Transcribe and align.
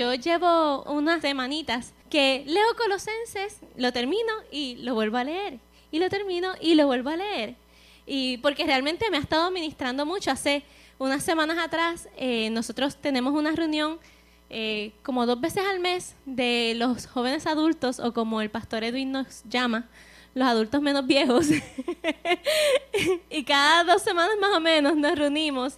yo 0.00 0.14
llevo 0.14 0.82
unas 0.84 1.20
semanitas 1.20 1.92
que 2.08 2.42
leo 2.46 2.64
Colosenses, 2.78 3.60
lo 3.76 3.92
termino 3.92 4.32
y 4.50 4.76
lo 4.76 4.94
vuelvo 4.94 5.18
a 5.18 5.24
leer. 5.24 5.58
Y 5.92 5.98
lo 5.98 6.08
termino 6.08 6.54
y 6.58 6.74
lo 6.74 6.86
vuelvo 6.86 7.10
a 7.10 7.16
leer. 7.16 7.56
Y 8.06 8.38
porque 8.38 8.64
realmente 8.64 9.10
me 9.10 9.18
ha 9.18 9.20
estado 9.20 9.50
ministrando 9.50 10.06
mucho. 10.06 10.30
Hace 10.30 10.62
unas 10.98 11.22
semanas 11.22 11.58
atrás 11.58 12.08
eh, 12.16 12.48
nosotros 12.48 12.96
tenemos 12.96 13.34
una 13.34 13.52
reunión 13.52 13.98
eh, 14.48 14.92
como 15.02 15.26
dos 15.26 15.38
veces 15.38 15.64
al 15.68 15.80
mes 15.80 16.14
de 16.24 16.72
los 16.76 17.06
jóvenes 17.06 17.46
adultos 17.46 18.00
o 18.00 18.14
como 18.14 18.40
el 18.40 18.48
pastor 18.48 18.84
Edwin 18.84 19.12
nos 19.12 19.42
llama, 19.50 19.86
los 20.32 20.48
adultos 20.48 20.80
menos 20.80 21.06
viejos. 21.06 21.48
y 23.28 23.44
cada 23.44 23.84
dos 23.84 24.00
semanas 24.00 24.36
más 24.40 24.56
o 24.56 24.60
menos 24.60 24.96
nos 24.96 25.14
reunimos. 25.14 25.76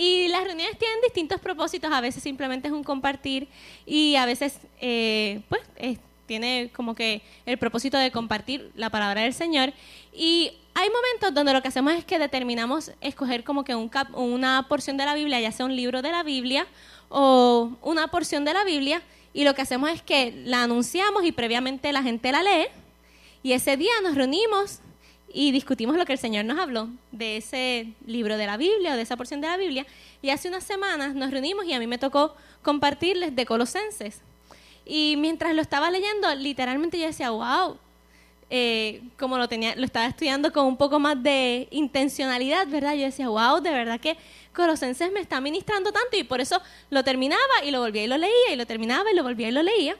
Y 0.00 0.28
las 0.28 0.44
reuniones 0.44 0.78
tienen 0.78 1.00
distintos 1.02 1.40
propósitos, 1.40 1.90
a 1.92 2.00
veces 2.00 2.22
simplemente 2.22 2.68
es 2.68 2.72
un 2.72 2.84
compartir 2.84 3.48
y 3.84 4.14
a 4.14 4.26
veces 4.26 4.60
eh, 4.80 5.40
pues 5.48 5.60
tiene 6.24 6.70
como 6.72 6.94
que 6.94 7.20
el 7.46 7.58
propósito 7.58 7.98
de 7.98 8.12
compartir 8.12 8.70
la 8.76 8.90
palabra 8.90 9.22
del 9.22 9.34
Señor. 9.34 9.72
Y 10.12 10.52
hay 10.74 10.88
momentos 10.88 11.34
donde 11.34 11.52
lo 11.52 11.62
que 11.62 11.68
hacemos 11.68 11.94
es 11.94 12.04
que 12.04 12.20
determinamos 12.20 12.92
escoger 13.00 13.42
como 13.42 13.64
que 13.64 13.74
un 13.74 13.90
una 14.12 14.66
porción 14.68 14.96
de 14.98 15.04
la 15.04 15.14
Biblia, 15.14 15.40
ya 15.40 15.50
sea 15.50 15.66
un 15.66 15.74
libro 15.74 16.00
de 16.00 16.12
la 16.12 16.22
Biblia 16.22 16.68
o 17.08 17.72
una 17.82 18.06
porción 18.06 18.44
de 18.44 18.54
la 18.54 18.62
Biblia, 18.62 19.02
y 19.34 19.42
lo 19.42 19.54
que 19.56 19.62
hacemos 19.62 19.90
es 19.90 20.00
que 20.00 20.32
la 20.44 20.62
anunciamos 20.62 21.24
y 21.24 21.32
previamente 21.32 21.92
la 21.92 22.04
gente 22.04 22.30
la 22.30 22.44
lee 22.44 22.68
y 23.42 23.52
ese 23.52 23.76
día 23.76 23.92
nos 24.04 24.14
reunimos 24.14 24.78
y 25.32 25.52
discutimos 25.52 25.96
lo 25.96 26.06
que 26.06 26.14
el 26.14 26.18
Señor 26.18 26.44
nos 26.44 26.58
habló 26.58 26.88
de 27.12 27.36
ese 27.36 27.92
libro 28.06 28.36
de 28.36 28.46
la 28.46 28.56
Biblia 28.56 28.92
o 28.92 28.96
de 28.96 29.02
esa 29.02 29.16
porción 29.16 29.40
de 29.40 29.48
la 29.48 29.56
Biblia. 29.56 29.86
Y 30.22 30.30
hace 30.30 30.48
unas 30.48 30.64
semanas 30.64 31.14
nos 31.14 31.30
reunimos 31.30 31.66
y 31.66 31.74
a 31.74 31.78
mí 31.78 31.86
me 31.86 31.98
tocó 31.98 32.34
compartirles 32.62 33.36
de 33.36 33.44
Colosenses. 33.44 34.20
Y 34.86 35.16
mientras 35.18 35.54
lo 35.54 35.60
estaba 35.60 35.90
leyendo, 35.90 36.34
literalmente 36.34 36.98
yo 36.98 37.06
decía, 37.06 37.30
wow, 37.30 37.76
eh, 38.48 39.02
como 39.18 39.36
lo 39.36 39.46
tenía, 39.46 39.76
lo 39.76 39.84
estaba 39.84 40.06
estudiando 40.06 40.50
con 40.50 40.64
un 40.64 40.78
poco 40.78 40.98
más 40.98 41.22
de 41.22 41.68
intencionalidad, 41.70 42.66
¿verdad? 42.66 42.94
Yo 42.94 43.02
decía, 43.02 43.28
wow, 43.28 43.60
de 43.60 43.70
verdad 43.70 44.00
que 44.00 44.16
Colosenses 44.54 45.12
me 45.12 45.20
está 45.20 45.42
ministrando 45.42 45.92
tanto 45.92 46.16
y 46.16 46.24
por 46.24 46.40
eso 46.40 46.60
lo 46.88 47.04
terminaba 47.04 47.42
y 47.64 47.70
lo 47.70 47.80
volvía 47.80 48.04
y 48.04 48.06
lo 48.06 48.16
leía 48.16 48.52
y 48.52 48.56
lo 48.56 48.64
terminaba 48.64 49.12
y 49.12 49.14
lo 49.14 49.22
volvía 49.22 49.48
y 49.48 49.52
lo 49.52 49.62
leía. 49.62 49.96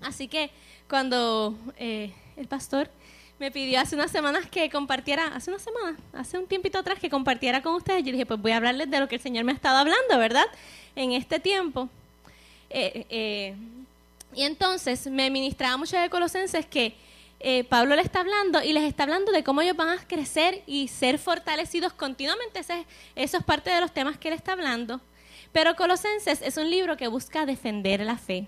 Así 0.00 0.28
que 0.28 0.50
cuando 0.88 1.58
eh, 1.76 2.12
el 2.36 2.46
pastor 2.46 2.88
me 3.38 3.50
pidió 3.50 3.80
hace 3.80 3.96
unas 3.96 4.10
semanas 4.10 4.46
que 4.48 4.70
compartiera, 4.70 5.26
hace 5.28 5.50
unas 5.50 5.62
semanas, 5.62 6.00
hace 6.12 6.38
un 6.38 6.46
tiempito 6.46 6.78
atrás 6.78 6.98
que 6.98 7.10
compartiera 7.10 7.62
con 7.62 7.74
ustedes. 7.74 8.04
Yo 8.04 8.12
dije, 8.12 8.26
pues 8.26 8.40
voy 8.40 8.52
a 8.52 8.56
hablarles 8.56 8.90
de 8.90 9.00
lo 9.00 9.08
que 9.08 9.16
el 9.16 9.20
Señor 9.20 9.44
me 9.44 9.52
ha 9.52 9.54
estado 9.54 9.78
hablando, 9.78 10.18
¿verdad? 10.18 10.46
En 10.94 11.12
este 11.12 11.40
tiempo. 11.40 11.88
Eh, 12.70 13.06
eh, 13.10 13.54
y 14.34 14.42
entonces 14.42 15.06
me 15.06 15.30
ministraba 15.30 15.76
mucho 15.76 15.96
de 15.96 16.10
Colosenses 16.10 16.66
que 16.66 16.94
eh, 17.40 17.64
Pablo 17.64 17.94
le 17.94 18.02
está 18.02 18.20
hablando 18.20 18.62
y 18.62 18.72
les 18.72 18.84
está 18.84 19.02
hablando 19.02 19.30
de 19.30 19.44
cómo 19.44 19.60
ellos 19.62 19.76
van 19.76 19.90
a 19.90 19.98
crecer 20.06 20.62
y 20.66 20.88
ser 20.88 21.18
fortalecidos 21.18 21.92
continuamente. 21.92 22.60
eso 22.60 23.36
es 23.36 23.44
parte 23.44 23.70
de 23.70 23.80
los 23.80 23.92
temas 23.92 24.16
que 24.18 24.28
él 24.28 24.34
está 24.34 24.52
hablando. 24.52 25.00
Pero 25.52 25.76
Colosenses 25.76 26.40
es 26.42 26.56
un 26.56 26.70
libro 26.70 26.96
que 26.96 27.06
busca 27.08 27.46
defender 27.46 28.00
la 28.00 28.16
fe. 28.16 28.46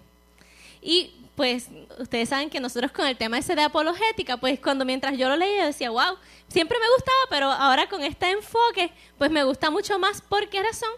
Y 0.86 1.10
pues 1.34 1.68
ustedes 1.98 2.28
saben 2.28 2.48
que 2.48 2.60
nosotros 2.60 2.92
con 2.92 3.08
el 3.08 3.16
tema 3.16 3.38
ese 3.38 3.56
de 3.56 3.62
apologética, 3.62 4.36
pues 4.36 4.60
cuando 4.60 4.84
mientras 4.84 5.18
yo 5.18 5.28
lo 5.28 5.36
leía 5.36 5.66
decía, 5.66 5.90
wow, 5.90 6.16
siempre 6.46 6.78
me 6.78 6.86
gustaba, 6.94 7.18
pero 7.28 7.50
ahora 7.50 7.88
con 7.88 8.04
este 8.04 8.30
enfoque, 8.30 8.92
pues 9.18 9.32
me 9.32 9.42
gusta 9.42 9.68
mucho 9.68 9.98
más. 9.98 10.20
¿Por 10.22 10.48
qué 10.48 10.62
razón? 10.62 10.92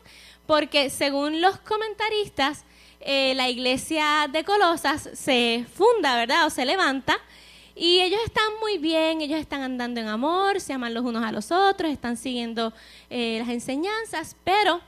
Porque 0.46 0.90
según 0.90 1.40
los 1.40 1.58
comentaristas, 1.60 2.64
eh, 3.00 3.32
la 3.34 3.48
iglesia 3.48 4.28
de 4.30 4.44
Colosas 4.44 5.08
se 5.14 5.64
funda, 5.72 6.16
¿verdad? 6.16 6.46
O 6.46 6.50
se 6.50 6.66
levanta. 6.66 7.18
Y 7.74 8.00
ellos 8.00 8.20
están 8.26 8.58
muy 8.60 8.76
bien, 8.76 9.22
ellos 9.22 9.40
están 9.40 9.62
andando 9.62 10.00
en 10.00 10.08
amor, 10.08 10.60
se 10.60 10.74
aman 10.74 10.92
los 10.92 11.04
unos 11.04 11.24
a 11.24 11.32
los 11.32 11.50
otros, 11.50 11.90
están 11.90 12.18
siguiendo 12.18 12.74
eh, 13.08 13.38
las 13.40 13.48
enseñanzas, 13.48 14.36
pero 14.44 14.82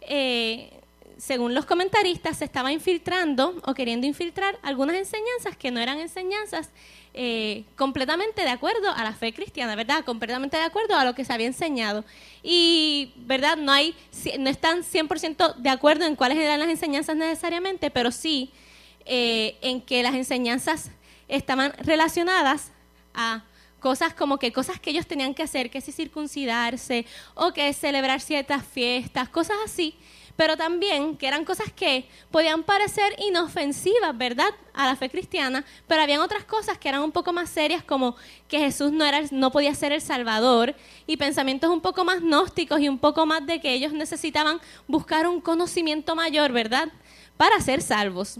eh, 0.00 0.75
según 1.16 1.54
los 1.54 1.64
comentaristas, 1.64 2.38
se 2.38 2.44
estaba 2.44 2.72
infiltrando 2.72 3.60
o 3.64 3.74
queriendo 3.74 4.06
infiltrar 4.06 4.58
algunas 4.62 4.96
enseñanzas 4.96 5.56
que 5.56 5.70
no 5.70 5.80
eran 5.80 5.98
enseñanzas 5.98 6.70
eh, 7.14 7.64
completamente 7.76 8.42
de 8.42 8.50
acuerdo 8.50 8.90
a 8.90 9.02
la 9.02 9.14
fe 9.14 9.32
cristiana, 9.32 9.74
¿verdad? 9.74 10.04
Completamente 10.04 10.58
de 10.58 10.64
acuerdo 10.64 10.96
a 10.96 11.04
lo 11.04 11.14
que 11.14 11.24
se 11.24 11.32
había 11.32 11.46
enseñado. 11.46 12.04
Y, 12.42 13.14
¿verdad? 13.16 13.56
No, 13.56 13.72
hay, 13.72 13.94
no 14.38 14.50
están 14.50 14.82
100% 14.82 15.56
de 15.56 15.70
acuerdo 15.70 16.04
en 16.04 16.16
cuáles 16.16 16.36
eran 16.36 16.60
las 16.60 16.68
enseñanzas 16.68 17.16
necesariamente, 17.16 17.90
pero 17.90 18.10
sí 18.12 18.50
eh, 19.06 19.56
en 19.62 19.80
que 19.80 20.02
las 20.02 20.14
enseñanzas 20.14 20.90
estaban 21.28 21.72
relacionadas 21.78 22.72
a 23.14 23.44
cosas 23.80 24.12
como 24.12 24.38
que 24.38 24.52
cosas 24.52 24.78
que 24.78 24.90
ellos 24.90 25.06
tenían 25.06 25.32
que 25.32 25.42
hacer, 25.42 25.70
que 25.70 25.80
si 25.80 25.92
circuncidarse 25.92 27.06
o 27.34 27.52
que 27.52 27.72
celebrar 27.72 28.20
ciertas 28.20 28.64
fiestas, 28.66 29.28
cosas 29.28 29.56
así, 29.64 29.94
pero 30.36 30.56
también 30.56 31.16
que 31.16 31.26
eran 31.26 31.44
cosas 31.44 31.72
que 31.72 32.08
podían 32.30 32.62
parecer 32.62 33.14
inofensivas, 33.18 34.16
¿verdad?, 34.16 34.50
a 34.74 34.86
la 34.86 34.96
fe 34.96 35.08
cristiana, 35.08 35.64
pero 35.86 36.02
habían 36.02 36.20
otras 36.20 36.44
cosas 36.44 36.76
que 36.76 36.88
eran 36.88 37.02
un 37.02 37.12
poco 37.12 37.32
más 37.32 37.48
serias, 37.48 37.82
como 37.82 38.16
que 38.46 38.58
Jesús 38.58 38.92
no, 38.92 39.04
era, 39.04 39.22
no 39.30 39.50
podía 39.50 39.74
ser 39.74 39.92
el 39.92 40.02
Salvador, 40.02 40.74
y 41.06 41.16
pensamientos 41.16 41.70
un 41.70 41.80
poco 41.80 42.04
más 42.04 42.20
gnósticos 42.20 42.80
y 42.80 42.88
un 42.88 42.98
poco 42.98 43.24
más 43.24 43.46
de 43.46 43.60
que 43.60 43.72
ellos 43.72 43.92
necesitaban 43.92 44.60
buscar 44.86 45.26
un 45.26 45.40
conocimiento 45.40 46.14
mayor, 46.14 46.52
¿verdad?, 46.52 46.88
para 47.36 47.60
ser 47.60 47.82
salvos. 47.82 48.38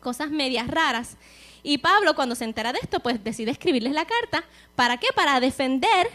Cosas 0.00 0.30
medias 0.30 0.66
raras. 0.68 1.16
Y 1.62 1.78
Pablo, 1.78 2.14
cuando 2.14 2.34
se 2.34 2.44
entera 2.44 2.72
de 2.74 2.78
esto, 2.82 3.00
pues 3.00 3.24
decide 3.24 3.50
escribirles 3.50 3.94
la 3.94 4.04
carta. 4.04 4.44
¿Para 4.76 4.98
qué? 4.98 5.06
Para 5.14 5.40
defender 5.40 6.10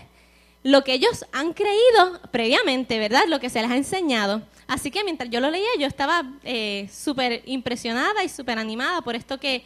lo 0.64 0.84
que 0.84 0.94
ellos 0.94 1.26
han 1.32 1.54
creído 1.54 2.22
previamente, 2.32 3.00
¿verdad? 3.00 3.24
Lo 3.28 3.40
que 3.40 3.50
se 3.50 3.62
les 3.62 3.72
ha 3.72 3.76
enseñado. 3.76 4.44
Así 4.70 4.92
que 4.92 5.04
mientras 5.04 5.32
yo 5.32 5.40
lo 5.40 5.50
leía, 5.50 5.68
yo 5.80 5.88
estaba 5.88 6.24
eh, 6.44 6.88
súper 6.94 7.42
impresionada 7.48 8.24
y 8.24 8.30
súper 8.30 8.60
animada 8.60 9.02
por 9.02 9.16
esto 9.16 9.40
que, 9.40 9.66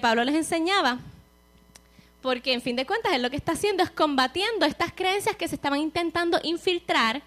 Pablo 0.00 0.24
les 0.24 0.34
enseñaba. 0.34 1.00
Porque 2.22 2.54
en 2.54 2.62
fin 2.62 2.74
de 2.74 2.86
cuentas, 2.86 3.12
él 3.12 3.20
lo 3.20 3.28
que 3.28 3.36
está 3.36 3.52
haciendo 3.52 3.82
es 3.82 3.90
combatiendo 3.90 4.64
estas 4.64 4.90
creencias 4.90 5.36
que 5.36 5.48
se 5.48 5.54
estaban 5.54 5.80
intentando 5.80 6.40
infiltrar 6.44 7.20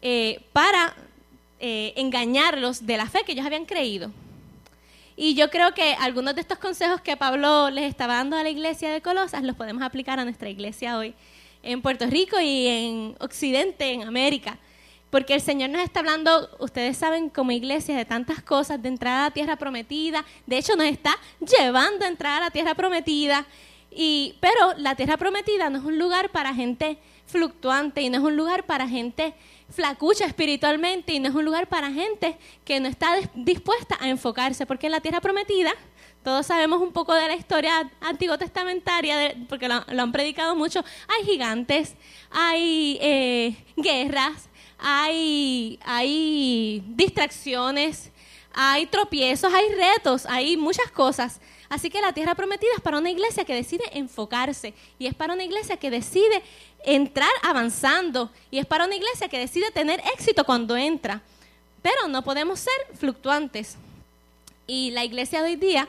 eh, 0.00 0.40
para 0.54 0.96
eh, 1.60 1.92
engañarlos 1.96 2.86
de 2.86 2.96
la 2.96 3.04
fe 3.10 3.20
que 3.26 3.32
ellos 3.32 3.44
habían 3.44 3.66
creído. 3.66 4.10
Y 5.16 5.34
yo 5.34 5.50
creo 5.50 5.74
que 5.74 5.92
algunos 6.00 6.34
de 6.34 6.40
estos 6.40 6.56
consejos 6.56 7.02
que 7.02 7.18
Pablo 7.18 7.68
les 7.68 7.84
estaba 7.84 8.14
dando 8.14 8.38
a 8.38 8.42
la 8.42 8.48
iglesia 8.48 8.90
de 8.90 9.02
Colosas 9.02 9.42
los 9.42 9.54
podemos 9.54 9.82
aplicar 9.82 10.18
a 10.18 10.24
nuestra 10.24 10.48
iglesia 10.48 10.96
hoy 10.96 11.12
en 11.62 11.82
Puerto 11.82 12.06
Rico 12.06 12.40
y 12.40 12.68
en 12.68 13.16
Occidente, 13.20 13.92
en 13.92 14.04
América. 14.04 14.58
Porque 15.10 15.34
el 15.34 15.40
Señor 15.40 15.70
nos 15.70 15.82
está 15.82 16.00
hablando, 16.00 16.50
ustedes 16.58 16.96
saben, 16.96 17.30
como 17.30 17.52
iglesia, 17.52 17.96
de 17.96 18.04
tantas 18.04 18.42
cosas, 18.42 18.82
de 18.82 18.88
entrar 18.88 19.20
a 19.20 19.22
la 19.24 19.30
tierra 19.30 19.56
prometida. 19.56 20.24
De 20.46 20.58
hecho, 20.58 20.74
nos 20.76 20.86
está 20.86 21.16
llevando 21.40 22.04
a 22.04 22.08
entrar 22.08 22.42
a 22.42 22.46
la 22.46 22.50
tierra 22.50 22.74
prometida. 22.74 23.46
Y, 23.90 24.36
pero 24.40 24.74
la 24.76 24.94
tierra 24.94 25.16
prometida 25.16 25.70
no 25.70 25.78
es 25.78 25.84
un 25.84 25.98
lugar 25.98 26.30
para 26.30 26.52
gente 26.52 26.98
fluctuante 27.26 28.02
y 28.02 28.10
no 28.10 28.18
es 28.18 28.24
un 28.24 28.36
lugar 28.36 28.66
para 28.66 28.88
gente 28.88 29.34
flacucha 29.70 30.24
espiritualmente 30.26 31.12
y 31.12 31.18
no 31.18 31.28
es 31.28 31.34
un 31.34 31.44
lugar 31.44 31.66
para 31.66 31.90
gente 31.90 32.38
que 32.64 32.78
no 32.78 32.88
está 32.88 33.16
dispuesta 33.34 33.96
a 34.00 34.08
enfocarse. 34.08 34.66
Porque 34.66 34.86
en 34.86 34.92
la 34.92 35.00
tierra 35.00 35.20
prometida, 35.20 35.72
todos 36.22 36.46
sabemos 36.46 36.80
un 36.82 36.92
poco 36.92 37.14
de 37.14 37.28
la 37.28 37.36
historia 37.36 37.90
antiguo 38.00 38.36
testamentaria, 38.36 39.34
porque 39.48 39.68
lo, 39.68 39.84
han 39.86 40.12
predicado 40.12 40.56
mucho, 40.56 40.84
hay 41.08 41.24
gigantes, 41.24 41.94
hay 42.30 42.98
eh, 43.00 43.56
guerras, 43.76 44.48
hay, 44.78 45.78
distracciones, 46.88 48.10
hay 48.52 48.86
tropiezos, 48.86 49.52
hay 49.52 49.68
retos, 49.74 50.26
hay 50.26 50.56
muchas 50.56 50.90
cosas. 50.90 51.40
Así 51.68 51.90
que 51.90 52.00
la 52.00 52.12
tierra 52.12 52.34
prometida 52.34 52.70
es 52.76 52.80
para 52.80 52.98
una 52.98 53.10
iglesia 53.10 53.44
que 53.44 53.54
decide 53.54 53.84
enfocarse 53.92 54.72
y 54.98 55.06
es 55.06 55.14
para 55.14 55.34
una 55.34 55.42
iglesia 55.42 55.76
que 55.76 55.90
decide 55.90 56.42
entrar 56.84 57.30
avanzando 57.42 58.30
y 58.50 58.58
es 58.58 58.66
para 58.66 58.84
una 58.84 58.94
iglesia 58.94 59.28
que 59.28 59.38
decide 59.38 59.70
tener 59.72 60.00
éxito 60.14 60.44
cuando 60.44 60.76
entra. 60.76 61.22
Pero 61.82 62.08
no 62.08 62.22
podemos 62.22 62.60
ser 62.60 62.96
fluctuantes. 62.98 63.76
Y 64.66 64.90
la 64.92 65.04
iglesia 65.04 65.42
de 65.42 65.50
hoy 65.50 65.56
día, 65.56 65.88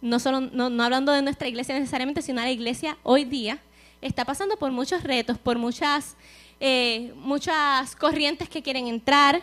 no, 0.00 0.18
solo, 0.18 0.40
no, 0.40 0.70
no 0.70 0.82
hablando 0.82 1.12
de 1.12 1.22
nuestra 1.22 1.48
iglesia 1.48 1.78
necesariamente, 1.78 2.22
sino 2.22 2.40
la 2.40 2.50
iglesia 2.50 2.96
hoy 3.02 3.24
día, 3.24 3.58
está 4.00 4.24
pasando 4.24 4.56
por 4.56 4.70
muchos 4.72 5.02
retos, 5.02 5.38
por 5.38 5.58
muchas 5.58 6.16
eh, 6.64 7.12
muchas 7.16 7.96
corrientes 7.96 8.48
que 8.48 8.62
quieren 8.62 8.86
entrar. 8.86 9.42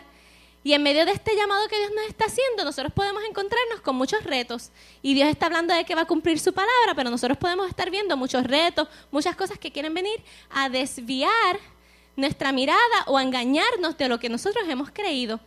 Y 0.64 0.72
en 0.72 0.82
medio 0.82 1.04
de 1.04 1.12
este 1.12 1.36
llamado 1.36 1.68
que 1.68 1.76
Dios 1.76 1.90
nos 1.94 2.06
está 2.06 2.24
haciendo, 2.24 2.64
nosotros 2.64 2.94
podemos 2.94 3.22
encontrarnos 3.28 3.82
con 3.82 3.94
muchos 3.94 4.24
retos. 4.24 4.70
Y 5.02 5.12
Dios 5.12 5.28
está 5.28 5.44
hablando 5.44 5.74
de 5.74 5.84
que 5.84 5.94
va 5.94 6.02
a 6.02 6.06
cumplir 6.06 6.38
su 6.40 6.54
palabra, 6.54 6.94
pero 6.96 7.10
nosotros 7.10 7.36
podemos 7.36 7.68
estar 7.68 7.90
viendo 7.90 8.16
muchos 8.16 8.44
retos, 8.44 8.88
muchas 9.10 9.36
cosas 9.36 9.58
que 9.58 9.70
quieren 9.70 9.92
venir 9.92 10.18
a 10.48 10.70
desviar 10.70 11.60
nuestra 12.16 12.52
mirada 12.52 13.04
o 13.06 13.18
a 13.18 13.22
engañarnos 13.22 13.98
de 13.98 14.08
lo 14.08 14.18
que 14.18 14.30
nosotros 14.30 14.66
hemos 14.66 14.90
creído. 14.90 15.40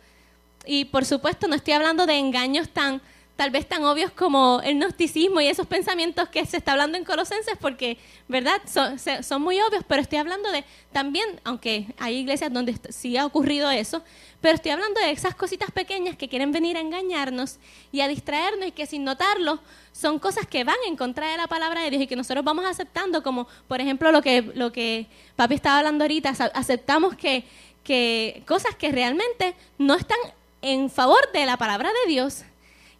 y 0.66 0.84
por 0.86 1.04
supuesto 1.04 1.48
no 1.48 1.56
estoy 1.56 1.74
hablando 1.74 2.06
de 2.06 2.14
engaños 2.18 2.68
tan 2.68 3.02
tal 3.36 3.50
vez 3.50 3.68
tan 3.68 3.84
obvios 3.84 4.12
como 4.12 4.60
el 4.62 4.76
gnosticismo 4.76 5.40
y 5.40 5.48
esos 5.48 5.66
pensamientos 5.66 6.28
que 6.28 6.46
se 6.46 6.56
está 6.56 6.72
hablando 6.72 6.96
en 6.96 7.04
Colosenses, 7.04 7.56
porque, 7.60 7.98
¿verdad? 8.28 8.60
Son, 8.66 9.42
muy 9.42 9.60
obvios, 9.60 9.84
pero 9.88 10.00
estoy 10.00 10.18
hablando 10.18 10.50
de 10.52 10.64
también, 10.92 11.40
aunque 11.42 11.86
hay 11.98 12.18
iglesias 12.18 12.52
donde 12.52 12.78
sí 12.90 13.16
ha 13.16 13.26
ocurrido 13.26 13.70
eso, 13.70 14.02
pero 14.40 14.54
estoy 14.54 14.70
hablando 14.70 15.00
de 15.00 15.10
esas 15.10 15.34
cositas 15.34 15.70
pequeñas 15.72 16.16
que 16.16 16.28
quieren 16.28 16.52
venir 16.52 16.76
a 16.76 16.80
engañarnos 16.80 17.58
y 17.90 18.02
a 18.02 18.08
distraernos 18.08 18.68
y 18.68 18.72
que 18.72 18.86
sin 18.86 19.02
notarlo 19.02 19.58
son 19.90 20.18
cosas 20.20 20.46
que 20.46 20.62
van 20.62 20.76
en 20.86 20.96
contra 20.96 21.28
de 21.30 21.36
la 21.36 21.48
palabra 21.48 21.82
de 21.82 21.90
Dios 21.90 22.02
y 22.02 22.06
que 22.06 22.16
nosotros 22.16 22.44
vamos 22.44 22.64
aceptando, 22.66 23.22
como 23.22 23.48
por 23.66 23.80
ejemplo 23.80 24.12
lo 24.12 24.22
que, 24.22 24.42
lo 24.42 24.70
que 24.70 25.06
papi 25.34 25.54
estaba 25.54 25.78
hablando 25.78 26.04
ahorita, 26.04 26.30
aceptamos 26.54 27.16
que, 27.16 27.44
que 27.82 28.44
cosas 28.46 28.76
que 28.76 28.92
realmente 28.92 29.56
no 29.78 29.94
están 29.94 30.18
en 30.62 30.88
favor 30.88 31.32
de 31.32 31.46
la 31.46 31.56
palabra 31.56 31.90
de 32.04 32.10
Dios 32.10 32.44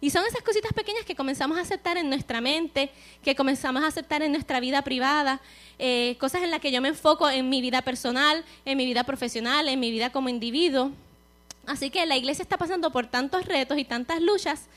y 0.05 0.11
son 0.11 0.23
esas 0.27 0.43
cositas 0.43 0.71
pequeñas 0.71 1.03
que 1.03 1.15
comenzamos 1.15 1.57
a 1.57 1.61
aceptar 1.61 1.97
en 1.97 2.09
nuestra 2.09 2.39
mente, 2.39 2.91
que 3.23 3.35
comenzamos 3.35 3.83
a 3.83 3.87
aceptar 3.87 4.21
en 4.21 4.31
nuestra 4.33 4.59
vida 4.59 4.83
privada, 4.83 5.41
eh, 5.79 6.15
cosas 6.19 6.43
en 6.43 6.51
las 6.51 6.59
que 6.59 6.71
yo 6.71 6.79
me 6.79 6.89
enfoco 6.89 7.27
en 7.27 7.49
mi 7.49 7.59
vida 7.59 7.81
personal, 7.81 8.45
en 8.65 8.77
mi 8.77 8.85
vida 8.85 9.03
profesional, 9.03 9.67
en 9.67 9.79
mi 9.79 9.89
vida 9.89 10.11
como 10.11 10.29
individuo. 10.29 10.91
Así 11.65 11.89
que 11.89 12.05
la 12.05 12.17
iglesia 12.17 12.43
está 12.43 12.55
pasando 12.55 12.91
por 12.91 13.07
tantos 13.07 13.45
retos 13.45 13.79
y 13.79 13.83
tantas 13.83 14.21
luchas 14.21 14.67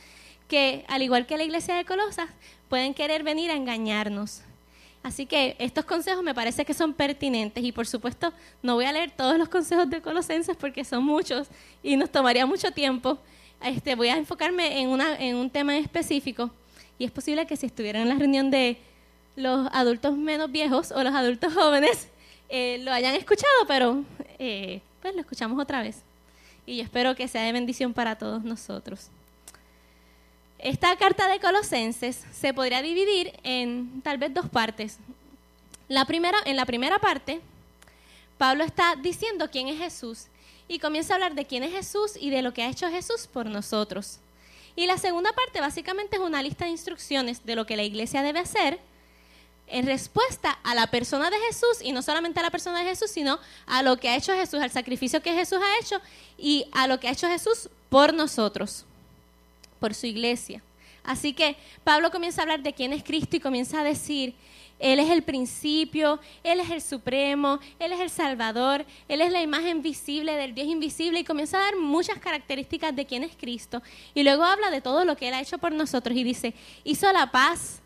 que, 0.49 0.87
al 0.89 1.03
igual 1.03 1.27
que 1.27 1.37
la 1.37 1.45
iglesia 1.45 1.75
de 1.75 1.85
Colosas, 1.85 2.31
pueden 2.71 2.95
querer 2.95 3.23
venir 3.23 3.51
a 3.51 3.55
engañarnos. 3.55 4.41
Así 5.03 5.27
que 5.27 5.57
estos 5.59 5.85
consejos 5.85 6.25
me 6.25 6.35
parece 6.35 6.65
que 6.65 6.73
son 6.73 6.95
pertinentes 6.95 7.63
y 7.63 7.71
por 7.71 7.87
supuesto 7.87 8.33
no 8.63 8.77
voy 8.77 8.87
a 8.87 8.93
leer 8.93 9.11
todos 9.11 9.37
los 9.37 9.51
consejos 9.51 9.91
de 9.91 10.01
Colosenses 10.01 10.57
porque 10.57 10.87
son 10.87 11.05
muchos 11.05 11.49
y 11.83 11.97
nos 11.97 12.11
tomaría 12.11 12.47
mucho 12.47 12.71
tiempo. 12.71 13.19
Este, 13.63 13.97
voy 13.97 14.09
a 14.09 14.17
enfocarme 14.17 14.81
en, 14.81 14.89
una, 14.89 15.17
en 15.17 15.37
un 15.37 15.51
tema 15.51 15.77
específico 15.77 16.51
y 16.99 17.05
es 17.05 17.11
posible 17.11 17.47
que 17.47 17.57
si 17.57 17.67
estuvieran 17.67 18.03
en 18.03 18.09
la 18.09 18.15
reunión 18.15 18.51
de 18.51 18.79
los 19.35 19.69
adultos 19.73 20.17
menos 20.17 20.51
viejos 20.51 20.93
o 20.93 21.03
los 21.03 21.15
adultos 21.15 21.55
jóvenes 21.55 22.09
eh, 22.49 22.79
lo 22.83 22.93
hayan 22.93 23.15
escuchado, 23.15 23.67
pero 23.67 24.05
eh, 24.39 24.81
pues 25.03 25.15
lo 25.15 25.21
escuchamos 25.21 25.61
otra 25.61 25.83
vez. 25.83 26.03
Y 26.67 26.77
yo 26.77 26.83
espero 26.83 27.15
que 27.15 27.29
sea 27.29 27.43
de 27.43 27.53
bendición 27.53 27.93
para 27.93 28.17
todos 28.17 28.45
nosotros. 28.45 29.09
Esta 30.59 30.97
carta 30.97 31.29
de 31.29 31.39
Colosenses 31.41 32.25
se 32.33 32.53
podría 32.53 32.83
dividir 32.83 33.33
en 33.43 34.03
tal 34.03 34.19
vez 34.19 34.35
dos 34.35 34.49
partes. 34.49 34.99
La 35.89 36.05
primera, 36.05 36.39
en 36.45 36.57
la 36.57 36.67
primera 36.67 36.99
parte, 36.99 37.41
Pablo 38.39 38.65
está 38.65 38.97
diciendo 38.97 39.49
quién 39.51 39.69
es 39.69 39.79
Jesús 39.79 40.27
y 40.69 40.79
comienza 40.79 41.15
a 41.15 41.17
hablar 41.17 41.35
de 41.35 41.47
quién 41.47 41.65
es 41.65 41.73
Jesús 41.73 42.13
y 42.21 42.31
de 42.31 42.43
lo 42.43 42.53
que 42.53 42.63
ha 42.63 42.69
hecho 42.69 42.89
Jesús 42.91 43.27
por 43.27 43.47
nosotros. 43.47 44.19
Y 44.77 44.87
la 44.87 44.99
segunda 44.99 45.33
parte 45.33 45.61
básicamente 45.61 46.17
es 46.17 46.23
una 46.23 46.43
lista 46.43 46.67
de 46.67 46.71
instrucciones 46.71 47.45
de 47.45 47.57
lo 47.57 47.67
que 47.67 47.77
la 47.77 47.83
iglesia 47.83 48.23
debe 48.23 48.39
hacer 48.39 48.79
en 49.67 49.87
respuesta 49.87 50.59
a 50.63 50.75
la 50.75 50.87
persona 50.87 51.31
de 51.31 51.39
Jesús 51.49 51.83
y 51.83 51.93
no 51.93 52.03
solamente 52.03 52.41
a 52.41 52.43
la 52.43 52.51
persona 52.51 52.79
de 52.79 52.85
Jesús, 52.85 53.11
sino 53.11 53.39
a 53.67 53.83
lo 53.83 53.99
que 53.99 54.09
ha 54.09 54.17
hecho 54.17 54.35
Jesús, 54.35 54.61
al 54.61 54.71
sacrificio 54.71 55.23
que 55.23 55.33
Jesús 55.33 55.59
ha 55.59 55.85
hecho 55.85 56.01
y 56.37 56.67
a 56.73 56.87
lo 56.87 57.01
que 57.01 57.09
ha 57.09 57.13
hecho 57.13 57.29
Jesús 57.29 57.69
por 57.89 58.15
nosotros, 58.15 58.85
por 59.81 59.95
su 59.95 60.07
iglesia. 60.07 60.63
Así 61.05 61.33
que 61.33 61.57
Pablo 61.85 62.11
comienza 62.11 62.41
a 62.41 62.45
hablar 62.45 62.63
de 62.63 62.73
quién 62.73 62.93
es 62.93 63.03
Cristo 63.03 63.37
y 63.37 63.41
comienza 63.41 63.81
a 63.81 63.85
decir 63.85 64.35
él 64.79 65.01
es 65.01 65.11
el 65.11 65.23
principio, 65.23 66.21
Él 66.45 66.61
es 66.61 66.71
el 66.71 66.81
supremo, 66.81 67.59
Él 67.79 67.93
es 67.93 68.01
el 68.01 68.11
salvador, 68.11 68.87
Él 69.09 69.21
es 69.21 69.33
la 69.33 69.43
imagen 69.43 69.83
visible 69.83 70.35
del 70.35 70.55
Dios 70.55 70.69
invisible 70.69 71.21
y 71.21 71.25
comienza 71.25 71.59
a 71.59 71.63
dar 71.63 71.77
muchas 71.77 72.19
características 72.19 72.95
de 72.95 73.05
quién 73.05 73.25
es 73.25 73.35
Cristo. 73.37 73.83
Y 74.15 74.23
luego 74.23 74.45
habla 74.45 74.71
de 74.71 74.81
todo 74.81 75.05
lo 75.05 75.17
que 75.17 75.29
Él 75.29 75.35
ha 75.35 75.41
hecho 75.41 75.59
por 75.59 75.73
nosotros 75.73 76.17
y 76.17 76.23
dice, 76.23 76.55
hizo 76.85 77.13
la 77.13 77.31
paz 77.33 77.81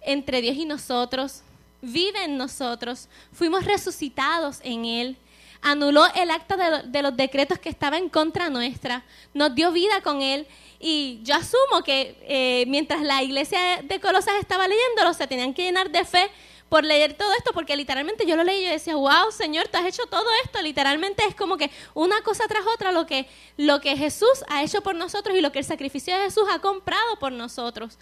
entre 0.00 0.42
Dios 0.42 0.56
y 0.56 0.64
nosotros, 0.64 1.42
vive 1.80 2.24
en 2.24 2.36
nosotros, 2.36 3.08
fuimos 3.32 3.64
resucitados 3.64 4.60
en 4.64 4.84
Él, 4.84 5.16
anuló 5.62 6.04
el 6.14 6.30
acta 6.30 6.82
de, 6.84 7.02
los 7.02 7.16
decretos 7.16 7.58
que 7.58 7.68
estaba 7.68 7.96
en 7.96 8.08
contra 8.08 8.50
nuestra, 8.50 9.04
nos 9.32 9.54
dio 9.54 9.72
vida 9.72 10.02
con 10.02 10.20
Él 10.20 10.46
y 10.80 11.20
yo 11.22 11.36
asumo 11.36 11.82
que 11.84 12.16
eh, 12.22 12.64
mientras 12.66 13.00
la 13.02 13.22
iglesia 13.22 13.80
de 13.82 14.00
Colosas 14.00 14.34
estaba 14.40 14.66
leyéndolo, 14.66 15.14
se 15.14 15.26
tenían 15.26 15.54
que 15.54 15.62
llenar 15.62 15.90
de 15.90 16.04
fe 16.04 16.30
por 16.72 16.84
leer 16.84 17.12
todo 17.12 17.30
esto, 17.34 17.52
porque 17.52 17.76
literalmente 17.76 18.24
yo 18.24 18.34
lo 18.34 18.44
leí 18.44 18.60
y 18.60 18.64
yo 18.64 18.70
decía, 18.70 18.96
wow, 18.96 19.30
Señor, 19.30 19.68
tú 19.68 19.76
has 19.76 19.84
hecho 19.84 20.06
todo 20.06 20.24
esto. 20.42 20.62
Literalmente 20.62 21.22
es 21.28 21.34
como 21.34 21.58
que 21.58 21.70
una 21.92 22.22
cosa 22.22 22.44
tras 22.48 22.64
otra 22.74 22.92
lo 22.92 23.06
que, 23.06 23.28
lo 23.58 23.82
que 23.82 23.94
Jesús 23.94 24.42
ha 24.48 24.62
hecho 24.62 24.80
por 24.80 24.94
nosotros 24.94 25.36
y 25.36 25.42
lo 25.42 25.52
que 25.52 25.58
el 25.58 25.66
sacrificio 25.66 26.16
de 26.16 26.24
Jesús 26.24 26.44
ha 26.50 26.60
comprado 26.60 27.18
por 27.18 27.30
nosotros. 27.30 27.98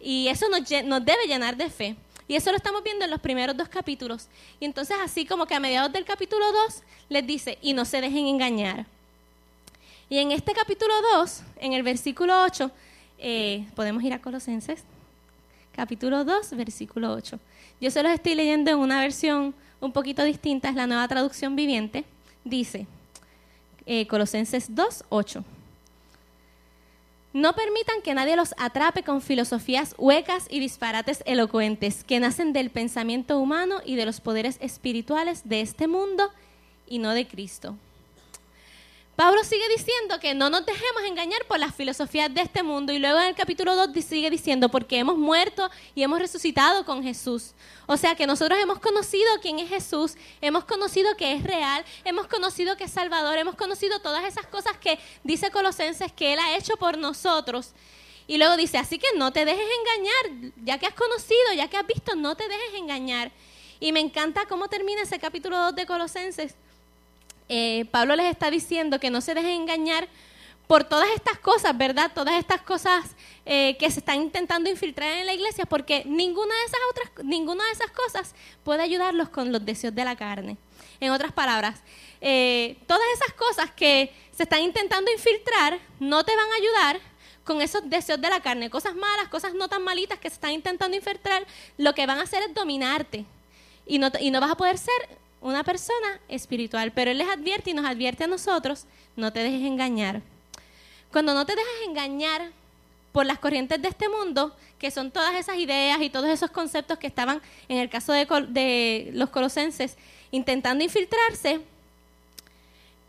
Y 0.00 0.28
eso 0.28 0.48
nos, 0.48 0.62
nos 0.84 1.04
debe 1.04 1.26
llenar 1.26 1.58
de 1.58 1.68
fe. 1.68 1.96
Y 2.26 2.36
eso 2.36 2.50
lo 2.50 2.56
estamos 2.56 2.82
viendo 2.82 3.04
en 3.04 3.10
los 3.10 3.20
primeros 3.20 3.56
dos 3.56 3.68
capítulos. 3.68 4.28
Y 4.58 4.64
entonces 4.64 4.96
así 5.02 5.26
como 5.26 5.46
que 5.46 5.54
a 5.54 5.60
mediados 5.60 5.92
del 5.92 6.04
capítulo 6.04 6.44
2 6.52 6.82
les 7.10 7.26
dice, 7.26 7.58
y 7.60 7.72
no 7.74 7.84
se 7.84 8.00
dejen 8.00 8.26
engañar. 8.26 8.86
Y 10.08 10.18
en 10.18 10.32
este 10.32 10.52
capítulo 10.52 10.94
2, 11.16 11.42
en 11.60 11.72
el 11.72 11.82
versículo 11.82 12.44
8, 12.44 12.70
eh, 13.18 13.66
podemos 13.74 14.02
ir 14.02 14.12
a 14.12 14.20
Colosenses, 14.20 14.82
capítulo 15.72 16.24
2, 16.24 16.50
versículo 16.56 17.12
8. 17.12 17.38
Yo 17.80 17.90
se 17.90 18.02
los 18.02 18.12
estoy 18.12 18.34
leyendo 18.34 18.70
en 18.70 18.78
una 18.78 19.00
versión 19.00 19.54
un 19.80 19.92
poquito 19.92 20.24
distinta, 20.24 20.68
es 20.68 20.74
la 20.74 20.86
nueva 20.86 21.06
traducción 21.08 21.56
viviente. 21.56 22.04
Dice, 22.44 22.86
eh, 23.86 24.06
Colosenses 24.06 24.74
2, 24.74 25.04
8. 25.08 25.44
No 27.34 27.52
permitan 27.52 28.00
que 28.00 28.14
nadie 28.14 28.36
los 28.36 28.54
atrape 28.58 29.02
con 29.02 29.20
filosofías 29.20 29.96
huecas 29.98 30.46
y 30.48 30.60
disparates 30.60 31.20
elocuentes 31.26 32.04
que 32.04 32.20
nacen 32.20 32.52
del 32.52 32.70
pensamiento 32.70 33.40
humano 33.40 33.80
y 33.84 33.96
de 33.96 34.06
los 34.06 34.20
poderes 34.20 34.56
espirituales 34.60 35.42
de 35.44 35.60
este 35.60 35.88
mundo 35.88 36.30
y 36.86 37.00
no 37.00 37.10
de 37.10 37.26
Cristo. 37.26 37.76
Pablo 39.16 39.44
sigue 39.44 39.68
diciendo 39.68 40.18
que 40.18 40.34
no 40.34 40.50
nos 40.50 40.66
dejemos 40.66 41.04
engañar 41.04 41.44
por 41.46 41.60
las 41.60 41.72
filosofías 41.72 42.34
de 42.34 42.40
este 42.40 42.64
mundo 42.64 42.92
y 42.92 42.98
luego 42.98 43.20
en 43.20 43.28
el 43.28 43.34
capítulo 43.36 43.76
2 43.76 44.04
sigue 44.04 44.28
diciendo 44.28 44.68
porque 44.68 44.98
hemos 44.98 45.16
muerto 45.16 45.70
y 45.94 46.02
hemos 46.02 46.18
resucitado 46.18 46.84
con 46.84 47.00
Jesús. 47.00 47.52
O 47.86 47.96
sea 47.96 48.16
que 48.16 48.26
nosotros 48.26 48.58
hemos 48.58 48.80
conocido 48.80 49.30
quién 49.40 49.60
es 49.60 49.68
Jesús, 49.68 50.16
hemos 50.40 50.64
conocido 50.64 51.16
que 51.16 51.32
es 51.32 51.44
real, 51.44 51.84
hemos 52.04 52.26
conocido 52.26 52.76
que 52.76 52.84
es 52.84 52.90
Salvador, 52.90 53.38
hemos 53.38 53.54
conocido 53.54 54.00
todas 54.00 54.24
esas 54.24 54.48
cosas 54.48 54.76
que 54.78 54.98
dice 55.22 55.52
Colosenses 55.52 56.10
que 56.12 56.32
Él 56.32 56.40
ha 56.40 56.56
hecho 56.56 56.76
por 56.76 56.98
nosotros. 56.98 57.70
Y 58.26 58.38
luego 58.38 58.56
dice, 58.56 58.78
así 58.78 58.98
que 58.98 59.06
no 59.16 59.32
te 59.32 59.44
dejes 59.44 59.66
engañar, 59.80 60.52
ya 60.64 60.78
que 60.78 60.86
has 60.86 60.94
conocido, 60.94 61.52
ya 61.54 61.68
que 61.68 61.76
has 61.76 61.86
visto, 61.86 62.16
no 62.16 62.34
te 62.34 62.48
dejes 62.48 62.74
engañar. 62.74 63.30
Y 63.78 63.92
me 63.92 64.00
encanta 64.00 64.46
cómo 64.48 64.66
termina 64.66 65.02
ese 65.02 65.20
capítulo 65.20 65.56
2 65.56 65.76
de 65.76 65.86
Colosenses 65.86 66.56
eh, 67.48 67.86
Pablo 67.90 68.16
les 68.16 68.30
está 68.30 68.50
diciendo 68.50 68.98
que 68.98 69.10
no 69.10 69.20
se 69.20 69.34
dejen 69.34 69.62
engañar 69.62 70.08
por 70.66 70.84
todas 70.84 71.08
estas 71.14 71.38
cosas, 71.38 71.76
¿verdad? 71.76 72.10
Todas 72.14 72.34
estas 72.36 72.62
cosas 72.62 73.14
eh, 73.44 73.76
que 73.78 73.90
se 73.90 74.00
están 74.00 74.22
intentando 74.22 74.70
infiltrar 74.70 75.12
en 75.12 75.26
la 75.26 75.34
iglesia, 75.34 75.66
porque 75.66 76.04
ninguna 76.06 76.54
de 76.54 76.64
esas 76.64 76.80
otras, 76.90 77.24
ninguna 77.24 77.64
de 77.64 77.72
esas 77.72 77.90
cosas 77.90 78.34
puede 78.62 78.82
ayudarlos 78.82 79.28
con 79.28 79.52
los 79.52 79.64
deseos 79.64 79.94
de 79.94 80.04
la 80.04 80.16
carne. 80.16 80.56
En 81.00 81.10
otras 81.10 81.32
palabras, 81.32 81.82
eh, 82.20 82.78
todas 82.86 83.06
esas 83.14 83.34
cosas 83.34 83.70
que 83.72 84.12
se 84.34 84.44
están 84.44 84.62
intentando 84.62 85.12
infiltrar 85.12 85.78
no 86.00 86.24
te 86.24 86.34
van 86.34 86.50
a 86.50 86.54
ayudar 86.54 87.00
con 87.44 87.60
esos 87.60 87.88
deseos 87.90 88.20
de 88.20 88.30
la 88.30 88.40
carne, 88.40 88.70
cosas 88.70 88.94
malas, 88.94 89.28
cosas 89.28 89.52
no 89.52 89.68
tan 89.68 89.82
malitas 89.82 90.18
que 90.18 90.30
se 90.30 90.36
están 90.36 90.52
intentando 90.52 90.96
infiltrar, 90.96 91.46
lo 91.76 91.94
que 91.94 92.06
van 92.06 92.18
a 92.18 92.22
hacer 92.22 92.42
es 92.42 92.54
dominarte 92.54 93.26
y 93.86 93.98
no, 93.98 94.10
y 94.18 94.30
no 94.30 94.40
vas 94.40 94.52
a 94.52 94.56
poder 94.56 94.78
ser 94.78 94.94
una 95.44 95.62
persona 95.62 96.20
espiritual, 96.28 96.90
pero 96.92 97.10
Él 97.10 97.18
les 97.18 97.28
advierte 97.28 97.70
y 97.70 97.74
nos 97.74 97.84
advierte 97.84 98.24
a 98.24 98.26
nosotros, 98.26 98.86
no 99.14 99.30
te 99.30 99.40
dejes 99.40 99.60
engañar. 99.60 100.22
Cuando 101.12 101.34
no 101.34 101.44
te 101.44 101.54
dejes 101.54 101.86
engañar 101.86 102.50
por 103.12 103.26
las 103.26 103.38
corrientes 103.38 103.80
de 103.80 103.88
este 103.88 104.08
mundo, 104.08 104.56
que 104.78 104.90
son 104.90 105.10
todas 105.10 105.34
esas 105.34 105.58
ideas 105.58 106.00
y 106.00 106.08
todos 106.08 106.30
esos 106.30 106.50
conceptos 106.50 106.98
que 106.98 107.06
estaban, 107.06 107.42
en 107.68 107.76
el 107.76 107.90
caso 107.90 108.14
de, 108.14 109.10
los 109.12 109.28
colosenses, 109.28 109.98
intentando 110.30 110.82
infiltrarse, 110.82 111.60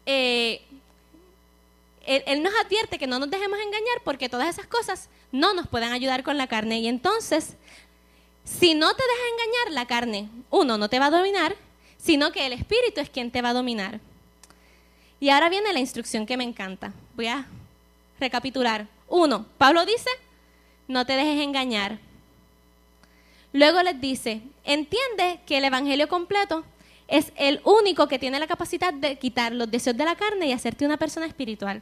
eh, 0.06 0.62
él, 2.06 2.22
él, 2.28 2.44
nos 2.44 2.54
advierte 2.66 3.00
que 3.00 3.08
no 3.08 3.18
nos 3.18 3.30
dejemos 3.32 3.58
engañar 3.60 4.02
porque 4.04 4.28
todas 4.28 4.50
esas 4.50 4.68
cosas 4.68 5.08
no 5.32 5.54
nos 5.54 5.68
pueden 5.70 5.94
ayudar 5.94 6.22
con 6.22 6.38
la 6.38 6.48
carne. 6.48 6.80
Y 6.80 6.90
entonces, 6.90 7.54
si 8.44 8.76
no 8.76 8.94
te 8.94 9.04
dejas 9.04 9.32
engañar, 9.32 9.74
la 9.74 9.88
carne, 9.88 10.30
uno, 10.52 10.78
no 10.78 10.90
te 10.90 11.00
va 11.00 11.06
a 11.06 11.12
dominar, 11.12 11.56
sino 12.06 12.32
que 12.32 12.46
el 12.46 12.54
Espíritu 12.54 13.02
es 13.02 13.10
quien 13.10 13.32
te 13.32 13.42
va 13.42 13.50
a 13.50 13.54
dominar. 13.54 14.00
Y 15.20 15.30
ahora 15.30 15.50
viene 15.50 15.74
la 15.74 15.80
instrucción 15.80 16.28
que 16.28 16.38
me 16.38 16.44
encanta. 16.44 16.94
Voy 17.16 17.26
a 17.26 17.48
recapitular. 18.20 18.88
Uno, 19.08 19.48
Pablo 19.58 19.84
dice, 19.88 20.10
no 20.88 21.04
te 21.08 21.14
dejes 21.14 21.42
engañar. 21.42 21.98
Luego 23.54 23.82
les 23.82 24.00
dice, 24.00 24.42
entiende 24.64 25.40
que 25.48 25.58
el 25.58 25.66
Evangelio 25.66 26.08
completo 26.08 26.64
es 27.08 27.32
el 27.38 27.60
único 27.64 28.08
que 28.08 28.20
tiene 28.20 28.40
la 28.40 28.46
capacidad 28.46 28.94
de 28.94 29.18
quitar 29.18 29.52
los 29.54 29.72
deseos 29.72 29.98
de 29.98 30.06
la 30.06 30.16
carne 30.16 30.48
y 30.48 30.52
hacerte 30.52 30.86
una 30.86 30.98
persona 30.98 31.26
espiritual. 31.26 31.82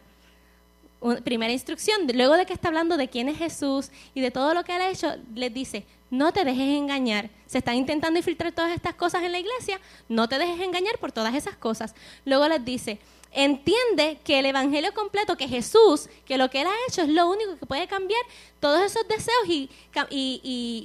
primera 1.26 1.52
instrucción, 1.52 2.08
luego 2.14 2.36
de 2.36 2.46
que 2.46 2.54
está 2.54 2.70
hablando 2.70 2.96
de 2.96 3.10
quién 3.10 3.28
es 3.28 3.38
Jesús 3.38 3.90
y 4.16 4.22
de 4.22 4.32
todo 4.32 4.54
lo 4.54 4.64
que 4.64 4.74
él 4.74 4.82
ha 4.84 4.90
hecho, 4.90 5.18
les 5.36 5.54
dice, 5.54 5.84
no 6.14 6.32
te 6.32 6.46
dejes 6.46 6.78
engañar. 6.78 7.32
Se 7.48 7.58
están 7.58 7.76
intentando 7.76 8.20
infiltrar 8.20 8.52
todas 8.52 8.72
estas 8.72 8.94
cosas 8.94 9.24
en 9.24 9.32
la 9.32 9.40
iglesia, 9.40 9.80
no 10.08 10.30
te 10.30 10.38
dejes 10.38 10.60
engañar 10.62 11.00
por 11.00 11.12
todas 11.12 11.34
esas 11.34 11.56
cosas. 11.56 11.96
Luego 12.24 12.48
les 12.48 12.64
dice, 12.64 13.00
entiende 13.32 14.20
que 14.24 14.38
el 14.38 14.46
Evangelio 14.46 14.94
completo, 14.94 15.36
que 15.36 15.48
Jesús, 15.48 16.08
que 16.28 16.38
lo 16.38 16.52
que 16.52 16.62
Él 16.62 16.68
ha 16.68 16.76
hecho 16.88 17.02
es 17.02 17.10
lo 17.10 17.28
único 17.28 17.58
que 17.58 17.66
puede 17.66 17.88
cambiar 17.88 18.22
todos 18.60 18.84
esos 18.84 19.08
deseos 19.08 19.48
y, 19.48 19.72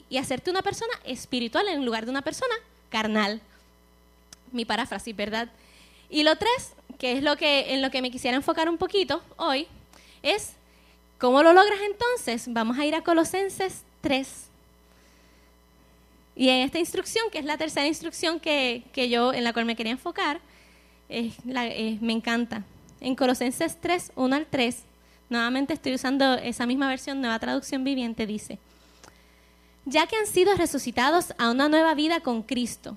y, 0.09 0.17
hacerte 0.17 0.51
una 0.51 0.63
persona 0.63 0.95
espiritual 1.05 1.69
en 1.69 1.85
lugar 1.85 2.07
de 2.07 2.11
una 2.11 2.23
persona 2.23 2.55
carnal. 2.89 3.43
Mi 4.51 4.65
paráfrasis, 4.65 5.15
¿verdad? 5.15 5.51
Y 6.09 6.23
lo 6.23 6.37
tres, 6.37 6.73
que 6.99 7.13
es 7.13 7.23
lo 7.23 7.37
que, 7.37 7.75
en 7.75 7.83
lo 7.83 7.91
que 7.91 8.01
me 8.01 8.11
quisiera 8.11 8.35
enfocar 8.35 8.71
un 8.71 8.79
poquito 8.79 9.23
hoy, 9.37 9.69
es 10.23 10.53
¿cómo 11.19 11.43
lo 11.43 11.53
logras 11.53 11.81
entonces? 11.83 12.47
Vamos 12.49 12.79
a 12.79 12.87
ir 12.87 12.95
a 12.95 13.03
Colosenses 13.03 13.83
3. 14.01 14.48
Y 16.39 16.51
en 16.51 16.61
esta 16.63 16.79
instrucción, 16.79 17.25
que 17.33 17.41
es 17.41 17.45
la 17.45 17.59
tercera 17.59 17.89
instrucción 17.89 18.39
que, 18.39 18.85
que 18.93 19.09
yo, 19.09 19.35
en 19.35 19.43
la 19.43 19.53
cual 19.53 19.65
me 19.65 19.75
quería 19.75 19.91
enfocar, 19.91 20.41
me 21.09 22.13
encanta. 22.13 22.63
En 23.01 23.17
Colosenses 23.17 23.77
3, 23.81 24.13
1 24.15 24.37
al 24.37 24.47
3, 24.47 24.77
nuevamente 25.31 25.75
estoy 25.75 25.95
usando 25.95 26.35
esa 26.35 26.65
misma 26.65 26.87
versión, 26.89 27.21
nueva 27.21 27.41
traducción 27.41 27.83
viviente, 27.83 28.25
dice, 28.25 28.61
ya 29.85 30.07
que 30.07 30.15
han 30.15 30.29
sido 30.29 30.55
resucitados 30.55 31.35
a 31.39 31.51
una 31.51 31.69
nueva 31.69 31.95
vida 31.95 32.21
con 32.21 32.45
Cristo, 32.45 32.97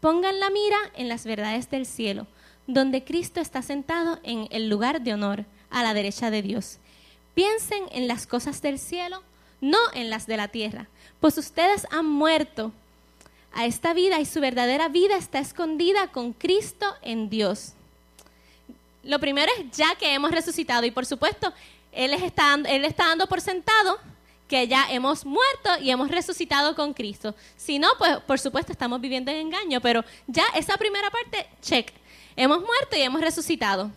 pongan 0.00 0.40
la 0.40 0.50
mira 0.50 0.78
en 0.96 1.08
las 1.08 1.24
verdades 1.24 1.70
del 1.70 1.86
cielo, 1.86 2.26
donde 2.66 3.04
Cristo 3.04 3.40
está 3.40 3.62
sentado 3.62 4.18
en 4.24 4.48
el 4.50 4.68
lugar 4.68 5.02
de 5.02 5.14
honor, 5.14 5.44
a 5.70 5.84
la 5.84 5.94
derecha 5.94 6.32
de 6.32 6.42
Dios. 6.42 6.78
Piensen 7.34 7.84
en 7.92 8.08
las 8.08 8.26
cosas 8.26 8.60
del 8.60 8.80
cielo, 8.80 9.22
no 9.60 9.78
en 9.94 10.10
las 10.10 10.26
de 10.26 10.36
la 10.36 10.48
tierra, 10.48 10.86
pues 11.20 11.36
ustedes 11.38 11.86
han 11.90 12.06
muerto 12.06 12.72
a 13.52 13.66
esta 13.66 13.94
vida 13.94 14.20
y 14.20 14.26
su 14.26 14.40
verdadera 14.40 14.88
vida 14.88 15.16
está 15.16 15.38
escondida 15.38 16.08
con 16.08 16.32
Cristo 16.32 16.86
en 17.02 17.28
Dios. 17.28 17.72
Lo 19.02 19.18
primero 19.18 19.50
es 19.58 19.76
ya 19.76 19.94
que 19.96 20.12
hemos 20.14 20.30
resucitado 20.30 20.84
y 20.84 20.90
por 20.90 21.06
supuesto 21.06 21.52
Él 21.92 22.14
está, 22.14 22.54
él 22.54 22.84
está 22.84 23.08
dando 23.08 23.26
por 23.26 23.40
sentado 23.40 23.98
que 24.50 24.66
ya 24.66 24.90
hemos 24.90 25.24
muerto 25.24 25.70
y 25.80 25.90
hemos 25.90 26.08
resucitado 26.08 26.74
con 26.74 26.92
Cristo. 26.92 27.36
Si 27.56 27.78
no, 27.78 27.88
pues 27.98 28.18
por 28.26 28.40
supuesto 28.40 28.72
estamos 28.72 29.00
viviendo 29.00 29.30
en 29.30 29.38
engaño, 29.38 29.80
pero 29.80 30.04
ya 30.26 30.44
esa 30.56 30.76
primera 30.76 31.08
parte, 31.08 31.46
check. 31.62 31.92
Hemos 32.34 32.58
muerto 32.60 32.96
y 32.96 33.02
hemos 33.02 33.20
resucitado. 33.20 33.92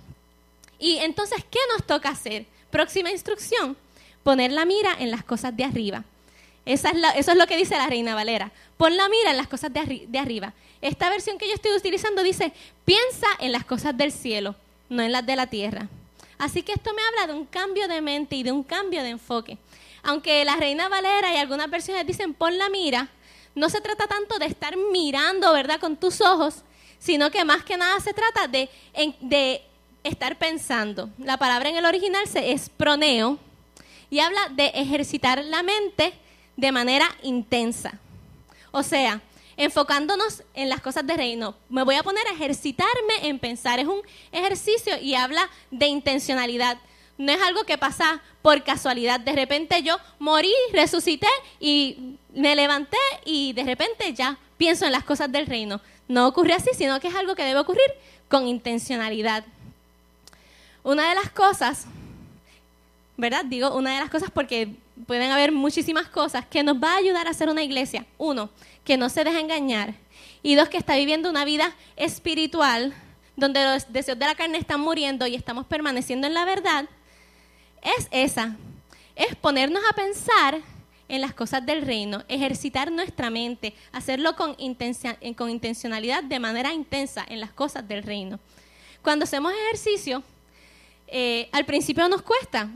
Y 0.78 0.98
entonces, 0.98 1.44
¿qué 1.50 1.60
nos 1.72 1.88
toca 1.88 2.10
hacer? 2.10 2.46
Próxima 2.70 3.10
instrucción, 3.10 3.76
poner 4.24 4.52
la 4.52 4.66
mira 4.66 4.96
en 5.00 5.12
las 5.12 5.24
cosas 5.24 5.56
de 5.56 5.66
arriba 5.66 6.04
eso 6.66 6.88
es 7.32 7.38
lo 7.38 7.48
que 7.48 7.58
dice 7.58 7.76
la 7.76 7.88
Reina 7.88 8.16
Valera. 8.16 8.52
Pon 8.78 8.96
la 8.96 9.10
mira 9.10 9.32
en 9.32 9.38
las 9.38 9.48
cosas 9.48 9.72
de, 9.74 10.20
arriba. 10.20 10.54
Esta 10.82 11.10
versión 11.10 11.38
que 11.38 11.48
yo 11.48 11.54
estoy 11.54 11.76
utilizando 11.76 12.24
dice, 12.24 12.54
piensa 12.86 13.28
en 13.40 13.52
las 13.52 13.66
cosas 13.66 13.98
del 13.98 14.12
cielo, 14.12 14.56
no 14.90 15.04
en 15.04 15.12
las 15.12 15.26
de 15.26 15.36
la 15.36 15.48
tierra. 15.48 15.88
Así 16.38 16.64
que 16.64 16.74
esto 16.74 16.94
me 16.94 17.02
habla 17.02 17.34
de 17.34 17.40
un 17.40 17.46
cambio 17.46 17.88
de 17.88 18.02
mente 18.02 18.36
y 18.36 18.44
de 18.44 18.52
un 18.52 18.64
cambio 18.64 19.04
de 19.04 19.10
enfoque. 19.10 19.58
Aunque 20.04 20.44
la 20.46 20.56
Reina 20.56 20.90
Valera 20.90 21.34
y 21.34 21.38
algunas 21.38 21.70
versiones 21.70 22.06
dicen 22.06 22.34
pon 22.34 22.58
la 22.58 22.70
mira, 22.70 23.10
no 23.56 23.70
se 23.70 23.82
trata 23.82 24.08
tanto 24.08 24.40
de 24.40 24.46
estar 24.46 24.76
mirando, 24.78 25.54
¿verdad?, 25.54 25.80
con 25.80 25.96
tus 25.96 26.22
ojos, 26.22 26.64
sino 26.98 27.30
que 27.30 27.46
más 27.46 27.64
que 27.64 27.78
nada 27.78 28.00
se 28.00 28.14
trata 28.14 28.48
de, 28.48 28.70
de 29.20 29.62
estar 30.04 30.38
pensando. 30.38 31.10
La 31.18 31.38
palabra 31.38 31.70
en 31.70 31.76
el 31.76 31.86
original 31.86 32.24
es 32.36 32.70
proneo 32.70 33.38
y 34.14 34.20
habla 34.20 34.48
de 34.52 34.68
ejercitar 34.76 35.44
la 35.44 35.64
mente 35.64 36.14
de 36.56 36.72
manera 36.72 37.10
intensa. 37.24 37.94
O 38.70 38.84
sea, 38.84 39.22
enfocándonos 39.58 40.44
en 40.54 40.70
las 40.70 40.82
cosas 40.82 41.08
del 41.08 41.18
reino. 41.18 41.56
Me 41.68 41.82
voy 41.82 41.96
a 41.96 42.04
poner 42.04 42.24
a 42.28 42.34
ejercitarme 42.34 43.24
en 43.24 43.40
pensar. 43.40 43.80
Es 43.80 43.88
un 43.88 44.04
ejercicio 44.32 45.00
y 45.02 45.16
habla 45.16 45.50
de 45.72 45.88
intencionalidad. 45.88 46.78
No 47.18 47.32
es 47.32 47.42
algo 47.42 47.64
que 47.64 47.80
pasa 47.80 48.22
por 48.44 48.64
casualidad. 48.64 49.20
De 49.20 49.32
repente 49.32 49.82
yo 49.82 49.98
morí, 50.20 50.54
resucité 50.74 51.26
y 51.60 52.20
me 52.36 52.56
levanté 52.56 53.00
y 53.26 53.54
de 53.54 53.64
repente 53.64 54.14
ya 54.14 54.38
pienso 54.58 54.86
en 54.86 54.92
las 54.92 55.04
cosas 55.04 55.32
del 55.32 55.48
reino. 55.48 55.82
No 56.08 56.28
ocurre 56.28 56.54
así, 56.54 56.70
sino 56.78 57.00
que 57.00 57.08
es 57.08 57.16
algo 57.16 57.34
que 57.34 57.46
debe 57.46 57.62
ocurrir 57.62 57.92
con 58.30 58.48
intencionalidad. 58.48 59.44
Una 60.84 61.10
de 61.10 61.16
las 61.16 61.32
cosas, 61.32 61.88
¿verdad? 63.18 63.46
Digo 63.46 63.76
una 63.76 63.94
de 63.94 64.00
las 64.00 64.10
cosas 64.10 64.32
porque 64.32 64.76
pueden 65.08 65.32
haber 65.32 65.52
muchísimas 65.52 66.08
cosas 66.08 66.46
que 66.46 66.64
nos 66.64 66.78
va 66.78 66.94
a 66.94 66.98
ayudar 66.98 67.28
a 67.28 67.34
ser 67.34 67.50
una 67.50 67.64
iglesia. 67.64 68.06
Uno, 68.18 68.50
que 68.84 68.98
no 68.98 69.10
se 69.10 69.24
deja 69.24 69.40
engañar. 69.40 69.94
Y 70.42 70.56
dos, 70.56 70.70
que 70.70 70.78
está 70.78 70.96
viviendo 70.96 71.30
una 71.30 71.46
vida 71.46 71.76
espiritual 71.96 72.94
donde 73.36 73.64
los 73.64 73.92
deseos 73.92 74.20
de 74.20 74.26
la 74.26 74.36
carne 74.36 74.58
están 74.58 74.82
muriendo 74.82 75.26
y 75.26 75.36
estamos 75.36 75.66
permaneciendo 75.66 76.28
en 76.28 76.34
la 76.34 76.46
verdad. 76.46 76.86
Es 77.82 78.08
esa. 78.12 78.56
Es 79.16 79.36
ponernos 79.36 79.84
a 79.90 79.94
pensar 79.94 80.62
en 81.08 81.22
las 81.22 81.34
cosas 81.34 81.66
del 81.66 81.84
reino, 81.84 82.24
ejercitar 82.28 82.92
nuestra 82.92 83.30
mente, 83.30 83.74
hacerlo 83.92 84.36
con, 84.36 84.56
con 85.36 85.50
intencionalidad 85.50 86.24
de 86.24 86.40
manera 86.40 86.74
intensa 86.74 87.26
en 87.28 87.40
las 87.40 87.52
cosas 87.52 87.88
del 87.88 88.04
reino. 88.04 88.40
Cuando 89.02 89.26
hacemos 89.26 89.54
ejercicio, 89.54 90.24
eh, 91.08 91.50
al 91.52 91.66
principio 91.66 92.08
nos 92.08 92.22
cuesta, 92.22 92.70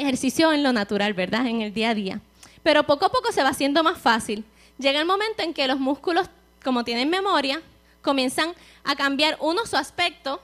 ejercicio 0.00 0.52
en 0.52 0.62
lo 0.62 0.72
natural, 0.72 1.14
¿verdad? 1.14 1.46
En 1.46 1.62
el 1.62 1.72
día 1.72 1.90
a 1.90 1.94
día. 1.94 2.20
Pero 2.62 2.84
poco 2.84 3.06
a 3.06 3.12
poco 3.12 3.32
se 3.32 3.42
va 3.42 3.50
haciendo 3.50 3.82
más 3.82 3.98
fácil. 3.98 4.44
Llega 4.78 5.00
el 5.00 5.06
momento 5.06 5.42
en 5.42 5.54
que 5.54 5.66
los 5.66 5.78
músculos, 5.78 6.28
como 6.64 6.84
tienen 6.84 7.08
memoria, 7.08 7.60
comienzan 8.02 8.54
a 8.84 8.96
cambiar, 8.96 9.36
uno, 9.40 9.66
su 9.66 9.76
aspecto, 9.76 10.40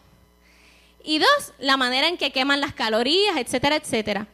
y 1.02 1.18
dos, 1.18 1.52
la 1.58 1.76
manera 1.76 2.08
en 2.08 2.18
que 2.18 2.32
queman 2.32 2.60
las 2.60 2.74
calorías, 2.74 3.36
etcétera, 3.36 3.76
etcétera. 3.76 4.26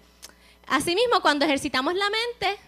Asimismo, 0.66 1.20
cuando 1.20 1.44
ejercitamos 1.44 1.94
la 1.94 2.08
mente, 2.08 2.58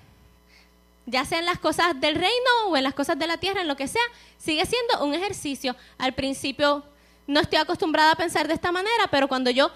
ya 1.07 1.25
sea 1.25 1.39
en 1.39 1.47
las 1.47 1.59
cosas 1.59 1.99
del 2.01 2.15
reino 2.15 2.69
o 2.69 2.77
en 2.77 2.85
las 2.85 2.95
cosas 2.95 3.19
de 3.19 3.27
la 3.27 3.39
tierra, 3.39 3.63
en 3.63 3.69
lo 3.69 3.77
que 3.77 3.89
sea, 3.89 4.03
sigue 4.39 4.67
siendo 4.67 5.05
un 5.05 5.15
ejercicio. 5.15 5.75
Al 5.99 6.13
principio 6.13 6.85
no 7.27 7.41
estoy 7.41 7.59
acostumbrada 7.59 8.13
a 8.13 8.17
pensar 8.17 8.47
de 8.47 8.55
esta 8.55 8.73
manera, 8.73 9.09
pero 9.11 9.29
cuando 9.29 9.51
yo 9.51 9.71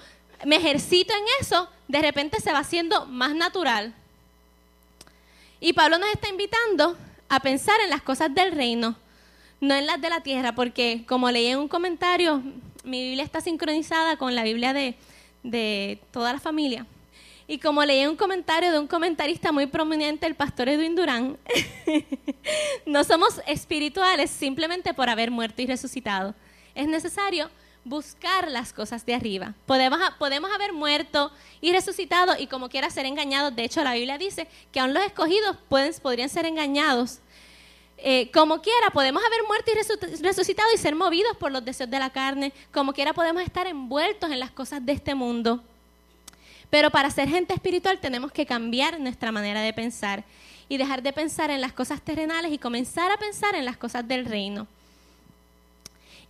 me 0.45 0.57
ejercito 0.57 1.13
en 1.15 1.25
eso, 1.41 1.69
de 1.89 2.01
repente 2.01 2.41
se 2.41 2.53
va 2.53 2.59
haciendo 2.59 3.07
más 3.07 3.35
natural. 3.35 3.95
Y 5.61 5.73
Pablo 5.73 5.99
nos 5.99 6.11
está 6.11 6.29
invitando 6.29 6.97
a 7.29 7.41
pensar 7.41 7.81
en 7.81 7.91
las 7.91 8.03
cosas 8.03 8.33
del 8.35 8.53
reino, 8.53 8.97
no 9.61 9.75
en 9.75 9.87
las 9.87 10.01
de 10.01 10.11
la 10.11 10.23
tierra, 10.23 10.55
porque 10.55 11.05
como 11.09 11.31
leí 11.31 11.47
en 11.47 11.59
un 11.59 11.69
comentario, 11.69 12.43
mi 12.85 13.03
Biblia 13.03 13.25
está 13.25 13.41
sincronizada 13.41 14.17
con 14.17 14.35
la 14.35 14.45
Biblia 14.45 14.73
de, 14.73 14.95
de 15.43 16.01
toda 16.13 16.33
la 16.33 16.41
familia. 16.41 16.87
Y 17.51 17.59
como 17.59 17.83
leí 17.83 18.07
un 18.07 18.17
comentario 18.17 18.71
de 18.71 18.79
un 18.79 18.87
comentarista 18.87 19.53
muy 19.53 19.67
prominente, 19.67 20.27
el 20.27 20.35
pastor 20.35 20.69
Edwin 20.69 20.95
Durán, 20.95 21.39
no 22.87 23.03
somos 23.05 23.41
espirituales 23.47 24.31
simplemente 24.31 24.93
por 24.93 25.09
haber 25.09 25.31
muerto 25.31 25.63
y 25.63 25.67
resucitado. 25.67 26.35
Es 26.75 26.87
necesario 26.87 27.51
buscar 27.89 28.51
las 28.51 28.73
cosas 28.73 29.05
de 29.07 29.15
arriba. 29.15 29.55
Podemos, 29.67 29.99
podemos 30.19 30.51
haber 30.53 30.73
muerto 30.73 31.33
y 31.61 31.73
resucitado 31.73 32.35
y 32.39 32.47
como 32.47 32.69
quiera 32.69 32.91
ser 32.91 33.07
engañados. 33.07 33.55
De 33.55 33.65
hecho, 33.65 33.83
la 33.83 33.95
Biblia 33.95 34.19
dice 34.19 34.47
que 34.73 34.81
aún 34.81 34.95
los 34.95 35.05
escogidos 35.05 35.57
pueden, 35.69 35.93
podrían 36.03 36.29
ser 36.29 36.47
engañados. 36.47 37.19
Eh, 37.97 38.31
como 38.33 38.63
quiera, 38.63 38.91
podemos 38.93 39.23
haber 39.25 39.41
muerto 39.47 39.71
y 39.73 40.23
resucitado 40.23 40.69
y 40.73 40.79
ser 40.79 40.95
movidos 40.95 41.37
por 41.37 41.51
los 41.51 41.65
deseos 41.65 41.91
de 41.91 41.99
la 41.99 42.11
carne. 42.11 42.53
Como 42.73 42.93
quiera, 42.93 43.13
podemos 43.13 43.43
estar 43.43 43.67
envueltos 43.67 44.31
en 44.31 44.39
las 44.39 44.51
cosas 44.51 44.85
de 44.85 44.93
este 44.93 45.15
mundo. 45.15 45.63
Pero 46.71 46.91
para 46.91 47.11
ser 47.11 47.29
gente 47.29 47.55
espiritual 47.55 47.99
tenemos 47.99 48.31
que 48.31 48.47
cambiar 48.47 49.01
nuestra 49.01 49.33
manera 49.33 49.63
de 49.63 49.73
pensar 49.73 50.25
y 50.69 50.77
dejar 50.77 51.03
de 51.03 51.13
pensar 51.13 51.51
en 51.51 51.61
las 51.63 51.73
cosas 51.73 52.03
terrenales 52.03 52.53
y 52.53 52.59
comenzar 52.59 53.11
a 53.11 53.17
pensar 53.17 53.55
en 53.55 53.65
las 53.65 53.79
cosas 53.79 54.07
del 54.07 54.27
reino 54.27 54.69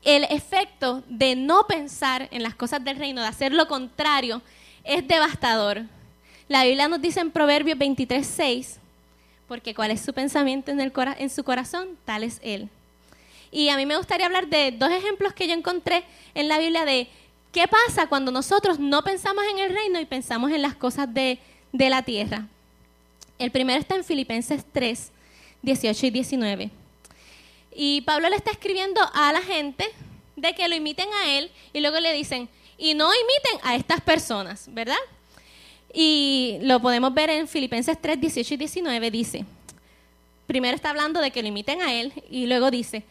el 0.04 0.24
efecto 0.24 1.02
de 1.08 1.36
no 1.36 1.66
pensar 1.66 2.28
en 2.30 2.42
las 2.42 2.54
cosas 2.54 2.82
del 2.84 2.96
reino, 2.96 3.20
de 3.20 3.28
hacer 3.28 3.52
lo 3.52 3.66
contrario, 3.68 4.42
es 4.84 5.06
devastador. 5.06 5.82
La 6.48 6.64
Biblia 6.64 6.88
nos 6.88 7.00
dice 7.00 7.20
en 7.20 7.30
Proverbios 7.30 7.78
23, 7.78 8.26
6, 8.26 8.78
porque 9.46 9.74
cuál 9.74 9.90
es 9.90 10.00
su 10.00 10.12
pensamiento 10.12 10.70
en, 10.70 11.30
su 11.30 11.44
corazón, 11.44 11.88
tal 12.04 12.22
es 12.22 12.40
él. 12.42 12.68
Y 13.50 13.68
a 13.70 13.76
mí 13.76 13.86
me 13.86 13.96
gustaría 13.96 14.26
hablar 14.26 14.48
de 14.48 14.72
dos 14.72 14.90
ejemplos 14.90 15.32
que 15.32 15.46
yo 15.46 15.54
encontré 15.54 16.04
en 16.34 16.48
la 16.48 16.58
Biblia 16.58 16.84
de 16.84 17.08
qué 17.52 17.66
pasa 17.66 18.06
cuando 18.06 18.30
nosotros 18.30 18.78
no 18.78 19.02
pensamos 19.02 19.44
en 19.50 19.58
el 19.58 19.74
reino 19.74 20.00
y 20.00 20.04
pensamos 20.04 20.50
en 20.52 20.62
las 20.62 20.74
cosas 20.74 21.12
de, 21.12 21.38
de 21.72 21.90
la 21.90 22.02
tierra. 22.02 22.46
El 23.38 23.50
primero 23.50 23.80
está 23.80 23.94
en 23.94 24.04
Filipenses 24.04 24.64
3, 24.72 25.10
18 25.62 26.06
y 26.06 26.10
19. 26.10 26.70
Y 27.80 28.00
Pablo 28.00 28.28
le 28.28 28.34
está 28.34 28.50
escribiendo 28.50 29.00
a 29.14 29.32
la 29.32 29.40
gente 29.40 29.88
de 30.34 30.52
que 30.52 30.66
lo 30.66 30.74
imiten 30.74 31.08
a 31.22 31.30
él 31.30 31.48
y 31.72 31.78
luego 31.78 32.00
le 32.00 32.12
dicen, 32.12 32.48
y 32.76 32.94
no 32.94 33.08
imiten 33.14 33.60
a 33.62 33.76
estas 33.76 34.00
personas, 34.00 34.66
¿verdad? 34.74 34.96
Y 35.94 36.58
lo 36.62 36.80
podemos 36.82 37.14
ver 37.14 37.30
en 37.30 37.46
Filipenses 37.46 37.96
3, 38.00 38.20
18 38.20 38.54
y 38.54 38.56
19, 38.56 39.10
dice, 39.12 39.44
primero 40.48 40.74
está 40.74 40.90
hablando 40.90 41.20
de 41.20 41.30
que 41.30 41.40
lo 41.40 41.46
imiten 41.46 41.80
a 41.80 41.94
él 41.94 42.12
y 42.28 42.46
luego 42.46 42.72
dice, 42.72 43.04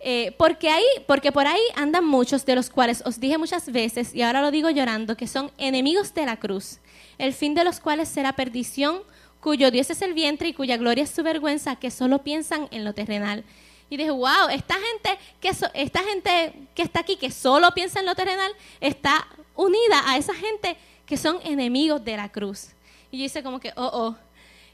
eh, 0.00 0.34
porque, 0.38 0.70
ahí, 0.70 0.86
porque 1.06 1.30
por 1.30 1.46
ahí 1.46 1.60
andan 1.74 2.06
muchos 2.06 2.46
de 2.46 2.54
los 2.54 2.70
cuales 2.70 3.02
os 3.04 3.20
dije 3.20 3.36
muchas 3.36 3.70
veces, 3.70 4.14
y 4.14 4.22
ahora 4.22 4.40
lo 4.40 4.50
digo 4.50 4.70
llorando, 4.70 5.18
que 5.18 5.26
son 5.26 5.50
enemigos 5.58 6.14
de 6.14 6.24
la 6.24 6.38
cruz, 6.38 6.78
el 7.18 7.34
fin 7.34 7.54
de 7.54 7.64
los 7.64 7.80
cuales 7.80 8.08
será 8.08 8.32
perdición, 8.32 9.02
cuyo 9.42 9.70
Dios 9.70 9.90
es 9.90 10.00
el 10.00 10.14
vientre 10.14 10.48
y 10.48 10.54
cuya 10.54 10.78
gloria 10.78 11.04
es 11.04 11.10
su 11.10 11.22
vergüenza, 11.22 11.76
que 11.76 11.90
solo 11.90 12.22
piensan 12.22 12.66
en 12.70 12.82
lo 12.82 12.94
terrenal. 12.94 13.44
Y 13.88 13.96
dije, 13.96 14.10
wow, 14.10 14.48
esta 14.50 14.74
gente, 14.74 15.18
que 15.40 15.48
esta 15.74 16.02
gente 16.02 16.52
que 16.74 16.82
está 16.82 17.00
aquí, 17.00 17.16
que 17.16 17.30
solo 17.30 17.70
piensa 17.72 18.00
en 18.00 18.06
lo 18.06 18.14
terrenal, 18.14 18.52
está 18.80 19.26
unida 19.54 20.02
a 20.06 20.16
esa 20.16 20.34
gente 20.34 20.76
que 21.06 21.16
son 21.16 21.38
enemigos 21.44 22.04
de 22.04 22.16
la 22.16 22.30
cruz. 22.30 22.68
Y 23.10 23.18
yo 23.18 23.24
hice 23.24 23.42
como 23.42 23.60
que, 23.60 23.72
oh, 23.76 23.90
oh. 23.92 24.16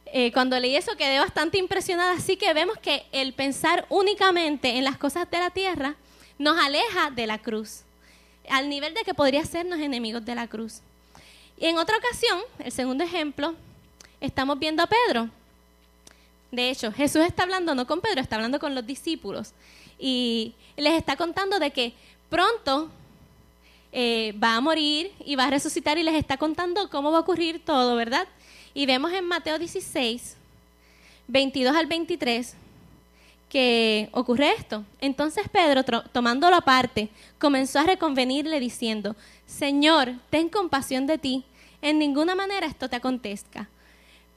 Eh, 0.07 0.33
cuando 0.33 0.59
leí 0.59 0.77
eso 0.77 0.97
quedé 0.97 1.19
bastante 1.19 1.59
impresionada, 1.59 2.13
así 2.13 2.37
que 2.37 2.53
vemos 2.53 2.77
que 2.79 3.05
el 3.13 3.33
pensar 3.33 3.87
únicamente 3.89 4.77
en 4.77 4.85
las 4.85 4.99
cosas 4.99 5.31
de 5.31 5.39
la 5.39 5.51
tierra 5.51 5.95
nos 6.39 6.59
aleja 6.59 7.11
de 7.11 7.27
la 7.27 7.39
cruz, 7.39 7.83
al 8.51 8.69
nivel 8.69 8.95
de 8.95 9.05
que 9.05 9.15
podría 9.15 9.45
sernos 9.45 9.79
enemigos 9.79 10.25
de 10.25 10.35
la 10.35 10.49
cruz. 10.49 10.81
Y 11.57 11.67
en 11.67 11.79
otra 11.79 11.97
ocasión, 11.97 12.41
el 12.59 12.73
segundo 12.73 13.05
ejemplo, 13.05 13.55
estamos 14.21 14.59
viendo 14.59 14.83
a 14.83 14.89
Pedro. 14.89 15.31
De 16.53 16.69
hecho, 16.69 16.93
Jesús 16.93 17.23
está 17.23 17.45
hablando 17.45 17.75
no 17.75 17.87
con 17.87 18.03
Pedro, 18.03 18.21
está 18.21 18.37
hablando 18.37 18.61
con 18.61 18.75
los 18.75 18.87
discípulos. 18.87 19.53
Y 19.99 20.55
les 20.77 20.93
está 20.93 21.17
contando 21.17 21.59
de 21.59 21.71
que 21.71 21.95
pronto 22.29 22.91
eh, 23.91 24.35
va 24.43 24.57
a 24.57 24.61
morir 24.61 25.13
y 25.25 25.35
va 25.35 25.45
a 25.45 25.51
resucitar 25.51 25.97
y 25.97 26.03
les 26.03 26.15
está 26.15 26.37
contando 26.37 26.91
cómo 26.91 27.11
va 27.11 27.19
a 27.19 27.21
ocurrir 27.23 27.65
todo, 27.65 27.97
¿verdad? 27.97 28.29
Y 28.75 28.85
vemos 28.85 29.13
en 29.13 29.25
Mateo 29.25 29.59
16, 29.59 30.37
22 31.29 31.75
al 31.75 31.87
23, 31.87 32.55
que 33.49 34.11
ocurre 34.13 34.53
esto. 34.53 34.85
Entonces 35.01 35.49
Pedro, 35.51 35.85
tomándolo 35.85 36.57
aparte, 36.57 37.09
comenzó 37.39 37.79
a 37.79 37.85
reconvenirle 37.85 38.61
diciendo, 38.61 39.17
Señor, 39.47 40.13
ten 40.29 40.51
compasión 40.51 41.07
de 41.07 41.17
ti, 41.17 41.45
en 41.81 41.99
ninguna 41.99 42.35
manera 42.35 42.67
esto 42.67 42.91
te 42.91 42.97
acontezca. 42.97 43.71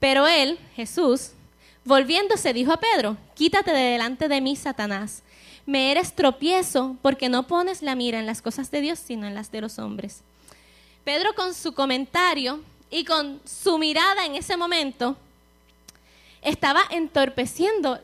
Pero 0.00 0.26
él, 0.26 0.58
Jesús, 0.74 1.32
volviéndose, 1.86 2.52
dijo 2.52 2.72
a 2.72 2.80
Pedro, 2.80 3.16
quítate 3.34 3.72
de 3.72 3.92
delante 3.92 4.28
de 4.28 4.40
mí, 4.40 4.56
Satanás 4.56 5.22
me 5.66 5.90
eres 5.90 6.14
tropiezo 6.14 6.96
porque 7.02 7.28
no 7.28 7.46
pones 7.46 7.82
la 7.82 7.96
mira 7.96 8.20
en 8.20 8.26
las 8.26 8.40
cosas 8.40 8.70
de 8.70 8.80
Dios, 8.80 9.00
sino 9.00 9.26
en 9.26 9.34
las 9.34 9.50
de 9.50 9.60
los 9.60 9.78
hombres. 9.78 10.22
Pedro 11.04 11.34
con 11.34 11.54
su 11.54 11.74
comentario 11.74 12.60
y 12.88 13.04
con 13.04 13.40
su 13.44 13.76
mirada 13.76 14.24
en 14.24 14.36
ese 14.36 14.56
momento 14.56 15.16
estaba 16.40 16.82
entorpeciendo 16.90 17.98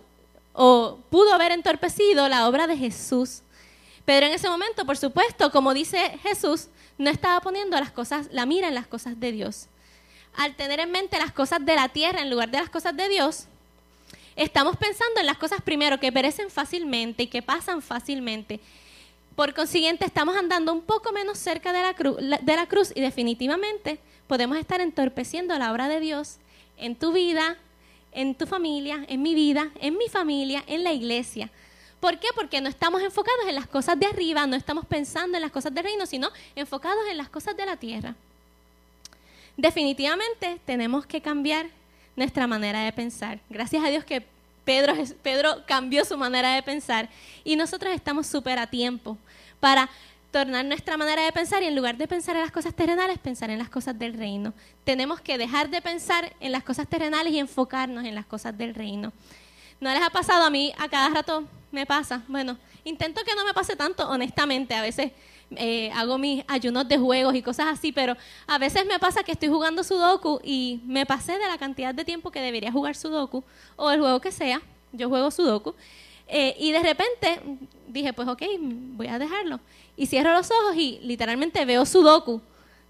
o 0.52 0.98
pudo 1.08 1.32
haber 1.32 1.52
entorpecido 1.52 2.28
la 2.28 2.48
obra 2.48 2.66
de 2.66 2.76
Jesús. 2.76 3.42
Pedro 4.04 4.26
en 4.26 4.32
ese 4.32 4.48
momento, 4.48 4.84
por 4.84 4.96
supuesto, 4.96 5.52
como 5.52 5.72
dice 5.72 6.18
Jesús, 6.22 6.66
no 6.98 7.10
estaba 7.10 7.40
poniendo 7.40 7.78
las 7.78 7.92
cosas, 7.92 8.26
la 8.32 8.44
mira 8.44 8.68
en 8.68 8.74
las 8.74 8.88
cosas 8.88 9.18
de 9.20 9.30
Dios. 9.30 9.66
Al 10.34 10.56
tener 10.56 10.80
en 10.80 10.90
mente 10.90 11.18
las 11.18 11.32
cosas 11.32 11.64
de 11.64 11.76
la 11.76 11.88
tierra 11.90 12.22
en 12.22 12.30
lugar 12.30 12.50
de 12.50 12.58
las 12.58 12.70
cosas 12.70 12.96
de 12.96 13.08
Dios, 13.08 13.46
Estamos 14.36 14.76
pensando 14.76 15.20
en 15.20 15.26
las 15.26 15.38
cosas 15.38 15.60
primero 15.62 16.00
que 16.00 16.12
perecen 16.12 16.50
fácilmente 16.50 17.24
y 17.24 17.26
que 17.26 17.42
pasan 17.42 17.82
fácilmente. 17.82 18.60
Por 19.36 19.54
consiguiente, 19.54 20.04
estamos 20.04 20.36
andando 20.36 20.72
un 20.72 20.82
poco 20.82 21.12
menos 21.12 21.38
cerca 21.38 21.72
de 21.72 21.80
la, 21.80 22.38
de 22.38 22.56
la 22.56 22.66
cruz 22.66 22.92
y 22.94 23.00
definitivamente 23.00 23.98
podemos 24.26 24.58
estar 24.58 24.80
entorpeciendo 24.80 25.58
la 25.58 25.72
obra 25.72 25.88
de 25.88 26.00
Dios 26.00 26.36
en 26.78 26.96
tu 26.96 27.12
vida, 27.12 27.56
en 28.12 28.34
tu 28.34 28.46
familia, 28.46 29.04
en 29.08 29.22
mi 29.22 29.34
vida, 29.34 29.70
en 29.80 29.96
mi 29.96 30.08
familia, 30.08 30.64
en 30.66 30.84
la 30.84 30.92
iglesia. 30.92 31.50
¿Por 32.00 32.18
qué? 32.18 32.28
Porque 32.34 32.60
no 32.60 32.68
estamos 32.68 33.00
enfocados 33.02 33.46
en 33.46 33.54
las 33.54 33.68
cosas 33.68 33.98
de 33.98 34.06
arriba, 34.06 34.46
no 34.46 34.56
estamos 34.56 34.86
pensando 34.86 35.36
en 35.36 35.42
las 35.42 35.52
cosas 35.52 35.72
del 35.72 35.84
reino, 35.84 36.04
sino 36.04 36.30
enfocados 36.56 37.04
en 37.10 37.16
las 37.16 37.28
cosas 37.28 37.56
de 37.56 37.64
la 37.64 37.76
tierra. 37.76 38.14
Definitivamente 39.56 40.60
tenemos 40.66 41.06
que 41.06 41.20
cambiar 41.20 41.66
nuestra 42.16 42.46
manera 42.46 42.82
de 42.82 42.92
pensar. 42.92 43.38
Gracias 43.48 43.84
a 43.84 43.88
Dios 43.88 44.04
que 44.04 44.26
Pedro, 44.64 45.64
cambió 45.66 46.04
su 46.04 46.16
manera 46.16 46.54
de 46.54 46.62
pensar 46.62 47.08
y 47.44 47.56
nosotros 47.56 47.92
estamos 47.94 48.26
súper 48.26 48.58
a 48.58 48.66
tiempo 48.66 49.18
para 49.60 49.90
tornar 50.30 50.64
nuestra 50.64 50.96
manera 50.96 51.24
de 51.24 51.32
pensar 51.32 51.62
y 51.62 51.66
en 51.66 51.76
lugar 51.76 51.96
de 51.96 52.08
pensar 52.08 52.36
en 52.36 52.42
las 52.42 52.50
cosas 52.50 52.74
terrenales, 52.74 53.18
pensar 53.18 53.50
en 53.50 53.58
las 53.58 53.68
cosas 53.68 53.98
del 53.98 54.14
reino. 54.14 54.54
Tenemos 54.84 55.20
que 55.20 55.36
dejar 55.36 55.68
de 55.68 55.82
pensar 55.82 56.32
en 56.40 56.52
las 56.52 56.62
cosas 56.62 56.88
terrenales 56.88 57.32
y 57.32 57.38
enfocarnos 57.38 58.04
en 58.04 58.14
las 58.14 58.26
cosas 58.26 58.56
del 58.56 58.74
reino. 58.74 59.12
¿No 59.80 59.92
les 59.92 60.02
ha 60.02 60.10
pasado 60.10 60.44
a 60.44 60.50
mí? 60.50 60.72
A 60.78 60.88
cada 60.88 61.10
rato 61.10 61.44
me 61.70 61.86
pasa. 61.86 62.22
Bueno, 62.28 62.56
intento 62.84 63.22
que 63.24 63.34
no 63.34 63.44
me 63.44 63.52
pase 63.52 63.76
tanto, 63.76 64.08
honestamente. 64.08 64.74
A 64.74 64.82
veces 64.82 65.12
eh, 65.56 65.90
hago 65.94 66.18
mis 66.18 66.44
ayunos 66.48 66.88
de 66.88 66.98
juegos 66.98 67.34
y 67.34 67.42
cosas 67.42 67.66
así, 67.66 67.92
pero 67.92 68.16
a 68.46 68.58
veces 68.58 68.86
me 68.86 68.98
pasa 68.98 69.22
que 69.22 69.32
estoy 69.32 69.48
jugando 69.48 69.84
Sudoku 69.84 70.40
y 70.42 70.80
me 70.84 71.06
pasé 71.06 71.38
de 71.38 71.46
la 71.46 71.58
cantidad 71.58 71.94
de 71.94 72.04
tiempo 72.04 72.30
que 72.30 72.40
debería 72.40 72.72
jugar 72.72 72.96
Sudoku 72.96 73.44
o 73.76 73.90
el 73.90 74.00
juego 74.00 74.20
que 74.20 74.32
sea, 74.32 74.60
yo 74.92 75.08
juego 75.08 75.30
Sudoku, 75.30 75.74
eh, 76.28 76.56
y 76.58 76.72
de 76.72 76.82
repente 76.82 77.40
dije, 77.88 78.12
pues 78.12 78.28
ok, 78.28 78.42
voy 78.58 79.08
a 79.08 79.18
dejarlo. 79.18 79.60
Y 79.96 80.06
cierro 80.06 80.32
los 80.32 80.50
ojos 80.50 80.76
y 80.76 80.98
literalmente 81.02 81.64
veo 81.64 81.84
Sudoku. 81.84 82.40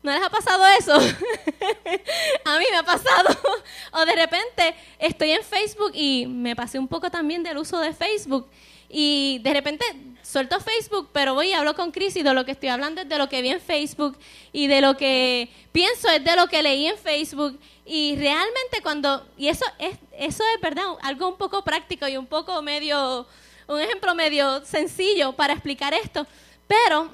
¿No 0.03 0.13
les 0.13 0.23
ha 0.23 0.31
pasado 0.31 0.65
eso? 0.79 0.95
a 2.45 2.59
mí 2.59 2.65
me 2.71 2.77
ha 2.77 2.83
pasado. 2.83 3.37
o 3.93 4.05
de 4.05 4.17
repente 4.17 4.75
estoy 4.99 5.31
en 5.31 5.43
Facebook 5.43 5.93
y 5.95 6.27
me 6.27 6.57
pasé 6.57 6.79
un 6.79 6.89
poco 6.89 7.11
también 7.11 7.43
del 7.43 7.59
uso 7.59 7.79
de 7.79 7.93
Facebook 7.93 8.49
y 8.89 9.41
de 9.43 9.55
repente 9.55 9.85
suelto 10.23 10.61
Facebook, 10.61 11.11
pero 11.13 11.35
voy 11.35 11.49
y 11.49 11.53
hablo 11.53 11.75
con 11.75 11.93
Chris 11.93 12.17
y 12.17 12.23
de 12.23 12.33
lo 12.33 12.45
que 12.45 12.53
estoy 12.53 12.69
hablando 12.69 13.03
es 13.03 13.09
de 13.09 13.19
lo 13.19 13.29
que 13.29 13.43
vi 13.43 13.51
en 13.51 13.61
Facebook 13.61 14.17
y 14.53 14.67
de 14.67 14.81
lo 14.81 14.97
que 14.97 15.51
pienso 15.73 16.09
es 16.09 16.25
de 16.25 16.37
lo 16.37 16.47
que 16.47 16.63
leí 16.63 16.87
en 16.87 16.97
Facebook. 16.97 17.59
Y 17.85 18.17
realmente 18.17 18.81
cuando, 18.83 19.27
y 19.37 19.49
eso 19.49 19.65
es, 19.79 19.97
eso 20.17 20.45
es 20.55 20.61
verdad, 20.61 20.85
algo 21.03 21.29
un 21.29 21.37
poco 21.37 21.63
práctico 21.63 22.07
y 22.07 22.17
un 22.17 22.27
poco 22.27 22.61
medio, 22.63 23.27
un 23.67 23.81
ejemplo 23.81 24.15
medio 24.15 24.65
sencillo 24.65 25.33
para 25.33 25.53
explicar 25.53 25.93
esto, 25.93 26.27
pero 26.67 27.11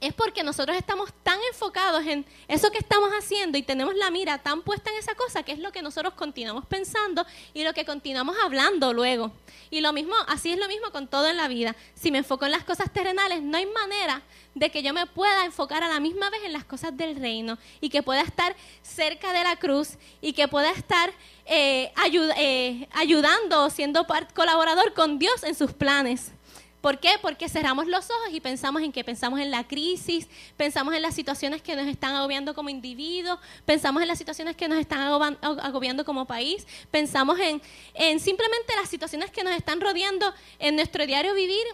es 0.00 0.14
porque 0.14 0.42
nosotros 0.42 0.76
estamos 0.76 1.12
tan 1.22 1.38
enfocados 1.52 2.06
en 2.06 2.24
eso 2.48 2.70
que 2.70 2.78
estamos 2.78 3.10
haciendo 3.10 3.58
y 3.58 3.62
tenemos 3.62 3.94
la 3.94 4.10
mira 4.10 4.38
tan 4.38 4.62
puesta 4.62 4.90
en 4.90 4.98
esa 4.98 5.14
cosa 5.14 5.42
que 5.42 5.52
es 5.52 5.58
lo 5.58 5.72
que 5.72 5.82
nosotros 5.82 6.14
continuamos 6.14 6.64
pensando 6.66 7.26
y 7.52 7.64
lo 7.64 7.74
que 7.74 7.84
continuamos 7.84 8.36
hablando 8.42 8.92
luego. 8.92 9.32
Y 9.70 9.80
lo 9.80 9.92
mismo, 9.92 10.14
así 10.26 10.52
es 10.52 10.58
lo 10.58 10.68
mismo 10.68 10.90
con 10.90 11.06
todo 11.06 11.28
en 11.28 11.36
la 11.36 11.48
vida. 11.48 11.76
Si 11.94 12.10
me 12.10 12.18
enfoco 12.18 12.46
en 12.46 12.52
las 12.52 12.64
cosas 12.64 12.92
terrenales, 12.92 13.42
no 13.42 13.58
hay 13.58 13.66
manera 13.66 14.22
de 14.54 14.70
que 14.70 14.82
yo 14.82 14.92
me 14.92 15.06
pueda 15.06 15.44
enfocar 15.44 15.82
a 15.82 15.88
la 15.88 16.00
misma 16.00 16.30
vez 16.30 16.40
en 16.44 16.52
las 16.52 16.64
cosas 16.64 16.96
del 16.96 17.16
reino 17.16 17.58
y 17.80 17.90
que 17.90 18.02
pueda 18.02 18.22
estar 18.22 18.56
cerca 18.82 19.32
de 19.32 19.44
la 19.44 19.56
cruz 19.56 19.90
y 20.20 20.32
que 20.32 20.48
pueda 20.48 20.70
estar 20.70 21.12
eh, 21.46 21.92
eh, 22.36 22.88
ayudando, 22.92 23.70
siendo 23.70 24.06
colaborador 24.34 24.94
con 24.94 25.18
Dios 25.18 25.42
en 25.44 25.54
sus 25.54 25.72
planes. 25.72 26.32
¿Por 26.80 26.98
qué? 26.98 27.16
Porque 27.20 27.48
cerramos 27.48 27.86
los 27.86 28.06
ojos 28.10 28.28
y 28.32 28.40
pensamos 28.40 28.82
en 28.82 28.90
que 28.90 29.04
pensamos 29.04 29.38
en 29.40 29.50
la 29.50 29.66
crisis, 29.66 30.26
pensamos 30.56 30.94
en 30.94 31.02
las 31.02 31.14
situaciones 31.14 31.60
que 31.60 31.76
nos 31.76 31.86
están 31.86 32.14
agobiando 32.14 32.54
como 32.54 32.70
individuos, 32.70 33.38
pensamos 33.66 34.00
en 34.00 34.08
las 34.08 34.16
situaciones 34.16 34.56
que 34.56 34.66
nos 34.66 34.78
están 34.78 35.00
agobiando 35.02 36.04
como 36.06 36.24
país, 36.24 36.66
pensamos 36.90 37.38
en, 37.38 37.60
en 37.92 38.18
simplemente 38.18 38.74
las 38.76 38.88
situaciones 38.88 39.30
que 39.30 39.44
nos 39.44 39.54
están 39.54 39.80
rodeando 39.80 40.32
en 40.58 40.76
nuestro 40.76 41.04
diario 41.04 41.34
vivir 41.34 41.64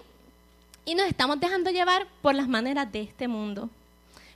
y 0.85 0.97
nos 0.97 1.07
estamos 1.07 1.39
dejando 1.39 1.71
llevar 1.71 2.09
por 2.21 2.35
las 2.35 2.49
maneras 2.49 2.91
de 2.91 3.03
este 3.03 3.29
mundo. 3.29 3.71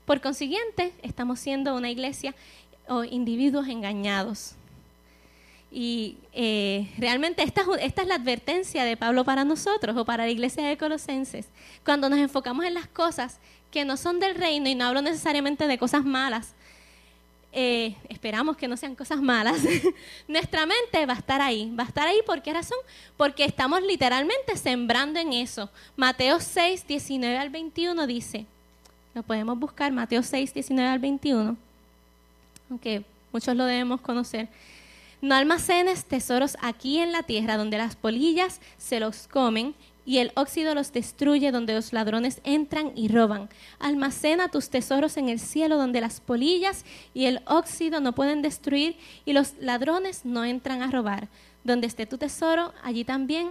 Por 0.05 0.21
consiguiente, 0.21 0.93
estamos 1.03 1.41
siendo 1.41 1.75
una 1.75 1.91
iglesia 1.91 2.35
o 2.89 3.03
individuos 3.03 3.69
engañados. 3.69 4.55
Y 5.73 6.17
eh, 6.33 6.91
realmente 6.99 7.43
esta, 7.43 7.63
esta, 7.81 8.03
es 8.03 8.09
la 8.09 8.17
advertencia 8.17 8.85
de 8.85 8.97
Pablo 8.97 9.25
para 9.25 9.45
nosotros 9.45 9.97
o 9.97 10.05
para 10.05 10.25
la 10.25 10.31
iglesia 10.31 10.67
de 10.67 10.77
Colosenses. 10.77 11.47
Cuando 11.85 12.09
nos 12.09 12.19
enfocamos 12.19 12.65
en 12.65 12.75
las 12.75 12.89
cosas 12.89 13.39
que 13.71 13.85
no 13.85 13.97
son 13.97 14.19
del 14.19 14.35
reino, 14.35 14.69
y 14.69 14.75
no 14.75 14.87
hablo 14.87 15.01
necesariamente 15.01 15.69
de 15.69 15.79
cosas 15.79 16.05
malas, 16.05 16.55
eh, 17.53 17.97
esperamos 18.09 18.57
que 18.57 18.69
no 18.69 18.77
sean 18.77 18.95
cosas 18.95 19.21
malas, 19.21 19.61
nuestra 20.29 20.67
mente 20.67 21.05
va 21.07 21.15
a 21.15 21.17
estar 21.17 21.41
ahí. 21.41 21.73
¿Va 21.79 21.85
a 21.85 21.87
estar 21.87 22.07
ahí 22.07 22.21
por 22.27 22.43
qué 22.43 22.53
razón? 22.53 22.79
Porque 23.17 23.45
estamos 23.45 23.83
literalmente 23.83 24.57
sembrando 24.57 25.21
en 25.21 25.33
eso. 25.33 25.71
Mateo 25.97 26.41
6, 26.41 26.87
19 26.87 27.37
al 27.37 27.51
21 27.51 28.07
dice, 28.07 28.47
lo 29.15 29.23
podemos 29.23 29.59
buscar, 29.59 29.93
Mateo 29.93 30.23
6, 30.23 30.55
19 30.55 30.89
al 30.89 30.99
21, 30.99 31.57
aunque 32.71 33.05
muchos 33.33 33.57
lo 33.57 33.65
debemos 33.65 34.01
conocer. 34.01 34.49
No 35.23 35.35
almacenes 35.35 36.05
tesoros 36.05 36.57
aquí 36.63 36.99
en 36.99 37.13
la 37.13 37.23
tierra 37.23 37.59
donde 37.59 37.77
las 37.77 37.95
polillas 37.95 38.61
se 38.79 39.01
los 39.01 39.29
comen 39.29 39.75
y 40.07 40.19
el 40.19 40.33
óxido 40.35 40.75
los 40.75 40.93
destruye 40.93 41.53
donde 41.53 41.75
los 41.75 41.93
ladrones 41.93 42.41
entran 42.43 42.93
y 42.97 43.09
roban. 43.09 43.49
Almacena 43.79 44.49
tus 44.49 44.71
tesoros 44.71 45.17
en 45.19 45.29
el 45.29 45.39
cielo 45.39 45.77
donde 45.77 46.01
las 46.01 46.21
polillas 46.21 46.85
y 47.13 47.27
el 47.27 47.43
óxido 47.45 48.01
no 48.01 48.15
pueden 48.15 48.43
destruir 48.43 48.97
y 49.27 49.35
los 49.35 49.55
ladrones 49.61 50.25
no 50.25 50.45
entran 50.45 50.83
a 50.83 50.91
robar. 50.91 51.29
Donde 51.65 51.87
esté 51.87 52.07
tu 52.07 52.17
tesoro, 52.17 52.73
allí 52.83 53.05
también, 53.05 53.51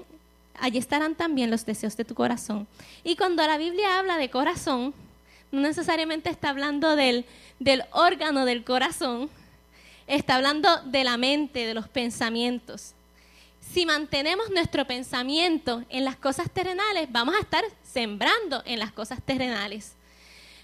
allí 0.59 0.79
estarán 0.79 1.13
también 1.13 1.51
los 1.51 1.65
deseos 1.65 1.95
de 1.95 2.05
tu 2.05 2.15
corazón. 2.15 2.67
Y 3.03 3.15
cuando 3.15 3.45
la 3.45 3.59
Biblia 3.59 3.99
habla 3.99 4.17
de 4.17 4.31
corazón, 4.31 4.95
no 5.51 5.61
necesariamente 5.61 6.31
está 6.31 6.49
hablando 6.49 6.95
del, 6.95 7.25
del 7.59 7.83
órgano 7.91 8.45
del 8.45 8.63
corazón, 8.63 9.29
está 10.15 10.35
hablando 10.35 10.69
de 10.83 11.03
la 11.03 11.17
mente, 11.17 11.65
de 11.65 11.73
los 11.73 11.87
pensamientos 11.87 12.93
si 13.73 13.85
mantenemos 13.85 14.49
nuestro 14.49 14.85
pensamiento 14.85 15.83
en 15.89 16.03
las 16.03 16.15
cosas 16.15 16.49
terrenales, 16.49 17.07
vamos 17.11 17.35
a 17.35 17.39
estar 17.39 17.63
sembrando 17.83 18.63
en 18.65 18.79
las 18.79 18.91
cosas 18.91 19.21
terrenales. 19.23 19.93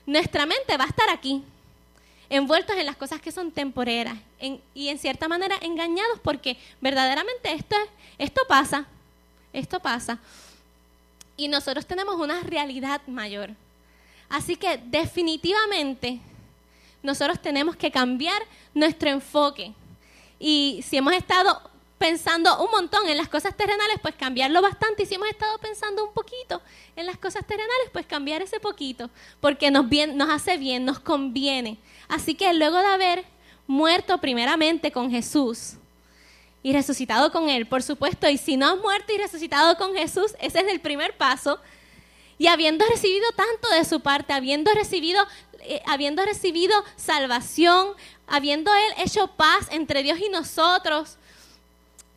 Nuestra 0.05 0.45
mente 0.45 0.75
va 0.77 0.85
a 0.85 0.89
estar 0.89 1.09
aquí, 1.09 1.43
envueltos 2.29 2.75
en 2.75 2.85
las 2.85 2.95
cosas 2.95 3.21
que 3.21 3.31
son 3.31 3.51
temporeras 3.51 4.17
y 4.73 4.87
en 4.87 4.97
cierta 4.97 5.27
manera 5.27 5.55
engañados 5.61 6.19
porque 6.23 6.57
verdaderamente 6.81 7.53
esto, 7.53 7.75
esto 8.17 8.41
pasa, 8.47 8.85
esto 9.53 9.79
pasa. 9.79 10.19
Y 11.37 11.47
nosotros 11.47 11.85
tenemos 11.85 12.15
una 12.15 12.41
realidad 12.41 13.01
mayor. 13.07 13.51
Así 14.29 14.55
que 14.55 14.77
definitivamente 14.77 16.19
nosotros 17.05 17.41
tenemos 17.41 17.75
que 17.75 17.91
cambiar 17.91 18.41
nuestro 18.73 19.09
enfoque. 19.09 19.73
Y 20.39 20.83
si 20.87 20.97
hemos 20.97 21.13
estado 21.13 21.61
pensando 21.97 22.63
un 22.63 22.69
montón 22.71 23.07
en 23.07 23.17
las 23.17 23.29
cosas 23.29 23.55
terrenales, 23.55 23.97
pues 24.01 24.15
cambiarlo 24.15 24.61
bastante. 24.61 25.03
Y 25.03 25.05
si 25.05 25.15
hemos 25.15 25.29
estado 25.29 25.57
pensando 25.59 26.05
un 26.05 26.13
poquito 26.13 26.61
en 26.95 27.05
las 27.05 27.17
cosas 27.17 27.45
terrenales, 27.45 27.89
pues 27.91 28.05
cambiar 28.05 28.41
ese 28.41 28.59
poquito, 28.59 29.09
porque 29.39 29.71
nos, 29.71 29.85
hace 30.29 30.57
bien, 30.57 30.85
nos 30.85 30.99
conviene. 30.99 31.77
Así 32.07 32.35
que 32.35 32.53
luego 32.53 32.77
de 32.77 32.87
haber 32.87 33.25
muerto 33.67 34.19
primeramente 34.19 34.91
con 34.91 35.09
Jesús 35.09 35.75
y 36.61 36.73
resucitado 36.73 37.31
con 37.31 37.49
Él, 37.49 37.67
por 37.67 37.81
supuesto, 37.81 38.29
y 38.29 38.37
si 38.37 38.57
no 38.57 38.67
has 38.67 38.77
muerto 38.77 39.13
y 39.13 39.17
resucitado 39.17 39.77
con 39.77 39.95
Jesús, 39.95 40.33
ese 40.39 40.59
es 40.59 40.67
el 40.67 40.81
primer 40.81 41.15
paso. 41.15 41.59
Y 42.37 42.47
habiendo 42.47 42.85
recibido 42.87 43.25
tanto 43.31 43.69
de 43.69 43.85
su 43.85 44.01
parte, 44.01 44.33
habiendo 44.33 44.71
recibido, 44.73 45.25
eh, 45.67 45.81
habiendo 45.85 46.23
recibido 46.25 46.73
salvación, 46.95 47.89
habiendo 48.27 48.71
Él 48.73 49.03
hecho 49.03 49.27
paz 49.27 49.67
entre 49.71 50.03
Dios 50.03 50.19
y 50.19 50.29
nosotros, 50.29 51.17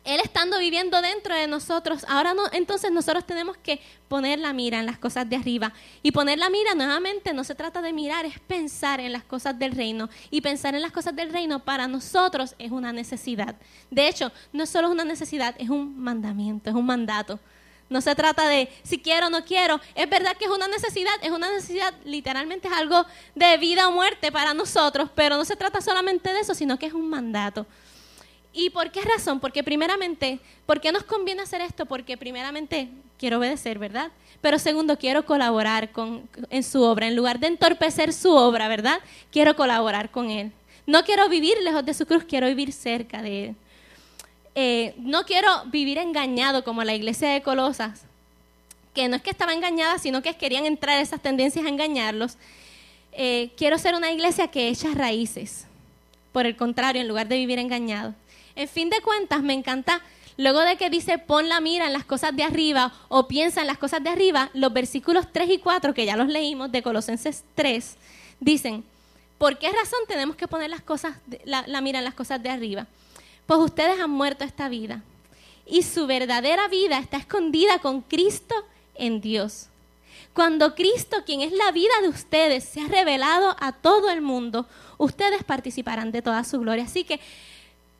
él 0.05 0.21
estando 0.23 0.57
viviendo 0.57 1.01
dentro 1.01 1.35
de 1.35 1.47
nosotros, 1.47 2.05
ahora 2.07 2.33
no, 2.33 2.43
entonces 2.51 2.91
nosotros 2.91 3.25
tenemos 3.25 3.57
que 3.57 3.79
poner 4.07 4.39
la 4.39 4.53
mira 4.53 4.79
en 4.79 4.85
las 4.85 4.97
cosas 4.97 5.29
de 5.29 5.35
arriba. 5.35 5.73
Y 6.01 6.11
poner 6.11 6.39
la 6.39 6.49
mira 6.49 6.73
nuevamente 6.73 7.33
no 7.33 7.43
se 7.43 7.53
trata 7.53 7.81
de 7.81 7.93
mirar, 7.93 8.25
es 8.25 8.39
pensar 8.39 8.99
en 8.99 9.11
las 9.11 9.23
cosas 9.23 9.59
del 9.59 9.73
reino. 9.73 10.09
Y 10.31 10.41
pensar 10.41 10.73
en 10.73 10.81
las 10.81 10.91
cosas 10.91 11.15
del 11.15 11.31
reino 11.31 11.59
para 11.59 11.87
nosotros 11.87 12.55
es 12.57 12.71
una 12.71 12.91
necesidad. 12.91 13.55
De 13.91 14.07
hecho, 14.07 14.31
no 14.51 14.63
es 14.63 14.69
solo 14.69 14.89
una 14.89 15.05
necesidad, 15.05 15.55
es 15.59 15.69
un 15.69 15.99
mandamiento, 15.99 16.69
es 16.69 16.75
un 16.75 16.85
mandato. 16.85 17.39
No 17.89 18.01
se 18.01 18.13
trata 18.15 18.47
de 18.47 18.69
si 18.83 18.99
quiero 18.99 19.27
o 19.27 19.29
no 19.29 19.43
quiero. 19.43 19.81
Es 19.95 20.07
verdad 20.09 20.37
que 20.37 20.45
es 20.45 20.51
una 20.51 20.67
necesidad, 20.67 21.13
es 21.21 21.31
una 21.31 21.51
necesidad, 21.51 21.93
literalmente 22.05 22.67
es 22.67 22.73
algo 22.73 23.05
de 23.33 23.57
vida 23.57 23.87
o 23.87 23.91
muerte 23.91 24.31
para 24.31 24.53
nosotros, 24.53 25.09
pero 25.15 25.37
no 25.37 25.45
se 25.45 25.55
trata 25.55 25.81
solamente 25.81 26.31
de 26.31 26.39
eso, 26.39 26.53
sino 26.53 26.77
que 26.77 26.85
es 26.85 26.93
un 26.93 27.09
mandato. 27.09 27.65
¿Y 28.53 28.69
por 28.71 28.91
qué 28.91 29.01
razón? 29.01 29.39
Porque 29.39 29.63
primeramente, 29.63 30.39
¿por 30.65 30.81
qué 30.81 30.91
nos 30.91 31.03
conviene 31.03 31.41
hacer 31.41 31.61
esto? 31.61 31.85
Porque 31.85 32.17
primeramente 32.17 32.89
quiero 33.17 33.37
obedecer, 33.37 33.77
¿verdad? 33.77 34.11
Pero 34.41 34.57
segundo, 34.57 34.97
quiero 34.97 35.25
colaborar 35.25 35.91
con, 35.91 36.27
en 36.49 36.63
su 36.63 36.81
obra. 36.81 37.07
En 37.07 37.15
lugar 37.15 37.39
de 37.39 37.47
entorpecer 37.47 38.13
su 38.13 38.31
obra, 38.31 38.67
¿verdad? 38.67 38.99
Quiero 39.31 39.55
colaborar 39.55 40.09
con 40.09 40.29
Él. 40.29 40.51
No 40.87 41.03
quiero 41.03 41.29
vivir 41.29 41.61
lejos 41.61 41.85
de 41.85 41.93
su 41.93 42.05
cruz, 42.05 42.23
quiero 42.23 42.47
vivir 42.47 42.71
cerca 42.71 43.21
de 43.21 43.45
Él. 43.45 43.55
Eh, 44.55 44.93
no 44.97 45.25
quiero 45.25 45.49
vivir 45.65 45.97
engañado 45.97 46.63
como 46.63 46.83
la 46.83 46.95
iglesia 46.95 47.29
de 47.29 47.41
Colosas, 47.41 48.01
que 48.93 49.07
no 49.07 49.15
es 49.15 49.21
que 49.21 49.29
estaba 49.29 49.53
engañada, 49.53 49.99
sino 49.99 50.21
que 50.21 50.35
querían 50.35 50.65
entrar 50.65 50.99
esas 50.99 51.21
tendencias 51.21 51.65
a 51.65 51.69
engañarlos. 51.69 52.37
Eh, 53.11 53.51
quiero 53.57 53.77
ser 53.77 53.95
una 53.95 54.11
iglesia 54.11 54.47
que 54.49 54.69
echa 54.69 54.89
raíces. 54.93 55.65
Por 56.31 56.45
el 56.45 56.55
contrario, 56.55 57.01
en 57.01 57.07
lugar 57.07 57.27
de 57.27 57.37
vivir 57.37 57.59
engañado. 57.59 58.13
En 58.55 58.67
fin 58.67 58.89
de 58.89 59.01
cuentas, 59.01 59.41
me 59.41 59.53
encanta, 59.53 60.01
luego 60.37 60.59
de 60.61 60.75
que 60.75 60.89
dice 60.89 61.17
pon 61.17 61.49
la 61.49 61.61
mira 61.61 61.85
en 61.87 61.93
las 61.93 62.05
cosas 62.05 62.35
de 62.35 62.43
arriba 62.43 62.93
o 63.07 63.27
piensa 63.27 63.61
en 63.61 63.67
las 63.67 63.77
cosas 63.77 64.03
de 64.03 64.09
arriba, 64.09 64.49
los 64.53 64.73
versículos 64.73 65.27
3 65.31 65.49
y 65.49 65.57
4, 65.59 65.93
que 65.93 66.05
ya 66.05 66.17
los 66.17 66.27
leímos 66.27 66.71
de 66.71 66.83
Colosenses 66.83 67.43
3, 67.55 67.95
dicen, 68.39 68.83
¿por 69.37 69.57
qué 69.57 69.71
razón 69.71 69.99
tenemos 70.07 70.35
que 70.35 70.47
poner 70.47 70.69
las 70.69 70.81
cosas, 70.81 71.15
la, 71.45 71.65
la 71.67 71.81
mira 71.81 71.99
en 71.99 72.05
las 72.05 72.13
cosas 72.13 72.41
de 72.43 72.49
arriba? 72.49 72.87
Pues 73.49 73.61
ustedes 73.61 73.99
han 73.99 74.11
muerto 74.11 74.43
esta 74.43 74.69
vida 74.69 75.01
y 75.65 75.81
su 75.81 76.05
verdadera 76.05 76.67
vida 76.67 76.99
está 76.99 77.17
escondida 77.17 77.79
con 77.79 78.01
Cristo 78.01 78.53
en 78.93 79.21
Dios. 79.21 79.69
Cuando 80.33 80.75
Cristo, 80.75 81.23
quien 81.25 81.41
es 81.41 81.51
la 81.53 81.71
vida 81.71 81.93
de 82.03 82.09
ustedes, 82.09 82.63
se 82.63 82.79
ha 82.79 82.87
revelado 82.87 83.55
a 83.59 83.71
todo 83.71 84.11
el 84.11 84.21
mundo, 84.21 84.67
ustedes 84.99 85.43
participarán 85.43 86.11
de 86.11 86.21
toda 86.21 86.43
su 86.43 86.59
gloria. 86.59 86.83
Así 86.83 87.03
que 87.03 87.19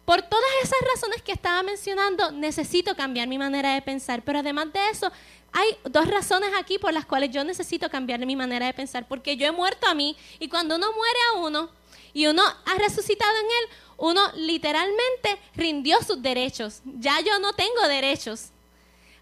por 0.05 0.21
todas 0.21 0.51
esas 0.61 0.77
razones 0.93 1.23
que 1.23 1.31
estaba 1.31 1.63
mencionando, 1.63 2.29
necesito 2.29 2.95
cambiar 2.95 3.27
mi 3.27 3.39
manera 3.39 3.73
de 3.73 3.81
pensar. 3.81 4.21
Pero 4.21 4.37
además 4.37 4.71
de 4.71 4.87
eso, 4.91 5.11
hay 5.51 5.75
dos 5.83 6.05
razones 6.05 6.51
aquí 6.59 6.77
por 6.77 6.93
las 6.93 7.07
cuales 7.07 7.31
yo 7.31 7.43
necesito 7.43 7.89
cambiar 7.89 8.23
mi 8.23 8.35
manera 8.35 8.67
de 8.67 8.73
pensar. 8.73 9.07
Porque 9.07 9.35
yo 9.35 9.47
he 9.47 9.51
muerto 9.51 9.87
a 9.87 9.95
mí 9.95 10.15
y 10.37 10.47
cuando 10.47 10.75
uno 10.75 10.93
muere 10.93 11.19
a 11.33 11.39
uno 11.39 11.69
y 12.13 12.27
uno 12.27 12.43
ha 12.43 12.75
resucitado 12.75 13.35
en 13.35 13.45
él, 13.45 13.88
uno 13.99 14.21
literalmente 14.35 15.37
rindió 15.55 16.01
sus 16.01 16.21
derechos. 16.21 16.81
Ya 16.99 17.19
yo 17.21 17.37
no 17.39 17.53
tengo 17.53 17.87
derechos. 17.87 18.49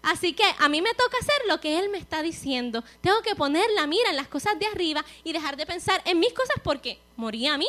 Así 0.02 0.32
que 0.32 0.44
a 0.58 0.68
mí 0.68 0.80
me 0.80 0.94
toca 0.94 1.18
hacer 1.20 1.42
lo 1.48 1.60
que 1.60 1.78
Él 1.78 1.90
me 1.90 1.98
está 1.98 2.22
diciendo. 2.22 2.84
Tengo 3.00 3.20
que 3.22 3.34
poner 3.34 3.68
la 3.72 3.86
mira 3.86 4.10
en 4.10 4.16
las 4.16 4.28
cosas 4.28 4.58
de 4.58 4.66
arriba 4.66 5.04
y 5.24 5.32
dejar 5.32 5.56
de 5.56 5.66
pensar 5.66 6.00
en 6.04 6.20
mis 6.20 6.32
cosas 6.32 6.56
porque 6.62 6.98
morí 7.16 7.46
a 7.46 7.58
mí 7.58 7.66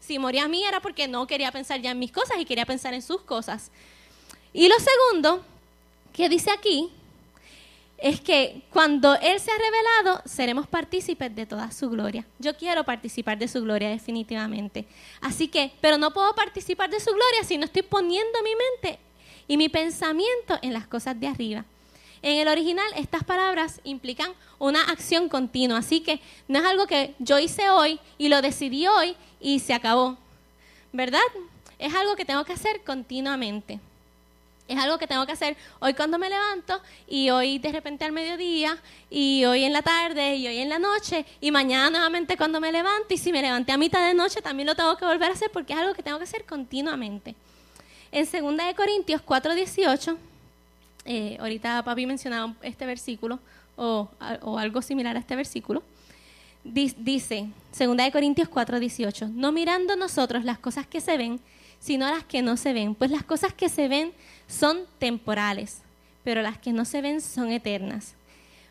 si 0.00 0.18
moría 0.18 0.44
a 0.44 0.48
mí 0.48 0.64
era 0.64 0.80
porque 0.80 1.08
no 1.08 1.26
quería 1.26 1.52
pensar 1.52 1.80
ya 1.80 1.90
en 1.90 1.98
mis 1.98 2.12
cosas 2.12 2.38
y 2.38 2.44
quería 2.44 2.64
pensar 2.66 2.94
en 2.94 3.02
sus 3.02 3.20
cosas. 3.22 3.70
Y 4.52 4.68
lo 4.68 4.76
segundo 4.78 5.44
que 6.12 6.28
dice 6.28 6.50
aquí 6.50 6.90
es 7.98 8.20
que 8.20 8.62
cuando 8.70 9.14
Él 9.16 9.40
se 9.40 9.50
ha 9.50 9.54
revelado, 9.58 10.22
seremos 10.24 10.68
partícipes 10.68 11.34
de 11.34 11.46
toda 11.46 11.70
su 11.72 11.90
gloria. 11.90 12.24
Yo 12.38 12.56
quiero 12.56 12.84
participar 12.84 13.36
de 13.38 13.48
su 13.48 13.60
gloria 13.62 13.90
definitivamente. 13.90 14.86
Así 15.20 15.48
que, 15.48 15.72
pero 15.80 15.98
no 15.98 16.12
puedo 16.12 16.32
participar 16.34 16.90
de 16.90 17.00
su 17.00 17.10
gloria 17.10 17.44
si 17.44 17.58
no 17.58 17.64
estoy 17.64 17.82
poniendo 17.82 18.38
mi 18.42 18.50
mente 18.54 19.00
y 19.48 19.56
mi 19.56 19.68
pensamiento 19.68 20.58
en 20.62 20.72
las 20.72 20.86
cosas 20.86 21.18
de 21.18 21.26
arriba. 21.26 21.64
En 22.22 22.38
el 22.38 22.48
original, 22.48 22.86
estas 22.96 23.24
palabras 23.24 23.80
implican 23.84 24.32
una 24.58 24.82
acción 24.84 25.28
continua, 25.28 25.78
así 25.78 26.00
que 26.00 26.20
no 26.46 26.58
es 26.58 26.64
algo 26.64 26.86
que 26.86 27.14
yo 27.18 27.38
hice 27.38 27.70
hoy 27.70 28.00
y 28.16 28.28
lo 28.28 28.42
decidí 28.42 28.86
hoy 28.86 29.16
y 29.40 29.60
se 29.60 29.74
acabó, 29.74 30.16
¿verdad? 30.92 31.20
Es 31.78 31.94
algo 31.94 32.16
que 32.16 32.24
tengo 32.24 32.44
que 32.44 32.52
hacer 32.52 32.82
continuamente. 32.84 33.80
Es 34.68 34.78
algo 34.78 34.98
que 34.98 35.06
tengo 35.06 35.24
que 35.24 35.32
hacer 35.32 35.56
hoy 35.80 35.94
cuando 35.94 36.18
me 36.18 36.28
levanto 36.28 36.80
y 37.08 37.30
hoy 37.30 37.58
de 37.58 37.72
repente 37.72 38.04
al 38.04 38.12
mediodía 38.12 38.76
y 39.10 39.44
hoy 39.46 39.64
en 39.64 39.72
la 39.72 39.80
tarde 39.82 40.36
y 40.36 40.46
hoy 40.46 40.58
en 40.58 40.68
la 40.68 40.78
noche 40.78 41.24
y 41.40 41.50
mañana 41.50 41.90
nuevamente 41.90 42.36
cuando 42.36 42.60
me 42.60 42.70
levanto 42.70 43.14
y 43.14 43.16
si 43.16 43.32
me 43.32 43.40
levanté 43.40 43.72
a 43.72 43.78
mitad 43.78 44.06
de 44.06 44.12
noche 44.12 44.42
también 44.42 44.66
lo 44.66 44.74
tengo 44.74 44.94
que 44.96 45.06
volver 45.06 45.30
a 45.30 45.32
hacer 45.32 45.50
porque 45.50 45.72
es 45.72 45.78
algo 45.78 45.94
que 45.94 46.02
tengo 46.02 46.18
que 46.18 46.24
hacer 46.24 46.44
continuamente. 46.44 47.34
En 48.12 48.24
2 48.24 48.74
Corintios 48.76 49.22
4:18 49.24 50.16
eh, 51.10 51.38
ahorita 51.40 51.82
papi 51.82 52.04
mencionaba 52.04 52.54
este 52.60 52.84
versículo 52.84 53.38
o, 53.76 54.08
algo 54.58 54.82
similar 54.82 55.16
a 55.16 55.20
este 55.20 55.36
versículo. 55.36 55.82
Dice, 56.64 57.48
2 57.78 57.96
Corintios 58.12 58.48
4, 58.48 58.78
18, 58.78 59.28
no 59.28 59.52
mirando 59.52 59.96
nosotros 59.96 60.44
las 60.44 60.58
cosas 60.58 60.86
que 60.86 61.00
se 61.00 61.16
ven, 61.16 61.40
sino 61.80 62.10
las 62.10 62.24
que 62.24 62.42
no 62.42 62.56
se 62.56 62.72
ven, 62.72 62.94
pues 62.94 63.10
las 63.10 63.22
cosas 63.22 63.52
que 63.52 63.68
se 63.68 63.88
ven 63.88 64.12
son 64.46 64.86
temporales, 64.98 65.78
pero 66.24 66.42
las 66.42 66.58
que 66.58 66.72
no 66.72 66.84
se 66.84 67.00
ven 67.00 67.20
son 67.20 67.50
eternas. 67.50 68.14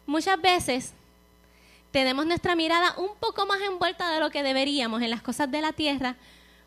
Muchas 0.06 0.42
veces 0.42 0.94
tenemos 1.92 2.26
nuestra 2.26 2.56
mirada 2.56 2.94
un 2.98 3.12
poco 3.20 3.46
más 3.46 3.60
envuelta 3.62 4.12
de 4.12 4.20
lo 4.20 4.30
que 4.30 4.44
deberíamos 4.44 5.02
en 5.02 5.10
las 5.10 5.22
cosas 5.22 5.50
de 5.50 5.62
la 5.62 5.74
tierra, 5.74 6.16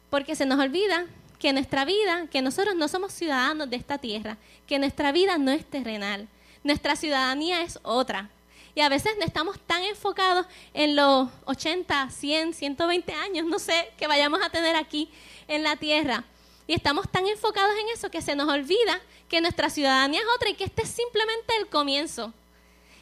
porque 0.09 0.35
se 0.35 0.47
nos 0.47 0.59
olvida 0.59 1.07
que 1.39 1.53
nuestra 1.53 1.85
vida, 1.85 2.27
que 2.31 2.43
nosotros 2.43 2.75
no 2.75 2.89
somos 2.89 3.13
ciudadanos 3.13 3.71
de 3.71 3.77
esta 3.77 3.99
tierra, 3.99 4.37
que 4.67 4.79
nuestra 4.79 5.13
vida 5.13 5.39
no 5.39 5.51
es 5.51 5.65
terrenal, 5.65 6.29
nuestra 6.63 6.97
ciudadanía 6.97 7.63
es 7.63 7.79
otra. 7.83 8.29
Y 8.75 8.81
a 8.81 8.89
veces 8.89 9.13
estamos 9.21 9.59
tan 9.61 9.85
enfocados 9.85 10.47
en 10.75 10.97
los 10.97 11.29
80, 11.45 12.11
100, 12.11 12.55
120 12.55 13.13
años, 13.15 13.47
no 13.47 13.59
sé, 13.59 13.91
que 13.99 14.07
vayamos 14.07 14.41
a 14.43 14.51
tener 14.51 14.77
aquí 14.77 15.11
en 15.49 15.63
la 15.63 15.77
tierra. 15.77 16.25
Y 16.67 16.75
estamos 16.75 17.11
tan 17.11 17.27
enfocados 17.27 17.75
en 17.77 17.89
eso 17.89 18.11
que 18.11 18.23
se 18.23 18.37
nos 18.37 18.49
olvida 18.49 19.01
que 19.29 19.41
nuestra 19.41 19.71
ciudadanía 19.71 20.21
es 20.21 20.27
otra 20.37 20.51
y 20.51 20.55
que 20.55 20.65
este 20.65 20.83
es 20.83 20.91
simplemente 20.91 21.57
el 21.57 21.69
comienzo. 21.69 22.33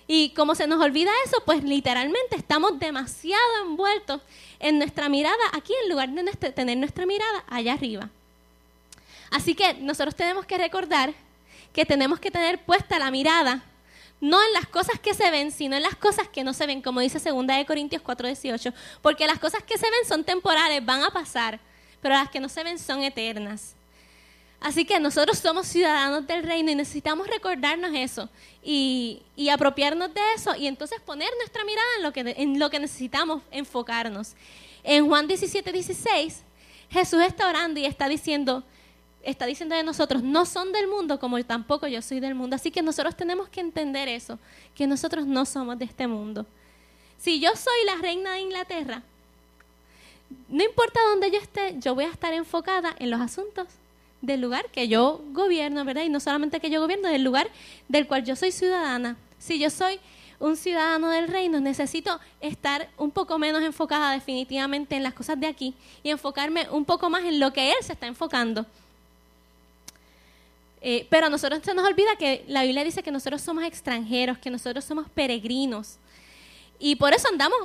Y 0.07 0.31
como 0.31 0.55
se 0.55 0.67
nos 0.67 0.83
olvida 0.83 1.11
eso, 1.27 1.43
pues 1.45 1.63
literalmente 1.63 2.37
estamos 2.37 2.79
demasiado 2.79 3.63
envueltos 3.63 4.23
en 4.59 4.79
nuestra 4.79 5.11
mirada 5.11 5.37
aquí 5.53 5.75
en 5.83 5.91
lugar 5.91 6.09
de 6.09 6.33
tener 6.53 6.79
nuestra 6.79 7.05
mirada 7.05 7.45
allá 7.47 7.75
arriba. 7.75 8.09
Así 9.31 9.55
que 9.55 9.75
nosotros 9.75 10.15
tenemos 10.17 10.47
que 10.47 10.57
recordar 10.57 11.13
que 11.75 11.85
tenemos 11.85 12.19
que 12.19 12.31
tener 12.31 12.65
puesta 12.65 12.99
la 12.99 13.11
mirada 13.11 13.63
no 14.21 14.45
en 14.45 14.53
las 14.53 14.67
cosas 14.67 14.99
que 14.99 15.15
se 15.15 15.31
ven, 15.31 15.53
sino 15.53 15.77
en 15.77 15.83
las 15.83 15.95
cosas 15.95 16.29
que 16.29 16.45
no 16.45 16.53
se 16.53 16.67
ven, 16.67 16.83
como 16.83 17.01
dice 17.01 17.19
2 17.19 17.47
de 17.47 17.67
Corintios 17.67 18.03
4:18, 18.03 18.73
porque 19.01 19.27
las 19.27 19.39
cosas 19.39 19.63
que 19.63 19.79
se 19.79 19.91
ven 19.91 20.09
son 20.09 20.25
temporales, 20.25 20.85
van 20.85 21.03
a 21.03 21.11
pasar, 21.11 21.61
pero 22.01 22.15
las 22.15 22.31
que 22.31 22.41
no 22.41 22.49
se 22.49 22.65
ven 22.65 22.79
son 22.79 23.03
eternas. 23.03 23.75
Así 24.61 24.85
que 24.85 24.99
nosotros 24.99 25.39
somos 25.39 25.69
ciudadanos 25.69 26.27
del 26.27 26.43
reino 26.43 26.71
y 26.71 26.75
necesitamos 26.75 27.29
recordarnos 27.29 27.93
eso 27.95 28.29
y, 28.63 29.23
apropiarnos 29.53 30.13
de 30.13 30.21
eso 30.35 30.55
y 30.57 30.67
entonces 30.67 31.01
poner 31.01 31.29
nuestra 31.39 31.65
mirada 31.65 31.87
en 31.97 32.03
lo, 32.03 32.13
que, 32.13 32.35
en 32.37 32.59
lo 32.59 32.69
que 32.69 32.81
necesitamos 32.81 33.43
enfocarnos. 33.53 34.35
En 34.83 35.07
Juan 35.07 35.29
17, 35.29 35.73
16, 35.73 36.43
Jesús 36.91 37.23
está 37.23 37.49
orando 37.49 37.79
y 37.79 37.87
está 37.87 38.09
diciendo, 38.09 38.65
está 39.23 39.47
diciendo 39.47 39.75
de 39.75 39.83
nosotros, 39.83 40.23
no 40.23 40.47
son 40.47 40.73
del 40.73 40.89
mundo 40.89 41.19
como 41.19 41.43
tampoco 41.45 41.87
yo 41.87 42.03
soy 42.03 42.21
del 42.21 42.35
mundo. 42.35 42.57
Así 42.57 42.71
que 42.71 42.83
nosotros 42.83 43.17
tenemos 43.17 43.49
que 43.49 43.61
entender 43.61 44.09
eso, 44.09 44.39
que 44.75 44.87
nosotros 44.87 45.27
no 45.27 45.45
somos 45.45 45.79
de 45.79 45.85
este 45.85 46.07
mundo. 46.07 46.47
Si 47.19 47.41
yo 47.41 47.51
soy 47.57 47.85
la 47.87 47.97
reina 47.97 48.33
de 48.33 48.41
Inglaterra, 48.41 49.03
no 50.49 50.63
importa 50.63 51.01
dónde 51.11 51.31
yo 51.31 51.39
esté, 51.39 51.77
yo 51.79 51.95
voy 51.95 52.05
a 52.05 52.11
estar 52.11 52.33
enfocada 52.33 52.95
en 52.99 53.11
los 53.11 53.21
asuntos 53.21 53.67
del 54.21 54.41
lugar 54.41 54.67
que 54.71 54.89
yo 54.89 55.21
gobierno, 55.33 55.85
¿verdad? 55.85 56.03
Y 56.05 56.09
no 56.09 56.21
solamente 56.21 56.61
que 56.61 56.71
yo 56.71 56.81
gobierno, 56.81 57.09
del 57.09 57.23
lugar 57.23 57.49
del 57.89 58.07
cual 58.07 58.25
yo 58.25 58.37
soy 58.37 58.53
ciudadana. 58.53 59.17
Si 59.39 59.59
yo 59.59 59.71
soy 59.71 60.01
un 60.41 60.57
ciudadano 60.57 61.11
del 61.11 61.29
reino, 61.29 61.61
necesito 61.61 62.19
estar 62.41 62.89
un 62.97 63.11
poco 63.11 63.39
menos 63.39 63.63
enfocada 63.63 64.13
definitivamente 64.13 64.97
en 64.97 65.03
las 65.03 65.15
cosas 65.15 65.39
de 65.41 65.47
aquí 65.47 65.75
y 66.03 66.11
enfocarme 66.11 66.69
un 66.71 66.85
poco 66.85 67.11
más 67.11 67.25
en 67.25 67.41
lo 67.41 67.53
que 67.53 67.71
él 67.71 67.77
se 67.83 67.93
está 67.93 68.07
enfocando. 68.07 68.67
Eh, 70.81 71.07
pero 71.11 71.27
a 71.27 71.31
nosotros 71.31 71.61
se 71.65 71.75
nos 71.75 71.87
olvida 71.87 72.17
que 72.17 72.45
la 72.47 72.63
Biblia 72.63 72.85
dice 72.85 73.03
que 73.03 73.11
nosotros 73.11 73.43
somos 73.43 73.65
extranjeros, 73.65 74.39
que 74.39 74.51
nosotros 74.51 74.85
somos 74.85 75.09
peregrinos. 75.11 75.97
Y 76.79 76.97
por 76.97 77.13
eso 77.13 77.29
andamos 77.29 77.59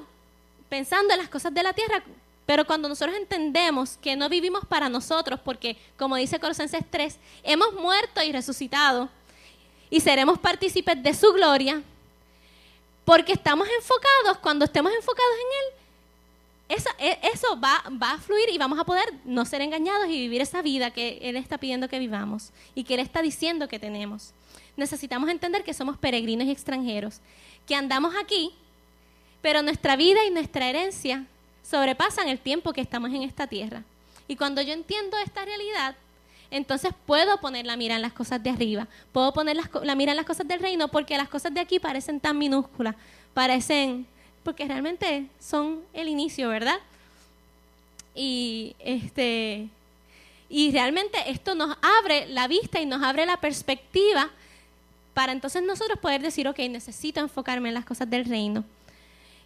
pensando 0.69 1.13
en 1.13 1.19
las 1.19 1.29
cosas 1.29 1.53
de 1.53 1.63
la 1.63 1.73
tierra. 1.73 2.03
Pero 2.45 2.65
cuando 2.65 2.89
nosotros 2.89 3.15
entendemos 3.15 3.97
que 4.01 4.15
no 4.15 4.27
vivimos 4.27 4.65
para 4.65 4.89
nosotros, 4.89 5.39
porque 5.43 5.77
como 5.97 6.15
dice 6.15 6.39
Colosenses 6.39 6.83
3, 6.89 7.17
hemos 7.43 7.73
muerto 7.73 8.21
y 8.21 8.31
resucitado 8.31 9.09
y 9.89 9.99
seremos 9.99 10.39
partícipes 10.39 11.01
de 11.01 11.13
su 11.13 11.31
gloria, 11.33 11.81
porque 13.05 13.33
estamos 13.33 13.67
enfocados, 13.77 14.39
cuando 14.41 14.65
estemos 14.65 14.91
enfocados 14.93 15.33
en 15.35 15.45
Él, 15.45 15.82
eso, 16.75 16.89
e, 16.97 17.19
eso 17.33 17.59
va, 17.59 17.83
va, 18.01 18.13
a 18.13 18.17
fluir 18.17 18.49
y 18.49 18.57
vamos 18.57 18.79
a 18.79 18.83
poder 18.83 19.05
no 19.25 19.45
ser 19.45 19.61
engañados 19.61 20.07
y 20.07 20.19
vivir 20.19 20.41
esa 20.41 20.61
vida 20.61 20.91
que 20.91 21.19
Él 21.21 21.35
está 21.35 21.57
pidiendo 21.57 21.87
que 21.87 21.99
vivamos 21.99 22.51
y 22.75 22.83
que 22.83 22.95
Él 22.95 22.99
está 22.99 23.21
diciendo 23.21 23.67
que 23.67 23.79
tenemos. 23.79 24.33
Necesitamos 24.75 25.29
entender 25.29 25.63
que 25.63 25.73
somos 25.73 25.97
peregrinos 25.97 26.47
y 26.47 26.51
extranjeros, 26.51 27.19
que 27.67 27.75
andamos 27.75 28.13
aquí, 28.21 28.51
pero 29.41 29.61
nuestra 29.61 29.95
vida 29.95 30.25
y 30.25 30.31
nuestra 30.31 30.67
herencia 30.67 31.25
sobrepasan 31.63 32.27
el 32.27 32.39
tiempo 32.39 32.73
que 32.73 32.81
estamos 32.81 33.11
en 33.11 33.23
esta 33.23 33.47
tierra. 33.47 33.83
Y 34.27 34.35
cuando 34.35 34.61
yo 34.61 34.73
entiendo 34.73 35.17
esta 35.17 35.45
realidad, 35.45 35.95
entonces 36.49 36.91
puedo 37.05 37.39
poner 37.39 37.65
la 37.65 37.77
mira 37.77 37.95
en 37.95 38.01
las 38.01 38.13
cosas 38.13 38.41
de 38.41 38.49
arriba, 38.49 38.87
puedo 39.11 39.33
poner 39.33 39.57
la 39.57 39.95
mira 39.95 40.11
en 40.11 40.17
las 40.17 40.25
cosas 40.25 40.47
del 40.47 40.59
reino, 40.59 40.87
porque 40.87 41.17
las 41.17 41.29
cosas 41.29 41.53
de 41.53 41.59
aquí 41.59 41.79
parecen 41.79 42.19
tan 42.19 42.37
minúsculas, 42.37 42.95
parecen 43.33 44.07
porque 44.43 44.67
realmente 44.67 45.27
son 45.39 45.81
el 45.93 46.07
inicio, 46.09 46.49
¿verdad? 46.49 46.79
Y 48.15 48.75
este 48.79 49.67
y 50.49 50.71
realmente 50.71 51.17
esto 51.31 51.55
nos 51.55 51.75
abre 51.81 52.27
la 52.27 52.47
vista 52.47 52.79
y 52.79 52.85
nos 52.85 53.01
abre 53.01 53.25
la 53.25 53.37
perspectiva 53.37 54.29
para 55.13 55.31
entonces 55.31 55.63
nosotros 55.63 55.97
poder 55.99 56.21
decir, 56.21 56.47
ok, 56.47 56.59
necesito 56.69 57.19
enfocarme 57.19 57.69
en 57.69 57.75
las 57.75 57.85
cosas 57.85 58.09
del 58.09 58.25
reino. 58.25 58.63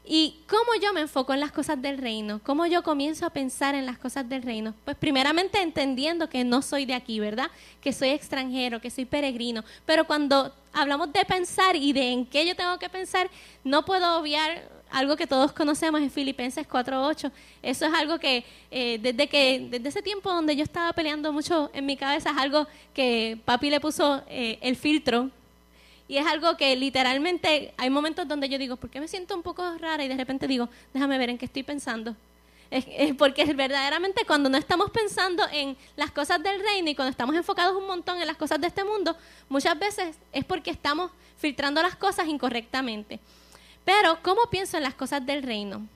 ¿Y 0.09 0.37
cómo 0.47 0.71
yo 0.81 0.93
me 0.93 1.01
enfoco 1.01 1.33
en 1.33 1.41
las 1.41 1.51
cosas 1.51 1.81
del 1.81 1.97
reino? 1.97 2.39
¿Cómo 2.43 2.65
yo 2.65 2.81
comienzo 2.81 3.25
a 3.25 3.29
pensar 3.29 3.75
en 3.75 3.85
las 3.85 3.97
cosas 3.97 4.27
del 4.27 4.41
reino? 4.41 4.73
Pues 4.85 4.95
primeramente 4.95 5.61
entendiendo 5.61 6.29
que 6.29 6.45
no 6.45 6.61
soy 6.61 6.85
de 6.85 6.93
aquí, 6.93 7.19
¿verdad? 7.19 7.51
Que 7.81 7.91
soy 7.91 8.09
extranjero, 8.09 8.79
que 8.79 8.89
soy 8.89 9.03
peregrino. 9.03 9.65
Pero 9.85 10.07
cuando 10.07 10.53
hablamos 10.71 11.11
de 11.11 11.25
pensar 11.25 11.75
y 11.75 11.91
de 11.91 12.11
en 12.11 12.25
qué 12.25 12.45
yo 12.45 12.55
tengo 12.55 12.79
que 12.79 12.87
pensar, 12.87 13.29
no 13.65 13.83
puedo 13.83 14.17
obviar 14.17 14.76
algo 14.91 15.15
que 15.15 15.27
todos 15.27 15.53
conocemos 15.53 16.01
en 16.01 16.11
Filipenses 16.11 16.67
4.8. 16.67 17.31
Eso 17.61 17.85
es 17.85 17.93
algo 17.93 18.19
que 18.19 18.45
eh, 18.71 18.99
desde 19.01 19.27
que 19.27 19.67
desde 19.69 19.89
ese 19.89 20.01
tiempo 20.01 20.31
donde 20.31 20.55
yo 20.55 20.63
estaba 20.63 20.93
peleando 20.93 21.31
mucho 21.33 21.69
en 21.73 21.85
mi 21.85 21.97
cabeza 21.97 22.31
es 22.31 22.37
algo 22.37 22.67
que 22.93 23.39
papi 23.45 23.69
le 23.69 23.79
puso 23.79 24.23
eh, 24.27 24.57
el 24.61 24.75
filtro 24.75 25.29
y 26.07 26.17
es 26.17 26.25
algo 26.25 26.55
que 26.55 26.75
literalmente 26.75 27.73
hay 27.77 27.89
momentos 27.89 28.27
donde 28.27 28.47
yo 28.47 28.57
digo, 28.57 28.77
¿por 28.77 28.89
qué 28.89 29.01
me 29.01 29.07
siento 29.07 29.35
un 29.35 29.43
poco 29.43 29.77
rara? 29.77 30.03
Y 30.03 30.07
de 30.07 30.15
repente 30.15 30.47
digo, 30.47 30.69
déjame 30.93 31.17
ver 31.17 31.29
en 31.29 31.37
qué 31.37 31.45
estoy 31.45 31.63
pensando. 31.63 32.15
Es, 32.69 33.15
porque 33.17 33.45
verdaderamente 33.53 34.25
cuando 34.25 34.49
no 34.49 34.57
estamos 34.57 34.91
pensando 34.91 35.43
en 35.51 35.77
las 35.95 36.11
cosas 36.11 36.41
del 36.43 36.61
reino 36.61 36.89
y 36.89 36.95
cuando 36.95 37.11
estamos 37.11 37.35
enfocados 37.35 37.75
un 37.75 37.87
montón 37.87 38.19
en 38.19 38.27
las 38.27 38.37
cosas 38.37 38.59
de 38.59 38.67
este 38.67 38.83
mundo, 38.83 39.15
muchas 39.47 39.77
veces 39.79 40.17
es 40.33 40.43
porque 40.43 40.71
estamos 40.71 41.11
filtrando 41.37 41.81
las 41.81 41.95
cosas 41.95 42.27
incorrectamente. 42.27 43.19
Pero, 43.87 44.19
¿cómo 44.21 44.47
pienso 44.49 44.75
en 44.75 44.83
las 44.83 44.95
cosas 44.95 45.25
del 45.25 45.43
reino? 45.43 45.87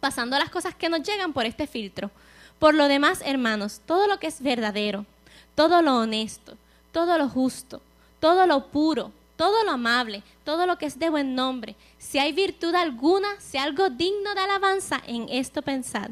Pasando 0.00 0.36
las 0.36 0.50
cosas 0.50 0.74
que 0.74 0.88
nos 0.88 1.04
llegan 1.04 1.32
por 1.32 1.46
este 1.46 1.68
filtro. 1.68 2.10
Por 2.58 2.74
lo 2.74 2.88
demás, 2.88 3.22
hermanos, 3.24 3.80
todo 3.86 4.08
lo 4.08 4.18
que 4.18 4.26
es 4.26 4.42
verdadero, 4.42 5.06
todo 5.54 5.80
lo 5.80 5.98
honesto, 5.98 6.56
todo 6.90 7.18
lo 7.18 7.28
justo, 7.28 7.80
todo 8.18 8.48
lo 8.48 8.66
puro, 8.66 9.12
todo 9.36 9.62
lo 9.62 9.70
amable, 9.70 10.24
todo 10.42 10.66
lo 10.66 10.76
que 10.76 10.86
es 10.86 10.98
de 10.98 11.08
buen 11.08 11.36
nombre, 11.36 11.76
si 11.98 12.18
hay 12.18 12.32
virtud 12.32 12.74
alguna, 12.74 13.28
si 13.38 13.58
algo 13.58 13.90
digno 13.90 14.34
de 14.34 14.40
alabanza, 14.40 15.00
en 15.06 15.28
esto 15.28 15.62
pensad. 15.62 16.10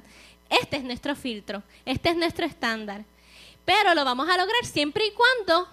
Este 0.49 0.77
es 0.77 0.85
nuestro 0.85 1.17
filtro, 1.17 1.65
este 1.85 2.11
es 2.11 2.17
nuestro 2.17 2.47
estándar. 2.47 3.05
Pero 3.65 3.93
lo 3.97 4.05
vamos 4.05 4.29
a 4.29 4.37
lograr 4.37 4.65
siempre 4.65 5.05
y 5.05 5.11
cuando 5.11 5.69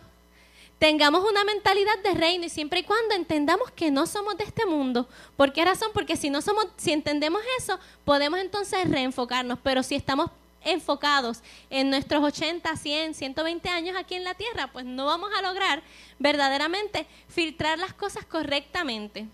tengamos 0.79 1.23
una 1.29 1.43
mentalidad 1.43 1.97
de 2.03 2.13
reino 2.13 2.45
y 2.45 2.49
siempre 2.49 2.79
y 2.79 2.83
cuando 2.83 3.15
entendamos 3.15 3.71
que 3.71 3.91
no 3.91 4.05
somos 4.07 4.37
de 4.37 4.43
este 4.43 4.65
mundo. 4.65 5.07
¿Por 5.37 5.53
qué 5.53 5.65
razón? 5.65 5.89
Porque 5.93 6.15
si 6.17 6.29
no 6.29 6.41
somos, 6.41 6.67
si 6.77 6.91
entendemos 6.91 7.41
eso, 7.59 7.79
podemos 8.03 8.39
entonces 8.39 8.89
reenfocarnos. 8.89 9.59
Pero 9.63 9.83
si 9.83 9.95
estamos 9.95 10.29
enfocados 10.65 11.41
en 11.69 11.89
nuestros 11.89 12.23
80, 12.23 12.75
100, 12.75 13.13
120 13.13 13.69
años 13.69 13.95
aquí 13.95 14.15
en 14.15 14.23
la 14.23 14.33
tierra, 14.33 14.67
pues 14.73 14.85
no 14.85 15.05
vamos 15.05 15.29
a 15.37 15.41
lograr 15.41 15.81
verdaderamente 16.19 17.05
filtrar 17.29 17.79
las 17.79 17.93
cosas 17.93 18.25
correctamente. 18.25 19.27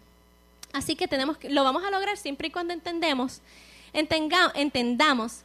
Así 0.74 0.96
que 0.96 1.08
tenemos 1.08 1.38
lo 1.44 1.64
vamos 1.64 1.84
a 1.84 1.92
lograr 1.92 2.18
siempre 2.18 2.50
y 2.50 2.52
cuando 2.52 2.74
entendemos, 2.74 3.42
entendamos 3.94 5.42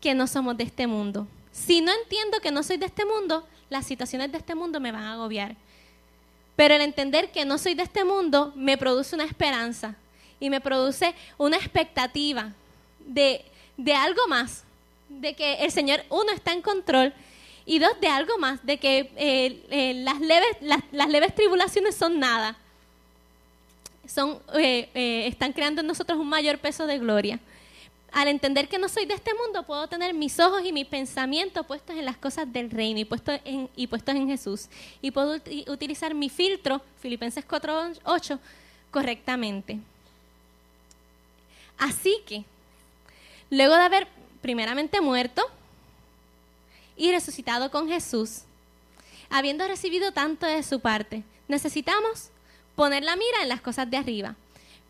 que 0.00 0.14
no 0.14 0.26
somos 0.26 0.56
de 0.56 0.64
este 0.64 0.86
mundo. 0.86 1.26
Si 1.52 1.80
no 1.80 1.92
entiendo 1.92 2.40
que 2.40 2.50
no 2.50 2.62
soy 2.62 2.78
de 2.78 2.86
este 2.86 3.04
mundo, 3.04 3.46
las 3.70 3.86
situaciones 3.86 4.30
de 4.30 4.38
este 4.38 4.54
mundo 4.54 4.80
me 4.80 4.92
van 4.92 5.04
a 5.04 5.14
agobiar. 5.14 5.56
Pero 6.56 6.74
el 6.74 6.82
entender 6.82 7.30
que 7.30 7.46
no 7.46 7.56
soy 7.56 7.74
de 7.74 7.84
este 7.84 8.04
mundo 8.04 8.52
me 8.54 8.76
produce 8.76 9.14
una 9.14 9.24
esperanza 9.24 9.94
y 10.38 10.50
me 10.50 10.60
produce 10.60 11.14
una 11.38 11.56
expectativa 11.56 12.52
de, 13.06 13.44
de 13.76 13.94
algo 13.94 14.26
más, 14.28 14.64
de 15.08 15.34
que 15.34 15.54
el 15.64 15.70
Señor, 15.70 16.02
uno, 16.10 16.30
está 16.32 16.52
en 16.52 16.60
control 16.60 17.14
y 17.66 17.78
dos, 17.78 17.92
de 18.00 18.08
algo 18.08 18.36
más, 18.38 18.64
de 18.66 18.78
que 18.78 19.10
eh, 19.16 19.62
eh, 19.70 19.94
las, 20.02 20.20
leves, 20.20 20.56
las, 20.92 21.08
leves 21.08 21.34
tribulaciones 21.34 21.94
son 21.94 22.18
nada. 22.18 22.56
Son, 24.06 24.40
eh, 24.54 25.26
están 25.26 25.52
creando 25.52 25.80
en 25.80 25.86
nosotros 25.86 26.18
un 26.18 26.28
mayor 26.28 26.58
peso 26.58 26.86
de 26.86 26.98
gloria. 26.98 27.38
Al 28.12 28.26
entender 28.28 28.68
que 28.68 28.78
no 28.78 28.88
soy 28.88 29.06
de 29.06 29.14
este 29.14 29.32
mundo, 29.34 29.62
puedo 29.62 29.86
tener 29.86 30.14
mis 30.14 30.38
ojos 30.40 30.62
y 30.64 30.72
mi 30.72 30.84
pensamiento 30.84 31.62
puestos 31.64 31.96
en 31.96 32.04
las 32.04 32.16
cosas 32.16 32.52
del 32.52 32.70
reino 32.70 32.98
y 32.98 33.04
puestos 33.04 33.40
en, 33.44 33.68
puestos 33.88 34.14
en 34.14 34.26
Jesús. 34.26 34.68
Y 35.00 35.12
puedo 35.12 35.40
utilizar 35.68 36.14
mi 36.14 36.28
filtro, 36.28 36.82
Filipenses 37.00 37.46
4.8, 37.46 38.38
correctamente. 38.90 39.78
Así 41.78 42.18
que, 42.26 42.44
luego 43.48 43.74
de 43.74 43.82
haber 43.82 44.08
primeramente 44.42 45.00
muerto 45.00 45.42
y 46.96 47.12
resucitado 47.12 47.70
con 47.70 47.88
Jesús, 47.88 48.42
habiendo 49.30 49.66
recibido 49.68 50.10
tanto 50.10 50.46
de 50.46 50.62
su 50.64 50.80
parte, 50.80 51.22
necesitamos 51.46 52.30
poner 52.74 53.04
la 53.04 53.14
mira 53.14 53.42
en 53.42 53.48
las 53.48 53.60
cosas 53.60 53.88
de 53.88 53.96
arriba. 53.96 54.34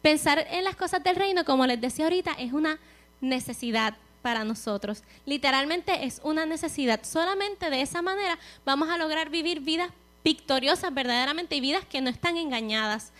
Pensar 0.00 0.46
en 0.50 0.64
las 0.64 0.76
cosas 0.76 1.04
del 1.04 1.16
reino, 1.16 1.44
como 1.44 1.66
les 1.66 1.80
decía 1.80 2.06
ahorita, 2.06 2.32
es 2.32 2.54
una 2.54 2.78
necesidad 3.20 3.96
para 4.22 4.44
nosotros. 4.44 5.02
Literalmente 5.26 6.04
es 6.04 6.20
una 6.22 6.46
necesidad. 6.46 7.00
Solamente 7.04 7.70
de 7.70 7.82
esa 7.82 8.02
manera 8.02 8.38
vamos 8.64 8.88
a 8.88 8.98
lograr 8.98 9.30
vivir 9.30 9.60
vidas 9.60 9.90
victoriosas 10.24 10.92
verdaderamente 10.92 11.56
y 11.56 11.60
vidas 11.60 11.84
que 11.84 12.00
no 12.00 12.10
están 12.10 12.36
engañadas. 12.36 13.12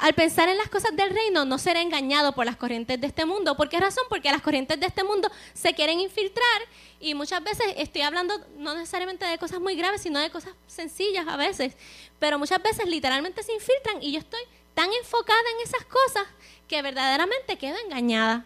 al 0.00 0.14
pensar 0.14 0.48
en 0.48 0.56
las 0.56 0.68
cosas 0.68 0.94
del 0.94 1.10
reino, 1.10 1.44
no 1.44 1.58
será 1.58 1.82
engañado 1.82 2.32
por 2.32 2.46
las 2.46 2.56
corrientes 2.56 3.00
de 3.00 3.08
este 3.08 3.24
mundo. 3.24 3.56
¿Por 3.56 3.68
qué 3.68 3.80
razón? 3.80 4.04
Porque 4.08 4.30
las 4.30 4.42
corrientes 4.42 4.78
de 4.78 4.86
este 4.86 5.02
mundo 5.02 5.28
se 5.54 5.74
quieren 5.74 5.98
infiltrar 5.98 6.62
y 7.00 7.14
muchas 7.14 7.42
veces 7.42 7.66
estoy 7.76 8.02
hablando 8.02 8.32
no 8.58 8.74
necesariamente 8.74 9.26
de 9.26 9.38
cosas 9.38 9.58
muy 9.58 9.74
graves, 9.74 10.02
sino 10.02 10.20
de 10.20 10.30
cosas 10.30 10.52
sencillas 10.68 11.26
a 11.26 11.36
veces, 11.36 11.74
pero 12.20 12.38
muchas 12.38 12.62
veces 12.62 12.86
literalmente 12.86 13.42
se 13.42 13.52
infiltran 13.52 14.00
y 14.00 14.12
yo 14.12 14.20
estoy 14.20 14.42
tan 14.74 14.88
enfocada 14.92 15.40
en 15.56 15.66
esas 15.66 15.84
cosas 15.86 16.28
que 16.68 16.80
verdaderamente 16.80 17.58
quedo 17.58 17.76
engañada. 17.84 18.44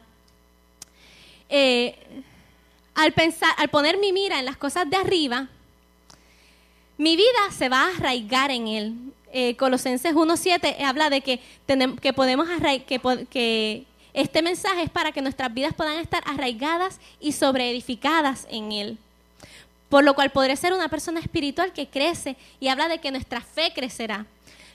Eh, 1.55 1.95
al 2.95 3.13
pensar, 3.13 3.55
al 3.59 3.69
poner 3.69 3.99
mi 3.99 4.11
mira 4.11 4.39
en 4.39 4.47
las 4.47 4.57
cosas 4.57 4.89
de 4.89 4.97
arriba, 4.97 5.49
mi 6.97 7.15
vida 7.15 7.51
se 7.57 7.69
va 7.69 7.83
a 7.83 7.89
arraigar 7.91 8.51
en 8.51 8.69
él. 8.69 8.95
Eh, 9.35 9.55
Colosenses 9.57 10.15
1.7 10.15 10.83
habla 10.83 11.11
de 11.11 11.21
que, 11.21 11.41
tenemos, 11.67 12.01
que 12.01 12.15
podemos 12.15 12.49
arraigar, 12.49 12.87
que, 12.87 13.27
que 13.31 13.85
este 14.15 14.41
mensaje 14.41 14.83
es 14.83 14.91
para 14.91 15.13
que 15.13 15.21
nuestras 15.21 15.53
vidas 15.53 15.75
puedan 15.75 15.99
estar 15.99 16.23
arraigadas 16.27 17.01
y 17.21 17.33
sobreedificadas 17.33 18.47
en 18.51 18.73
Él. 18.73 18.99
Por 19.91 20.05
lo 20.05 20.15
cual 20.15 20.31
podré 20.31 20.57
ser 20.57 20.73
una 20.73 20.89
persona 20.89 21.21
espiritual 21.21 21.75
que 21.75 21.87
crece 21.87 22.37
y 22.61 22.69
habla 22.69 22.89
de 22.89 22.99
que 22.99 23.11
nuestra 23.11 23.43
fe 23.43 23.73
crecerá. 23.75 24.25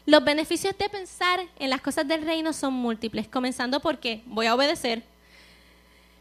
Los 0.06 0.24
beneficios 0.24 0.78
de 0.78 0.90
pensar 0.90 1.40
en 1.58 1.72
las 1.72 1.82
cosas 1.82 2.08
del 2.08 2.24
reino 2.24 2.54
son 2.54 2.74
múltiples, 2.74 3.28
comenzando 3.28 3.80
porque 3.80 4.22
voy 4.26 4.46
a 4.46 4.54
obedecer, 4.56 5.04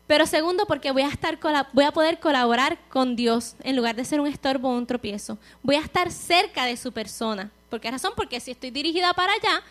pero 0.06 0.26
segundo 0.26 0.66
porque 0.66 0.92
voy 0.92 1.02
a, 1.02 1.92
poder 1.92 2.20
colaborar 2.20 2.78
con 2.88 3.16
Dios 3.16 3.56
en 3.64 3.74
lugar 3.74 3.96
de 3.96 4.04
ser 4.04 4.20
un 4.20 4.28
estorbo 4.28 4.68
o 4.68 4.76
un 4.76 4.86
tropiezo. 4.86 5.36
Voy 5.62 5.76
a 5.76 5.80
estar 5.80 6.12
cerca 6.12 6.64
de 6.64 6.76
su 6.76 6.92
persona. 6.92 7.50
¿Por 7.68 7.80
qué 7.80 7.90
razón? 7.90 8.12
Porque 8.14 8.38
si 8.38 8.52
estoy 8.52 8.70
dirigida 8.70 9.12
para 9.14 9.32
allá, 9.32 9.62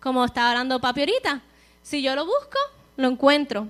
como 0.00 0.24
estaba 0.24 0.50
hablando 0.50 0.80
Papi 0.80 1.00
ahorita, 1.00 1.40
si 1.82 2.02
yo 2.02 2.16
lo 2.16 2.26
busco, 2.26 2.58
lo 2.96 3.08
encuentro. 3.08 3.68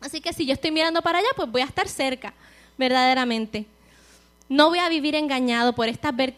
Así 0.00 0.20
que 0.20 0.32
si 0.32 0.44
yo 0.44 0.54
estoy 0.54 0.72
mirando 0.72 1.02
para 1.02 1.18
allá, 1.18 1.28
pues 1.36 1.48
voy 1.48 1.62
a 1.62 1.66
estar 1.66 1.86
cerca, 1.86 2.34
verdaderamente. 2.76 3.64
No 4.48 4.70
voy 4.70 4.80
a 4.80 4.88
vivir 4.88 5.14
engañado 5.14 5.72
por, 5.72 5.88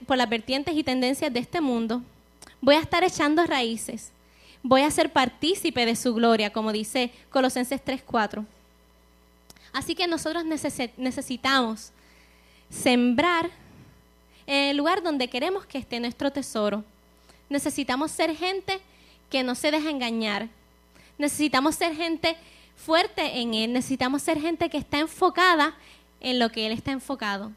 por 0.06 0.16
las 0.18 0.28
vertientes 0.28 0.76
y 0.76 0.84
tendencias 0.84 1.32
de 1.32 1.40
este 1.40 1.62
mundo. 1.62 2.02
Voy 2.60 2.74
a 2.74 2.80
estar 2.80 3.02
echando 3.02 3.44
raíces. 3.46 4.12
Voy 4.62 4.82
a 4.82 4.90
ser 4.90 5.10
partícipe 5.10 5.86
de 5.86 5.96
su 5.96 6.12
gloria, 6.14 6.52
como 6.52 6.70
dice 6.70 7.12
Colosenses 7.30 7.80
3:4. 7.82 8.44
Así 9.76 9.94
que 9.94 10.06
nosotros 10.06 10.42
necesitamos 10.96 11.92
sembrar 12.70 13.50
en 14.46 14.70
el 14.70 14.76
lugar 14.78 15.02
donde 15.02 15.28
queremos 15.28 15.66
que 15.66 15.76
esté 15.76 16.00
nuestro 16.00 16.30
tesoro. 16.30 16.82
Necesitamos 17.50 18.10
ser 18.10 18.34
gente 18.34 18.80
que 19.28 19.42
no 19.42 19.54
se 19.54 19.70
deja 19.70 19.90
engañar, 19.90 20.48
Necesitamos 21.18 21.74
ser 21.74 21.94
gente 21.94 22.36
fuerte 22.76 23.38
en 23.38 23.52
Él, 23.52 23.72
necesitamos 23.74 24.22
ser 24.22 24.40
gente 24.40 24.70
que 24.70 24.78
está 24.78 24.98
enfocada 24.98 25.74
en 26.20 26.38
lo 26.38 26.50
que 26.50 26.66
Él 26.66 26.72
está 26.72 26.92
enfocado. 26.92 27.52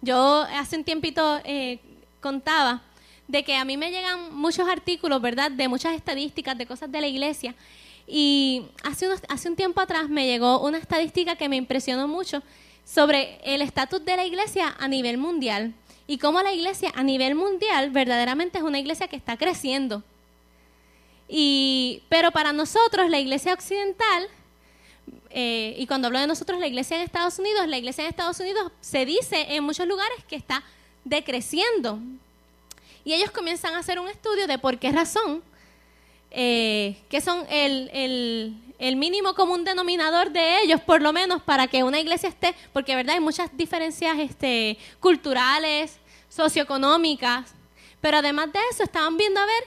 Yo 0.00 0.42
hace 0.52 0.76
un 0.76 0.84
tiempito 0.84 1.40
eh, 1.42 1.80
contaba 2.20 2.82
de 3.26 3.42
que 3.42 3.56
a 3.56 3.64
mí 3.64 3.76
me 3.76 3.90
llegan 3.90 4.32
muchos 4.32 4.68
artículos, 4.68 5.20
¿verdad? 5.20 5.50
De 5.50 5.66
muchas 5.66 5.94
estadísticas, 5.94 6.56
de 6.56 6.66
cosas 6.66 6.90
de 6.90 7.00
la 7.00 7.08
iglesia. 7.08 7.56
Y 8.10 8.64
hace, 8.82 9.06
hace 9.28 9.48
un 9.50 9.56
tiempo 9.56 9.80
atrás 9.82 10.08
me 10.08 10.26
llegó 10.26 10.60
una 10.60 10.78
estadística 10.78 11.36
que 11.36 11.48
me 11.48 11.56
impresionó 11.56 12.08
mucho 12.08 12.42
sobre 12.84 13.38
el 13.44 13.60
estatus 13.60 14.02
de 14.02 14.16
la 14.16 14.24
iglesia 14.24 14.74
a 14.78 14.88
nivel 14.88 15.18
mundial 15.18 15.74
y 16.06 16.16
cómo 16.16 16.40
la 16.40 16.54
iglesia 16.54 16.90
a 16.94 17.02
nivel 17.02 17.34
mundial 17.34 17.90
verdaderamente 17.90 18.56
es 18.56 18.64
una 18.64 18.78
iglesia 18.78 19.08
que 19.08 19.16
está 19.16 19.36
creciendo. 19.36 20.02
Y, 21.28 22.02
pero 22.08 22.32
para 22.32 22.54
nosotros, 22.54 23.10
la 23.10 23.18
iglesia 23.18 23.52
occidental, 23.52 24.26
eh, 25.28 25.74
y 25.76 25.86
cuando 25.86 26.06
hablo 26.06 26.18
de 26.18 26.26
nosotros, 26.26 26.58
la 26.58 26.66
iglesia 26.66 26.96
en 26.96 27.02
Estados 27.02 27.38
Unidos, 27.38 27.68
la 27.68 27.76
iglesia 27.76 28.04
en 28.04 28.08
Estados 28.08 28.40
Unidos 28.40 28.72
se 28.80 29.04
dice 29.04 29.54
en 29.54 29.62
muchos 29.62 29.86
lugares 29.86 30.24
que 30.26 30.36
está 30.36 30.64
decreciendo. 31.04 31.98
Y 33.04 33.12
ellos 33.12 33.30
comienzan 33.30 33.74
a 33.74 33.80
hacer 33.80 33.98
un 33.98 34.08
estudio 34.08 34.46
de 34.46 34.58
por 34.58 34.78
qué 34.78 34.90
razón, 34.90 35.42
eh, 36.30 36.96
que 37.08 37.20
son 37.20 37.46
el, 37.50 37.90
el, 37.92 38.54
el, 38.78 38.96
mínimo 38.96 39.34
común 39.34 39.64
denominador 39.64 40.30
de 40.30 40.62
ellos, 40.62 40.80
por 40.80 41.00
lo 41.02 41.12
menos, 41.12 41.42
para 41.42 41.66
que 41.66 41.84
una 41.84 42.00
iglesia 42.00 42.28
esté, 42.28 42.54
porque 42.72 42.94
verdad 42.94 43.14
hay 43.14 43.20
muchas 43.20 43.56
diferencias 43.56 44.18
este, 44.18 44.78
culturales, 45.00 45.98
socioeconómicas, 46.28 47.54
pero 48.00 48.18
además 48.18 48.52
de 48.52 48.60
eso 48.70 48.82
estaban 48.82 49.16
viendo 49.16 49.40
a 49.40 49.46
ver 49.46 49.64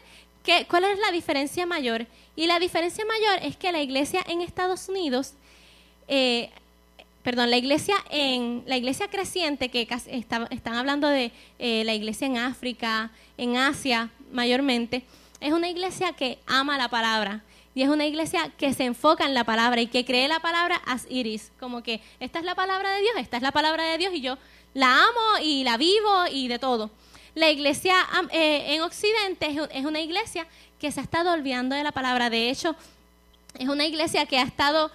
¿Cuál 0.68 0.86
es 0.86 1.00
la 1.00 1.12
diferencia 1.12 1.66
mayor? 1.66 2.08
Y 2.36 2.48
la 2.48 2.60
diferencia 2.60 3.06
mayor 3.06 3.40
es 3.48 3.58
que 3.58 3.72
la 3.72 3.82
iglesia 3.82 4.22
en 4.28 4.42
Estados 4.42 4.90
Unidos, 4.90 5.34
eh, 6.08 6.50
perdón, 7.22 7.52
la 7.52 7.58
iglesia 7.58 7.96
en 8.10 8.64
la 8.66 8.78
iglesia 8.78 9.08
creciente, 9.08 9.70
que 9.70 9.88
están 10.10 10.74
hablando 10.74 11.08
de 11.08 11.32
eh, 11.60 11.84
la 11.86 11.94
iglesia 11.94 12.26
en 12.26 12.38
África, 12.38 13.12
en 13.38 13.58
Asia 13.58 14.10
mayormente, 14.32 15.04
es 15.42 15.52
una 15.52 15.68
iglesia 15.68 16.14
que 16.14 16.40
ama 16.46 16.78
la 16.78 16.88
palabra. 16.88 17.42
Y 17.74 17.82
es 17.84 17.90
una 17.90 18.06
iglesia 18.06 18.52
que 18.58 18.74
se 18.74 18.84
enfoca 18.84 19.26
en 19.26 19.34
la 19.34 19.44
palabra 19.44 19.82
y 19.82 19.88
que 19.88 20.06
cree 20.06 20.28
la 20.28 20.40
palabra 20.40 20.82
as 20.86 21.08
iris, 21.10 21.52
como 21.60 21.82
que 21.82 22.02
esta 22.20 22.40
es 22.40 22.46
la 22.46 22.54
palabra 22.54 22.92
de 22.92 23.02
Dios, 23.02 23.14
esta 23.18 23.38
es 23.38 23.44
la 23.44 23.52
palabra 23.52 23.84
de 23.86 23.98
Dios 23.98 24.14
y 24.14 24.22
yo 24.22 24.38
la 24.74 24.94
amo 24.94 25.44
y 25.44 25.64
la 25.64 25.78
vivo 25.78 26.26
y 26.32 26.48
de 26.48 26.60
todo. 26.60 26.92
La 27.34 27.50
iglesia 27.50 27.96
eh, 28.32 28.76
en 28.76 28.82
Occidente 28.82 29.58
es, 29.72 29.86
una 29.86 30.02
iglesia 30.02 30.46
que 30.80 30.92
se 30.92 31.00
ha 31.00 31.04
estado 31.04 31.32
olvidando 31.32 31.76
de 31.76 31.84
la 31.84 31.94
palabra. 31.94 32.30
De 32.30 32.50
hecho, 32.50 32.76
es 33.58 33.70
una 33.70 33.86
iglesia 33.86 34.26
que 34.26 34.38
ha 34.38 34.44
estado, 34.44 34.92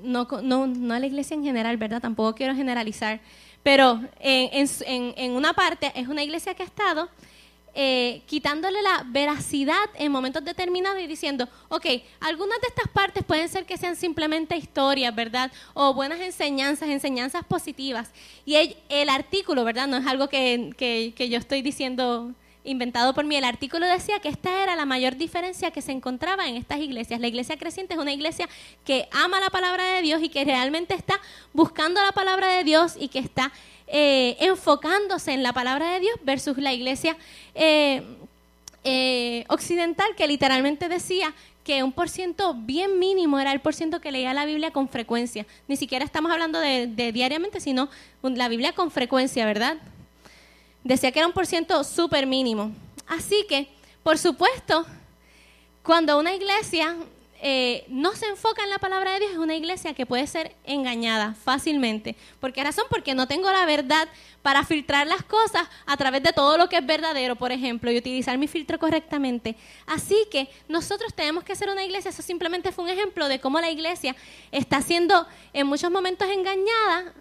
no, 0.00 0.28
no, 0.42 0.66
no 0.68 0.98
la 0.98 1.06
iglesia 1.06 1.34
en 1.34 1.42
general, 1.42 1.76
¿verdad? 1.76 2.00
Tampoco 2.00 2.36
quiero 2.36 2.54
generalizar, 2.54 3.20
pero 3.64 4.00
en, 4.20 4.68
en 5.16 5.32
una 5.32 5.54
parte 5.54 5.90
es 5.96 6.06
una 6.06 6.22
iglesia 6.22 6.54
que 6.54 6.62
ha 6.62 6.66
estado 6.66 7.08
eh, 7.80 8.22
quitándole 8.26 8.82
la 8.82 9.04
veracidad 9.06 9.88
en 9.94 10.10
momentos 10.10 10.44
determinados 10.44 11.00
y 11.00 11.06
diciendo, 11.06 11.48
ok, 11.68 11.86
algunas 12.18 12.60
de 12.60 12.66
estas 12.66 12.88
partes 12.88 13.22
pueden 13.22 13.48
ser 13.48 13.66
que 13.66 13.76
sean 13.76 13.94
simplemente 13.94 14.56
historias, 14.56 15.14
¿verdad? 15.14 15.52
O 15.74 15.94
buenas 15.94 16.18
enseñanzas, 16.18 16.88
enseñanzas 16.88 17.44
positivas. 17.44 18.10
Y 18.44 18.56
el, 18.88 19.08
artículo, 19.08 19.62
¿verdad? 19.62 19.86
No 19.86 19.96
es 19.96 20.06
algo 20.08 20.28
que, 20.28 20.74
que, 20.76 21.28
yo 21.28 21.38
estoy 21.38 21.62
diciendo 21.62 22.32
inventado 22.68 23.14
por 23.14 23.24
mí. 23.24 23.36
El 23.36 23.44
artículo 23.44 23.86
decía 23.86 24.20
que 24.20 24.28
esta 24.28 24.62
era 24.62 24.76
la 24.76 24.84
mayor 24.84 25.16
diferencia 25.16 25.70
que 25.70 25.82
se 25.82 25.92
encontraba 25.92 26.48
en 26.48 26.56
estas 26.56 26.80
iglesias. 26.80 27.20
La 27.20 27.28
iglesia 27.28 27.56
creciente 27.56 27.94
es 27.94 28.00
una 28.00 28.12
iglesia 28.12 28.48
que 28.84 29.08
ama 29.10 29.40
la 29.40 29.50
palabra 29.50 29.84
de 29.84 30.02
Dios 30.02 30.22
y 30.22 30.28
que 30.28 30.44
realmente 30.44 30.94
está 30.94 31.20
buscando 31.52 32.02
la 32.02 32.12
palabra 32.12 32.48
de 32.48 32.64
Dios 32.64 32.94
y 32.98 33.08
que 33.08 33.18
está 33.18 33.52
eh, 33.86 34.36
enfocándose 34.40 35.32
en 35.32 35.42
la 35.42 35.52
palabra 35.52 35.92
de 35.92 36.00
Dios 36.00 36.16
versus 36.22 36.58
la 36.58 36.72
iglesia 36.74 37.16
eh, 37.54 38.02
eh, 38.84 39.44
occidental 39.48 40.14
que 40.16 40.26
literalmente 40.26 40.88
decía 40.88 41.34
que 41.64 41.82
un 41.82 41.92
por 41.92 42.08
ciento 42.08 42.54
bien 42.54 42.98
mínimo 42.98 43.38
era 43.38 43.52
el 43.52 43.60
por 43.60 43.74
ciento 43.74 44.00
que 44.00 44.12
leía 44.12 44.32
la 44.32 44.46
Biblia 44.46 44.70
con 44.70 44.88
frecuencia. 44.88 45.46
Ni 45.68 45.76
siquiera 45.76 46.04
estamos 46.04 46.32
hablando 46.32 46.58
de, 46.60 46.86
diariamente, 47.12 47.60
sino 47.60 47.90
la 48.22 48.48
Biblia 48.48 48.72
con 48.72 48.90
frecuencia, 48.90 49.44
¿verdad? 49.44 49.76
Decía 50.88 51.12
que 51.12 51.18
era 51.18 51.28
un 51.28 51.34
por 51.34 51.46
ciento 51.46 51.84
súper 51.84 52.26
mínimo. 52.26 52.72
Así 53.06 53.44
que, 53.46 53.68
por 54.02 54.16
supuesto, 54.16 54.86
cuando 55.82 56.18
una 56.18 56.32
iglesia 56.32 56.96
eh, 57.42 57.84
no 57.88 58.16
se 58.16 58.24
enfoca 58.24 58.64
en 58.64 58.70
la 58.70 58.78
palabra 58.78 59.12
de 59.12 59.18
Dios, 59.18 59.32
es 59.32 59.36
una 59.36 59.54
iglesia 59.54 59.92
que 59.92 60.06
puede 60.06 60.26
ser 60.26 60.56
engañada 60.64 61.34
fácilmente. 61.44 62.16
¿Por 62.40 62.54
qué 62.54 62.64
razón? 62.64 62.86
Porque 62.88 63.14
no 63.14 63.28
tengo 63.28 63.50
la 63.50 63.66
verdad 63.66 64.08
para 64.40 64.64
filtrar 64.64 65.06
las 65.06 65.22
cosas 65.24 65.68
a 65.84 65.96
través 65.98 66.22
de 66.22 66.32
todo 66.32 66.56
lo 66.56 66.70
que 66.70 66.78
es 66.78 66.86
verdadero, 66.86 67.36
por 67.36 67.52
ejemplo, 67.52 67.90
y 67.90 67.98
utilizar 67.98 68.38
mi 68.38 68.48
filtro 68.48 68.78
correctamente. 68.78 69.56
Así 69.84 70.16
que 70.30 70.48
nosotros 70.68 71.12
tenemos 71.12 71.44
que 71.44 71.54
ser 71.54 71.68
una 71.68 71.84
iglesia, 71.84 72.08
eso 72.08 72.22
simplemente 72.22 72.72
fue 72.72 72.84
un 72.84 72.90
ejemplo 72.90 73.28
de 73.28 73.40
cómo 73.40 73.60
la 73.60 73.70
iglesia 73.70 74.16
está 74.52 74.80
siendo 74.80 75.26
en 75.52 75.66
muchos 75.66 75.90
momentos 75.90 76.26
engañada. 76.30 77.12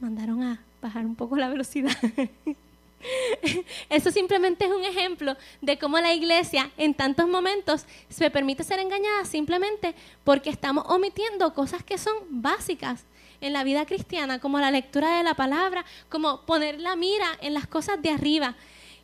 Mandaron 0.00 0.42
a 0.42 0.60
bajar 0.84 1.06
un 1.06 1.16
poco 1.16 1.36
la 1.36 1.48
velocidad. 1.48 1.96
Eso 3.88 4.10
simplemente 4.10 4.66
es 4.66 4.70
un 4.70 4.84
ejemplo 4.84 5.34
de 5.62 5.78
cómo 5.78 5.98
la 5.98 6.12
iglesia 6.12 6.70
en 6.76 6.92
tantos 6.92 7.26
momentos 7.26 7.86
se 8.10 8.30
permite 8.30 8.62
ser 8.64 8.80
engañada 8.80 9.24
simplemente 9.24 9.94
porque 10.24 10.50
estamos 10.50 10.84
omitiendo 10.88 11.54
cosas 11.54 11.82
que 11.82 11.96
son 11.96 12.14
básicas 12.28 13.04
en 13.40 13.54
la 13.54 13.64
vida 13.64 13.86
cristiana, 13.86 14.38
como 14.38 14.58
la 14.58 14.70
lectura 14.70 15.16
de 15.16 15.22
la 15.22 15.34
palabra, 15.34 15.86
como 16.10 16.42
poner 16.42 16.78
la 16.80 16.96
mira 16.96 17.28
en 17.40 17.54
las 17.54 17.66
cosas 17.66 18.00
de 18.02 18.10
arriba. 18.10 18.54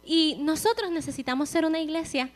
Y 0.05 0.37
nosotros 0.41 0.91
necesitamos 0.91 1.49
ser 1.49 1.65
una 1.65 1.81
iglesia 1.81 2.31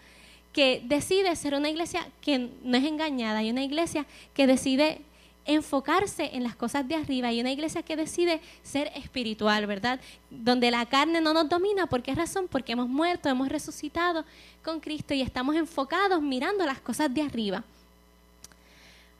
que 0.55 0.81
decide 0.85 1.37
ser 1.37 1.55
una 1.55 1.69
iglesia 1.69 2.09
que 2.23 2.51
no 2.63 2.79
es 2.79 2.85
engañada 2.85 3.43
y 3.43 3.51
una 3.51 3.63
iglesia 3.63 4.07
que 4.33 4.47
decide 4.47 5.03
enfocarse 5.47 6.31
en 6.35 6.43
las 6.43 6.57
cosas 6.57 6.87
de 6.89 6.95
arriba 6.95 7.33
y 7.33 7.41
una 7.41 7.53
iglesia 7.53 7.83
que 7.83 7.97
decide 7.97 8.41
ser 8.63 8.91
espiritual, 8.95 9.67
¿verdad? 9.67 10.01
Donde 10.31 10.71
la 10.71 10.87
carne 10.87 11.21
no 11.21 11.35
nos 11.35 11.49
domina. 11.49 11.87
¿Por 11.87 12.03
qué 12.03 12.15
razón? 12.15 12.49
Porque 12.49 12.73
hemos 12.73 12.89
muerto, 12.89 13.29
hemos 13.29 13.49
resucitado 13.49 14.25
con 14.65 14.81
Cristo 14.81 15.15
y 15.15 15.21
estamos 15.21 15.57
enfocados 15.57 16.23
mirando 16.23 16.65
las 16.65 16.81
cosas 16.81 17.13
de 17.13 17.23
arriba. 17.23 17.63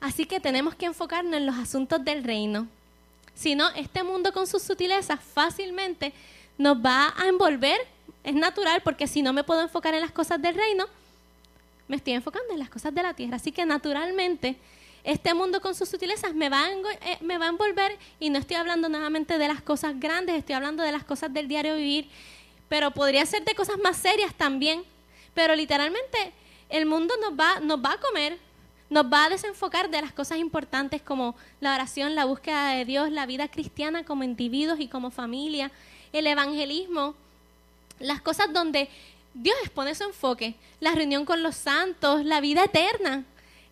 Así 0.01 0.25
que 0.25 0.39
tenemos 0.39 0.75
que 0.75 0.85
enfocarnos 0.85 1.35
en 1.35 1.45
los 1.45 1.55
asuntos 1.55 2.03
del 2.03 2.23
reino. 2.23 2.67
Si 3.33 3.55
no, 3.55 3.69
este 3.69 4.03
mundo 4.03 4.31
con 4.33 4.47
sus 4.47 4.61
sutilezas 4.61 5.19
fácilmente 5.19 6.13
nos 6.57 6.77
va 6.77 7.13
a 7.17 7.27
envolver. 7.27 7.79
Es 8.23 8.33
natural 8.33 8.81
porque 8.83 9.07
si 9.07 9.21
no 9.21 9.33
me 9.33 9.43
puedo 9.43 9.61
enfocar 9.61 9.93
en 9.93 10.01
las 10.01 10.11
cosas 10.11 10.41
del 10.41 10.55
reino, 10.55 10.85
me 11.87 11.97
estoy 11.97 12.13
enfocando 12.13 12.53
en 12.53 12.59
las 12.59 12.69
cosas 12.69 12.93
de 12.93 13.03
la 13.03 13.13
tierra. 13.13 13.35
Así 13.35 13.51
que 13.51 13.65
naturalmente 13.65 14.57
este 15.05 15.35
mundo 15.35 15.61
con 15.61 15.75
sus 15.75 15.87
sutilezas 15.87 16.33
me 16.33 16.49
va, 16.49 16.65
a, 16.65 16.71
eh, 16.71 17.17
me 17.21 17.37
va 17.37 17.45
a 17.45 17.49
envolver 17.49 17.97
y 18.19 18.31
no 18.31 18.39
estoy 18.39 18.57
hablando 18.57 18.89
nuevamente 18.89 19.37
de 19.37 19.47
las 19.47 19.61
cosas 19.61 19.99
grandes, 19.99 20.35
estoy 20.35 20.55
hablando 20.55 20.81
de 20.81 20.91
las 20.91 21.03
cosas 21.03 21.31
del 21.31 21.47
diario 21.47 21.75
vivir, 21.75 22.09
pero 22.67 22.89
podría 22.89 23.23
ser 23.27 23.45
de 23.45 23.53
cosas 23.53 23.77
más 23.77 23.97
serias 23.97 24.33
también. 24.33 24.83
Pero 25.35 25.55
literalmente 25.55 26.33
el 26.69 26.87
mundo 26.87 27.13
nos 27.21 27.39
va, 27.39 27.59
nos 27.59 27.83
va 27.83 27.93
a 27.93 27.99
comer, 27.99 28.39
nos 28.89 29.05
va 29.05 29.25
a 29.25 29.29
desenfocar 29.29 29.89
de 29.91 30.01
las 30.01 30.11
cosas 30.11 30.39
importantes 30.39 31.03
como 31.03 31.35
la 31.59 31.75
oración, 31.75 32.15
la 32.15 32.25
búsqueda 32.25 32.69
de 32.69 32.85
Dios, 32.85 33.11
la 33.11 33.27
vida 33.27 33.47
cristiana 33.47 34.03
como 34.05 34.23
individuos 34.23 34.79
y 34.79 34.87
como 34.87 35.11
familia, 35.11 35.71
el 36.13 36.25
evangelismo, 36.25 37.13
las 37.99 38.21
cosas 38.21 38.51
donde 38.51 38.89
Dios 39.35 39.55
expone 39.61 39.93
su 39.93 40.05
enfoque, 40.05 40.55
la 40.79 40.93
reunión 40.93 41.25
con 41.25 41.43
los 41.43 41.55
santos, 41.55 42.25
la 42.25 42.41
vida 42.41 42.63
eterna. 42.63 43.23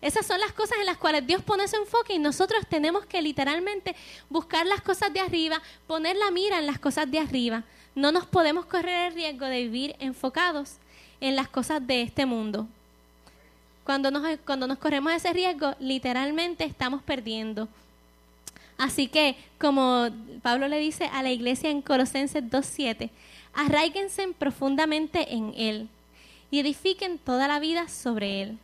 Esas 0.04 0.26
son 0.26 0.38
las 0.38 0.52
cosas 0.52 0.76
en 0.78 0.84
las 0.84 0.98
cuales 0.98 1.26
Dios 1.26 1.40
pone 1.40 1.66
su 1.66 1.76
enfoque 1.76 2.12
y 2.12 2.18
nosotros 2.18 2.66
tenemos 2.68 3.06
que 3.06 3.22
literalmente 3.22 3.96
buscar 4.28 4.66
las 4.66 4.82
cosas 4.82 5.10
de 5.14 5.20
arriba, 5.20 5.62
poner 5.86 6.14
la 6.16 6.30
mira 6.30 6.58
en 6.58 6.66
las 6.66 6.78
cosas 6.78 7.10
de 7.10 7.18
arriba. 7.18 7.64
No 7.94 8.12
nos 8.12 8.26
podemos 8.26 8.66
correr 8.66 9.06
el 9.06 9.14
riesgo 9.14 9.46
de 9.46 9.62
vivir 9.62 9.96
enfocados 10.00 10.74
en 11.22 11.36
las 11.36 11.48
cosas 11.48 11.86
de 11.86 12.02
este 12.02 12.26
mundo. 12.26 12.68
Cuando 13.82 14.10
nos, 14.10 14.22
cuando 14.44 14.66
nos 14.66 14.76
corremos 14.76 15.10
ese 15.10 15.32
riesgo, 15.32 15.74
literalmente 15.80 16.64
estamos 16.64 17.02
perdiendo. 17.02 17.66
Así 18.76 19.08
que, 19.08 19.36
como 19.58 20.10
Pablo 20.42 20.68
le 20.68 20.80
dice 20.80 21.06
a 21.14 21.22
la 21.22 21.30
iglesia 21.30 21.70
en 21.70 21.80
Colosenses 21.80 22.44
2.7, 22.44 23.08
arraíguense 23.54 24.28
profundamente 24.38 25.32
en 25.32 25.54
Él 25.56 25.88
y 26.50 26.58
edifiquen 26.58 27.16
toda 27.16 27.48
la 27.48 27.58
vida 27.58 27.88
sobre 27.88 28.42
Él 28.42 28.58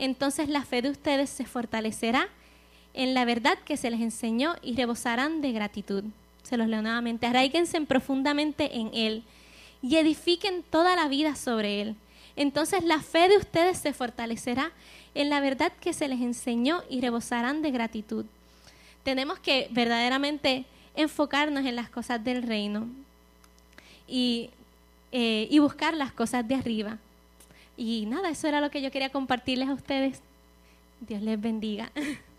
entonces 0.00 0.48
la 0.48 0.64
fe 0.64 0.80
de 0.82 0.90
ustedes 0.90 1.28
se 1.28 1.44
fortalecerá 1.44 2.28
en 2.94 3.12
la 3.12 3.26
verdad 3.26 3.58
que 3.64 3.76
se 3.76 3.90
les 3.90 4.00
enseñó 4.00 4.56
y 4.62 4.74
rebosarán 4.74 5.42
de 5.42 5.52
gratitud. 5.52 6.04
Se 6.42 6.56
los 6.56 6.68
leo 6.68 6.80
nuevamente. 6.80 7.26
Arraíguense 7.26 7.78
profundamente 7.82 8.78
en 8.78 8.90
Él 8.94 9.22
y 9.82 9.96
edifiquen 9.96 10.62
toda 10.62 10.96
la 10.96 11.06
vida 11.06 11.36
sobre 11.36 11.82
Él. 11.82 11.96
Entonces 12.34 12.82
la 12.82 13.00
fe 13.00 13.28
de 13.28 13.36
ustedes 13.36 13.78
se 13.78 13.92
fortalecerá 13.92 14.72
en 15.14 15.28
la 15.28 15.40
verdad 15.40 15.70
que 15.80 15.92
se 15.92 16.08
les 16.08 16.20
enseñó 16.20 16.82
y 16.88 17.02
rebosarán 17.02 17.60
de 17.60 17.70
gratitud. 17.70 18.24
Tenemos 19.02 19.38
que 19.38 19.68
verdaderamente 19.70 20.64
enfocarnos 20.96 21.66
en 21.66 21.76
las 21.76 21.90
cosas 21.90 22.24
del 22.24 22.42
reino 22.42 22.88
y, 24.08 24.48
eh, 25.12 25.46
y 25.50 25.58
buscar 25.58 25.92
las 25.92 26.12
cosas 26.12 26.48
de 26.48 26.54
arriba. 26.54 26.98
Y 27.80 28.04
nada, 28.04 28.28
eso 28.28 28.46
era 28.46 28.60
lo 28.60 28.70
que 28.70 28.82
yo 28.82 28.90
quería 28.90 29.08
compartirles 29.08 29.70
a 29.70 29.72
ustedes. 29.72 30.20
Dios 31.00 31.22
les 31.22 31.40
bendiga. 31.40 31.90